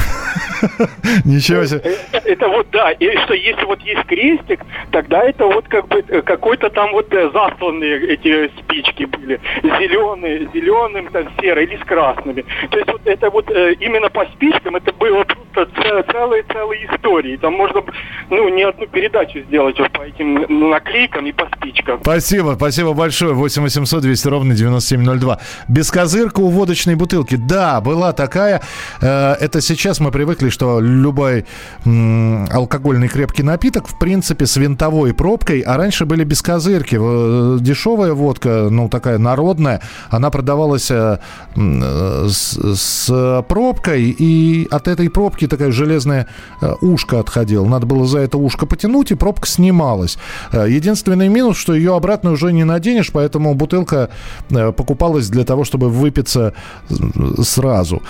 Ничего 1.25 1.65
себе. 1.65 1.81
Это, 2.13 2.29
это 2.29 2.49
вот 2.49 2.67
да, 2.71 2.91
и 2.93 3.17
что 3.25 3.35
если 3.35 3.65
вот 3.65 3.81
есть 3.81 4.05
крестик, 4.05 4.61
тогда 4.91 5.23
это 5.25 5.47
вот 5.47 5.67
как 5.69 5.89
бы 5.89 6.05
э, 6.07 6.23
какой-то 6.23 6.69
там 6.71 6.93
вот 6.93 7.13
э, 7.13 7.31
засланные 7.33 8.07
эти 8.15 8.51
спички 8.59 9.05
были, 9.05 9.41
зеленые, 9.63 10.49
зеленым 10.53 11.09
там 11.09 11.29
серой 11.41 11.60
или 11.61 11.77
с 11.77 11.85
красными. 11.85 12.45
То 12.71 12.79
есть 12.79 12.91
вот 12.91 13.03
это 13.05 13.31
вот 13.31 13.51
э, 13.51 13.75
именно 13.81 14.09
по 14.11 14.25
спичкам 14.27 14.77
это 14.77 14.93
было 14.93 15.25
просто 15.25 15.67
ц- 15.77 16.03
целые 16.13 16.43
целые 16.53 16.87
истории. 16.87 17.37
Там 17.37 17.55
можно 17.55 17.83
ну 18.31 18.49
не 18.49 18.63
одну 18.63 18.87
передачу 18.87 19.41
сделать 19.41 19.79
вот 19.79 19.91
по 19.93 20.03
этим 20.03 20.47
наклейкам 20.71 21.27
и 21.27 21.33
по 21.33 21.47
спичкам. 21.57 22.01
Спасибо, 22.03 22.55
спасибо 22.57 22.93
большое. 22.95 23.35
8 23.35 23.63
800 23.63 24.03
200 24.03 24.29
ровно 24.29 24.55
9702. 24.55 25.39
Бескозырка 25.69 26.41
у 26.41 26.49
водочной 26.49 26.95
бутылки. 26.97 27.37
Да, 27.37 27.81
была 27.81 28.13
такая. 28.13 28.61
Э, 29.01 29.35
Это 29.41 29.61
сейчас 29.61 30.01
мы 30.01 30.11
привыкли, 30.11 30.49
что 30.51 30.81
любой 30.81 31.45
м, 31.85 32.47
алкогольный 32.53 33.09
крепкий 33.09 33.43
напиток, 33.43 33.89
в 33.89 33.99
принципе, 33.99 34.47
с 34.47 34.57
винтовой 34.57 35.15
пробкой, 35.15 35.61
а 35.61 35.77
раньше 35.77 36.05
были 36.07 36.25
бескозырки. 36.25 36.97
Э, 37.01 37.59
Дешевая 37.61 38.13
водка, 38.13 38.69
ну, 38.71 38.89
такая 38.89 39.19
народная, 39.19 39.81
она 40.11 40.31
продавалась 40.31 40.91
э, 40.91 41.19
с, 41.57 42.59
с 42.77 43.45
пробкой, 43.49 44.15
и 44.17 44.69
от 44.71 44.89
этой 44.89 45.11
пробки 45.11 45.47
такая 45.47 45.73
железная 45.73 46.27
э, 46.61 46.73
ушко 46.81 47.19
отходила. 47.21 47.67
Надо 47.67 47.87
было 47.87 48.07
за 48.07 48.21
это 48.21 48.39
ушко 48.39 48.67
потянуть, 48.67 49.11
и 49.11 49.15
пробка 49.15 49.49
снималась. 49.49 50.19
Э, 50.53 50.67
Единственный 50.69 51.29
минус, 51.29 51.57
что 51.57 51.75
ее 51.75 51.97
обратно 51.97 52.33
уже 52.33 52.53
не 52.53 52.65
наденешь, 52.65 53.11
поэтому 53.13 53.55
бутылка 53.55 54.11
э, 54.51 54.73
покупалась 54.73 55.29
для 55.29 55.45
того, 55.45 55.65
чтобы 55.65 55.89
выпиться 55.89 56.55
э, 56.89 56.95
сразу. 57.43 58.03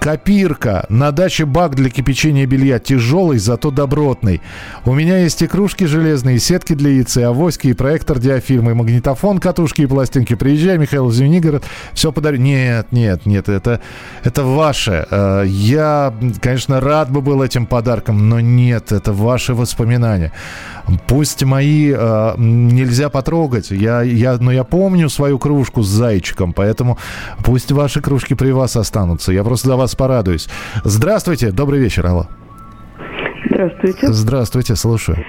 Копирка. 0.00 0.86
На 0.88 1.12
даче 1.12 1.44
бак 1.44 1.74
для 1.76 1.90
кипячения 1.90 2.46
белья. 2.46 2.78
Тяжелый, 2.78 3.38
зато 3.38 3.70
добротный. 3.70 4.40
У 4.84 4.94
меня 4.94 5.18
есть 5.18 5.42
и 5.42 5.46
кружки 5.46 5.84
железные, 5.86 6.36
и 6.36 6.38
сетки 6.40 6.74
для 6.74 6.90
яиц, 6.90 7.16
и 7.16 7.22
авоськи, 7.22 7.68
и 7.68 7.72
проектор 7.74 8.18
диафильмы, 8.18 8.72
и 8.72 8.74
магнитофон, 8.74 9.38
катушки 9.38 9.82
и 9.82 9.86
пластинки. 9.86 10.34
Приезжай, 10.34 10.78
Михаил 10.78 11.10
Звенигород, 11.10 11.64
все 11.94 12.12
подарю. 12.12 12.38
Нет, 12.38 12.87
нет, 12.90 13.26
нет, 13.26 13.48
это, 13.48 13.80
это 14.24 14.42
ваше. 14.44 15.06
Э, 15.10 15.44
Я, 15.46 16.12
конечно, 16.40 16.80
рад 16.80 17.10
бы 17.10 17.20
был 17.20 17.42
этим 17.42 17.66
подарком, 17.66 18.28
но 18.28 18.40
нет, 18.40 18.92
это 18.92 19.12
ваши 19.12 19.54
воспоминания. 19.54 20.32
Пусть 21.06 21.44
мои 21.44 21.92
э, 21.94 22.34
нельзя 22.38 23.08
потрогать, 23.10 23.70
я, 23.70 24.02
я, 24.02 24.38
но 24.40 24.50
я 24.52 24.64
помню 24.64 25.08
свою 25.10 25.38
кружку 25.38 25.82
с 25.82 25.88
зайчиком, 25.88 26.52
поэтому 26.52 26.96
пусть 27.44 27.72
ваши 27.72 28.00
кружки 28.00 28.34
при 28.34 28.52
вас 28.52 28.76
останутся. 28.76 29.32
Я 29.32 29.44
просто 29.44 29.68
за 29.68 29.76
вас 29.76 29.94
порадуюсь. 29.94 30.48
Здравствуйте, 30.84 31.50
добрый 31.50 31.80
вечер, 31.80 32.06
алло. 32.06 32.26
Здравствуйте. 33.50 34.06
Здравствуйте, 34.12 34.76
слушаю. 34.76 35.24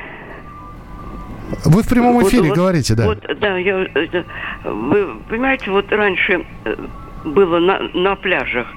Вы 1.66 1.82
в 1.84 1.88
прямом 1.88 2.14
Вот- 2.14 2.28
эфире 2.28 2.50
вот- 2.50 2.58
говорите, 2.58 2.94
да. 2.96 3.06
Вот, 3.06 3.20
да, 3.42 3.58
я, 3.58 3.84
это, 3.96 4.24
вы 4.64 5.08
понимаете, 5.30 5.72
вот 5.72 5.92
раньше 5.92 6.46
э, 6.66 6.76
было 7.26 7.60
на, 7.60 7.80
на 7.94 8.16
пляжах 8.16 8.68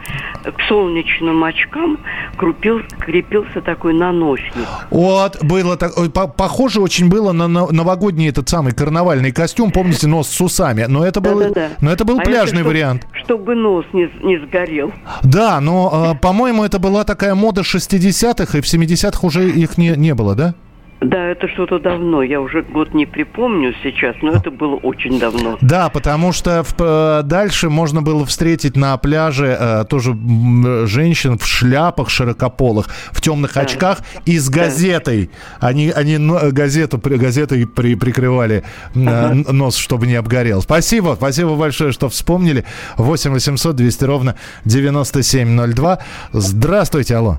к 0.45 0.61
солнечным 0.69 1.45
очкам 1.45 1.99
крупил, 2.37 2.81
крепился 2.99 3.61
такой 3.61 3.95
наносник. 3.95 4.53
Вот, 4.91 5.43
было 5.45 5.77
так, 5.77 5.97
ой, 5.97 6.11
по- 6.11 6.27
похоже 6.27 6.81
очень 6.81 7.09
было 7.09 7.33
на, 7.33 7.47
на- 7.47 7.71
новогодний 7.71 8.29
этот 8.29 8.49
самый 8.49 8.73
карнавальный 8.73 9.31
костюм, 9.31 9.71
помните, 9.71 10.09
нос 10.09 10.29
с 10.29 10.41
усами, 10.41 10.87
но 10.89 11.07
это 11.07 11.21
был, 11.21 11.39
Да-да-да. 11.39 11.69
но 11.81 11.93
это 11.93 12.05
был 12.05 12.19
А 12.19 12.23
пляжный 12.23 12.59
чтоб- 12.63 12.69
вариант. 12.73 13.07
Чтобы 13.13 13.55
нос 13.55 13.85
не, 13.93 14.11
не 14.23 14.39
сгорел. 14.39 14.93
Да, 15.23 15.61
но, 15.61 16.13
э, 16.15 16.19
по-моему, 16.19 16.65
это 16.65 16.79
была 16.81 17.05
такая 17.05 17.35
мода 17.37 17.63
60-х, 17.63 18.59
и 18.59 18.61
в 18.61 18.65
70-х 18.65 19.25
уже 19.27 19.49
их 19.49 19.79
не, 19.79 19.91
не 19.91 20.15
было, 20.15 20.35
да? 20.35 20.55
Да, 21.03 21.31
это 21.31 21.49
что-то 21.49 21.79
давно. 21.81 22.23
Я 22.23 22.41
уже 22.41 22.63
год 22.63 22.95
не 22.95 23.07
припомню 23.07 23.75
сейчас, 23.83 24.15
но 24.23 24.33
это 24.33 24.51
было 24.51 24.77
очень 24.77 25.19
давно. 25.19 25.59
Да, 25.61 25.89
потому 25.89 26.33
что 26.33 26.63
в- 26.63 26.75
э, 26.79 27.23
дальше 27.25 27.69
можно 27.71 28.03
было 28.03 28.25
встретить 28.25 28.77
на 28.77 28.97
пляже 28.97 29.57
э, 29.59 29.85
тоже 29.89 30.17
женщин 30.87 31.39
в 31.39 31.47
шляпах 31.47 32.09
широкополых, 32.09 32.87
в 33.11 33.21
темных 33.21 33.57
очках 33.57 33.99
и 34.27 34.39
с 34.39 34.49
газетой. 34.49 35.31
Они, 35.61 35.91
они 35.91 36.19
но- 36.19 36.51
газету, 36.53 36.99
газетой 37.03 37.67
при- 37.67 37.97
прикрывали 37.97 38.63
э, 38.95 38.99
н- 39.01 39.45
нос, 39.51 39.77
чтобы 39.77 40.07
не 40.07 40.15
обгорел. 40.15 40.63
Спасибо, 40.63 41.15
спасибо 41.17 41.57
большое, 41.57 41.91
что 41.93 42.09
вспомнили. 42.09 42.65
8 42.97 43.33
800 43.33 43.75
200 43.75 44.05
ровно 44.05 44.37
9702. 44.67 45.99
Здравствуйте, 46.33 47.17
алло. 47.17 47.39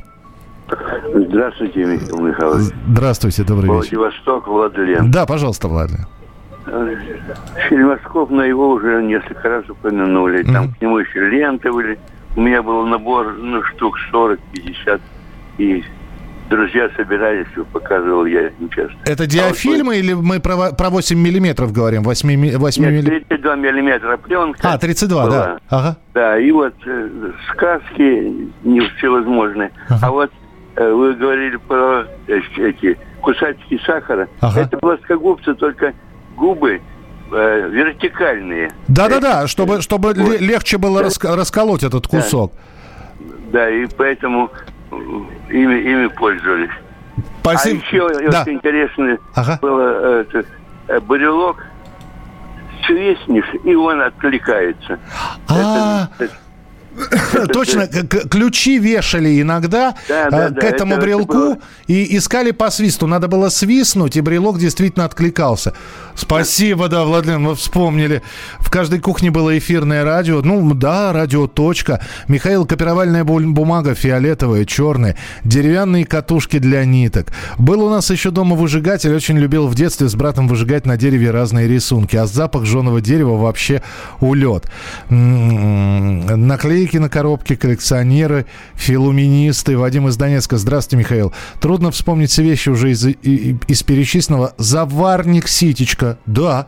Здравствуйте, 1.14 1.86
Михаил 1.86 2.20
Михайлович. 2.20 2.74
Здравствуйте, 2.88 3.44
добрый 3.44 3.66
вечер. 3.70 3.98
Владивосток, 4.00 4.48
Владлен. 4.48 5.12
Да, 5.12 5.26
пожалуйста, 5.26 5.68
Владлен. 5.68 6.06
Фильмоскоп, 7.70 8.32
на 8.32 8.42
его 8.44 8.70
уже 8.72 9.04
несколько 9.04 9.48
раз 9.50 9.70
упомянули. 9.70 10.44
Там 10.44 10.74
к 10.74 10.82
нему 10.82 10.98
еще 11.00 11.30
ленты 11.30 11.72
были. 11.72 12.00
У 12.36 12.42
меня 12.42 12.64
был 12.64 12.86
набор, 12.88 13.34
ну, 13.38 13.62
штук 13.64 13.96
40-50. 14.12 15.00
И 15.60 15.84
друзья 16.50 16.90
собирались, 16.96 17.46
показывал 17.72 18.26
я 18.26 18.48
им 18.48 18.70
часто. 18.70 18.96
Это 19.06 19.28
диафильмы 19.28 19.98
или 19.98 20.14
мы 20.14 20.40
про, 20.40 20.72
про 20.72 20.90
8 20.90 21.16
миллиметров 21.20 21.72
говорим? 21.72 22.02
8, 22.02 22.28
ми- 22.36 22.56
8 22.56 22.82
Нет, 22.84 22.92
милли- 23.06 23.20
32 23.30 23.56
миллиметра 23.56 24.18
пленка. 24.18 24.60
А, 24.64 24.78
32, 24.80 25.24
была. 25.26 25.32
да. 25.32 25.60
Ага. 25.70 25.98
Да, 26.16 26.40
и 26.40 26.50
вот 26.52 26.74
э, 26.88 27.10
сказки 27.52 28.50
не 28.64 28.80
всевозможные. 28.98 29.72
А 30.02 30.10
вот 30.10 30.32
вы 30.76 31.14
говорили 31.14 31.58
про 31.58 32.06
э, 32.28 32.40
эти 32.58 32.98
кусачки 33.22 33.80
сахара. 33.86 34.28
Это 34.42 34.78
плоскогубцы, 34.78 35.54
только 35.56 35.94
губы 36.36 36.82
э, 37.32 37.70
вертикальные. 37.70 38.72
Да-да-да, 38.88 39.48
чтобы, 39.48 39.82
чтобы 39.82 40.14
ле- 40.14 40.38
легче 40.40 40.78
было 40.78 41.02
раска- 41.04 41.36
расколоть 41.36 41.84
этот 41.84 42.08
кусок. 42.08 42.54
Да, 43.52 43.70
и 43.70 43.86
поэтому 43.98 44.50
э, 44.92 44.96
ими, 45.50 45.80
ими 45.82 46.08
пользовались. 46.08 46.72
Спасибо. 47.42 47.82
А 47.82 47.96
еще 47.96 48.30
Да. 48.32 48.42
очень 48.42 48.54
интересно 48.54 49.18
Ага. 49.36 49.60
было 49.62 49.82
э, 49.82 50.26
это, 50.28 50.46
э, 50.88 51.00
бурелок 51.02 51.64
свистнешь, 52.86 53.46
и 53.64 53.76
он 53.76 54.02
откликается. 54.02 55.00
А, 55.48 56.08
Это- 56.20 56.34
точно, 57.54 57.88
ключи 57.88 58.78
вешали 58.80 59.42
иногда 59.42 59.96
Да, 60.08 60.30
да, 60.30 60.50
к 60.50 60.54
да, 60.54 60.68
этому 60.68 60.94
это- 60.94 61.00
это 61.00 61.06
брелку 61.06 61.34
было- 61.34 61.58
и 61.88 62.18
искали 62.18 62.52
по 62.52 62.70
свисту. 62.70 63.08
Надо 63.08 63.28
было 63.28 63.50
свистнуть, 63.50 64.16
и 64.18 64.22
брелок 64.22 64.60
действительно 64.60 65.06
откликался. 65.06 65.74
Спасибо, 66.16 66.90
да, 66.90 67.04
Владлен, 67.06 67.46
вы 67.46 67.56
вспомнили. 67.56 68.22
В 68.60 68.70
каждой 68.70 69.00
кухне 69.00 69.32
было 69.32 69.58
эфирное 69.58 70.04
радио. 70.04 70.42
Ну, 70.42 70.74
да, 70.76 71.12
радио 71.12 71.48
точка. 71.48 72.02
Михаил, 72.28 72.66
копировальная 72.66 73.24
бу- 73.24 73.44
бумага 73.52 73.96
фиолетовая, 73.96 74.66
черная. 74.66 75.18
Деревянные 75.44 76.06
катушки 76.06 76.60
для 76.60 76.86
ниток. 76.86 77.28
Был 77.58 77.84
у 77.84 77.90
нас 77.90 78.10
еще 78.12 78.30
дома 78.30 78.56
выжигатель. 78.56 79.14
Очень 79.14 79.40
любил 79.40 79.68
в 79.68 79.76
детстве 79.76 80.08
с 80.08 80.16
братом 80.16 80.48
выжигать 80.48 80.86
на 80.86 80.98
дереве 80.98 81.32
разные 81.32 81.68
рисунки. 81.68 82.16
А 82.16 82.28
запах 82.28 82.66
жженого 82.66 83.02
дерева 83.02 83.36
вообще 83.38 83.82
улет. 84.20 84.66
М, 85.10 86.48
Наклейки 86.84 86.98
на 86.98 87.08
коробке, 87.10 87.56
коллекционеры, 87.56 88.46
филуминисты. 88.76 89.78
Вадим 89.78 90.10
из 90.10 90.18
Донецка. 90.18 90.58
Здравствуйте, 90.58 90.98
Михаил. 91.02 91.32
Трудно 91.62 91.92
вспомнить 91.92 92.30
все 92.30 92.44
вещи 92.44 92.68
уже 92.68 92.92
из, 92.92 93.06
и- 93.06 93.12
и- 93.22 93.56
из 93.70 93.84
перечисленного. 93.84 94.54
Заварник 94.58 95.48
ситечка. 95.48 96.18
Да. 96.26 96.68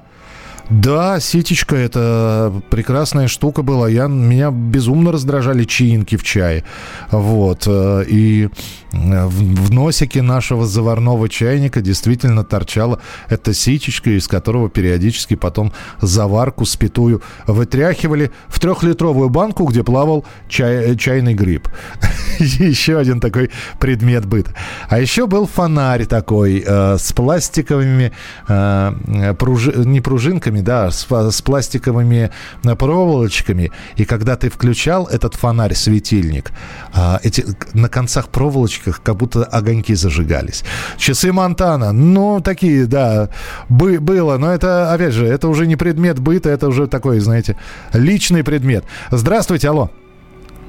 Да, 0.69 1.19
ситечка 1.19 1.75
это 1.75 2.51
прекрасная 2.71 3.27
штука 3.27 3.61
была. 3.61 3.87
Я, 3.87 4.07
меня 4.07 4.49
безумно 4.49 5.11
раздражали 5.11 5.63
чаинки 5.63 6.17
в 6.17 6.23
чае. 6.23 6.63
Вот. 7.11 7.65
э, 7.67 8.03
И 8.07 8.49
э, 8.91 9.25
в, 9.25 9.65
в 9.65 9.71
носике 9.71 10.23
нашего 10.23 10.65
заварного 10.65 11.29
чайника 11.29 11.81
действительно 11.81 12.43
торчала 12.43 12.99
эта 13.29 13.53
ситечка, 13.53 14.09
из 14.09 14.27
которого 14.27 14.67
периодически 14.67 15.35
потом 15.35 15.71
заварку 16.01 16.65
спитую 16.65 17.21
вытряхивали 17.45 18.31
в 18.47 18.59
трехлитровую 18.59 19.29
банку, 19.29 19.65
где 19.65 19.83
плавал 19.83 20.25
чай, 20.49 20.93
э, 20.93 20.95
чайный 20.95 21.35
гриб. 21.35 21.67
Еще 22.39 22.97
один 22.97 23.19
такой 23.19 23.51
предмет 23.79 24.25
быта. 24.25 24.55
А 24.89 24.99
еще 24.99 25.27
был 25.27 25.45
фонарь 25.45 26.05
такой 26.05 26.63
с 26.65 27.13
пластиковыми, 27.13 28.11
не 28.47 30.01
пружинками, 30.01 30.54
да, 30.61 30.91
с, 30.91 31.07
с 31.09 31.41
пластиковыми 31.41 32.31
э, 32.63 32.75
проволочками. 32.75 33.71
И 33.95 34.05
когда 34.05 34.35
ты 34.35 34.49
включал 34.49 35.05
этот 35.05 35.35
фонарь-светильник, 35.35 36.51
а, 36.93 37.19
эти, 37.23 37.45
на 37.73 37.89
концах 37.89 38.29
проволочках 38.29 39.01
как 39.01 39.17
будто 39.17 39.43
огоньки 39.43 39.93
зажигались. 39.95 40.63
Часы 40.97 41.31
Монтана, 41.31 41.91
ну, 41.91 42.41
такие, 42.41 42.85
да, 42.85 43.29
бы- 43.69 43.99
было. 43.99 44.37
Но 44.37 44.53
это, 44.53 44.93
опять 44.93 45.13
же, 45.13 45.25
это 45.25 45.47
уже 45.47 45.67
не 45.67 45.75
предмет 45.75 46.19
быта, 46.19 46.49
это 46.49 46.67
уже 46.67 46.87
такой, 46.87 47.19
знаете, 47.19 47.57
личный 47.93 48.43
предмет. 48.43 48.85
Здравствуйте, 49.11 49.69
алло. 49.69 49.91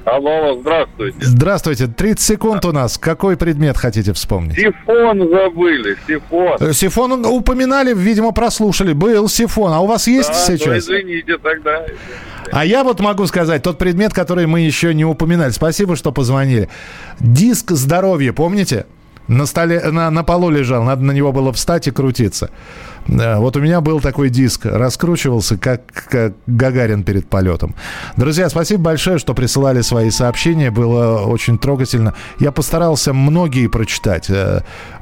Алло, 0.09 0.57
здравствуйте. 0.61 1.17
Здравствуйте. 1.19 1.87
30 1.87 2.19
секунд 2.21 2.63
у 2.63 2.71
нас. 2.71 2.97
Какой 2.97 3.35
предмет 3.35 3.77
хотите 3.77 4.13
вспомнить? 4.13 4.55
Сифон 4.55 5.19
забыли, 5.29 5.97
сифон. 6.07 6.55
Э, 6.61 6.71
Сифон 6.71 7.25
упоминали, 7.25 7.93
видимо, 7.93 8.31
прослушали. 8.31 8.93
Был 8.93 9.27
сифон. 9.27 9.73
А 9.73 9.81
у 9.81 9.85
вас 9.85 10.07
есть 10.07 10.29
Да, 10.29 10.45
ну, 10.47 10.57
сейчас? 10.57 10.77
извините 10.85 11.37
тогда. 11.37 11.85
А 12.53 12.63
я 12.65 12.85
вот 12.85 13.01
могу 13.01 13.27
сказать, 13.27 13.63
тот 13.63 13.77
предмет, 13.77 14.13
который 14.13 14.47
мы 14.47 14.61
еще 14.61 14.93
не 14.93 15.03
упоминали. 15.03 15.51
Спасибо, 15.51 15.97
что 15.97 16.13
позвонили. 16.13 16.69
Диск 17.19 17.71
здоровья, 17.71 18.31
помните? 18.31 18.85
На 19.27 19.45
столе, 19.45 19.81
на, 19.91 20.09
на 20.09 20.23
полу 20.23 20.49
лежал, 20.49 20.83
надо 20.83 21.03
на 21.03 21.11
него 21.11 21.31
было 21.31 21.51
встать 21.51 21.87
и 21.87 21.91
крутиться. 21.91 22.49
Да, 23.07 23.39
Вот 23.39 23.55
у 23.55 23.61
меня 23.61 23.79
был 23.79 24.01
такой 24.01 24.29
диск, 24.29 24.65
раскручивался, 24.65 25.57
как, 25.57 25.81
как 26.09 26.33
Гагарин 26.45 27.03
перед 27.03 27.27
полетом. 27.27 27.73
Друзья, 28.17 28.49
спасибо 28.49 28.83
большое, 28.83 29.17
что 29.17 29.33
присылали 29.33 29.81
свои 29.81 30.09
сообщения, 30.09 30.71
было 30.71 31.21
очень 31.21 31.57
трогательно. 31.57 32.13
Я 32.39 32.51
постарался 32.51 33.13
многие 33.13 33.67
прочитать. 33.67 34.29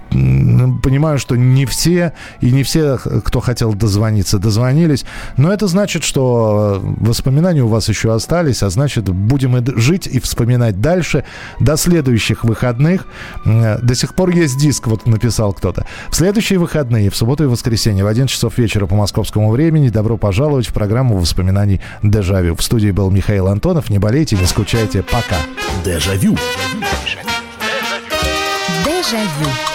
Понимаю, 0.09 1.19
что 1.19 1.35
не 1.35 1.65
все 1.65 2.13
и 2.39 2.51
не 2.51 2.63
все, 2.63 2.97
кто 2.97 3.39
хотел 3.41 3.73
дозвониться, 3.73 4.39
дозвонились. 4.39 5.03
Но 5.35 5.51
это 5.51 5.67
значит, 5.67 6.03
что 6.03 6.79
воспоминания 6.81 7.63
у 7.63 7.67
вас 7.67 7.89
еще 7.89 8.13
остались, 8.13 8.63
а 8.63 8.69
значит, 8.69 9.09
будем 9.09 9.57
и 9.57 9.79
жить 9.79 10.07
и 10.07 10.19
вспоминать 10.19 10.79
дальше 10.79 11.25
до 11.59 11.75
следующих 11.75 12.43
выходных. 12.43 13.07
До 13.45 13.95
сих 13.95 14.15
пор 14.15 14.29
есть 14.29 14.57
диск, 14.57 14.87
вот 14.87 15.05
написал 15.05 15.53
кто-то. 15.53 15.85
В 16.09 16.15
следующие 16.15 16.59
выходные, 16.59 17.09
в 17.09 17.15
субботу 17.15 17.43
и 17.43 17.47
воскресенье, 17.47 18.03
в 18.03 18.07
11 18.07 18.33
часов 18.33 18.57
вечера 18.57 18.85
по 18.85 18.95
московскому 18.95 19.51
времени, 19.51 19.89
добро 19.89 20.17
пожаловать 20.17 20.67
в 20.67 20.73
программу 20.73 21.17
воспоминаний 21.17 21.81
«Дежавю». 22.03 22.55
В 22.55 22.61
студии 22.61 22.91
был 22.91 23.11
Михаил 23.11 23.47
Антонов. 23.47 23.89
Не 23.89 23.99
болейте, 23.99 24.37
не 24.37 24.45
скучайте. 24.45 25.03
Пока. 25.03 25.37
Дежавю. 25.83 26.37
Дежавю. 26.37 27.25
Видишь, 28.85 29.74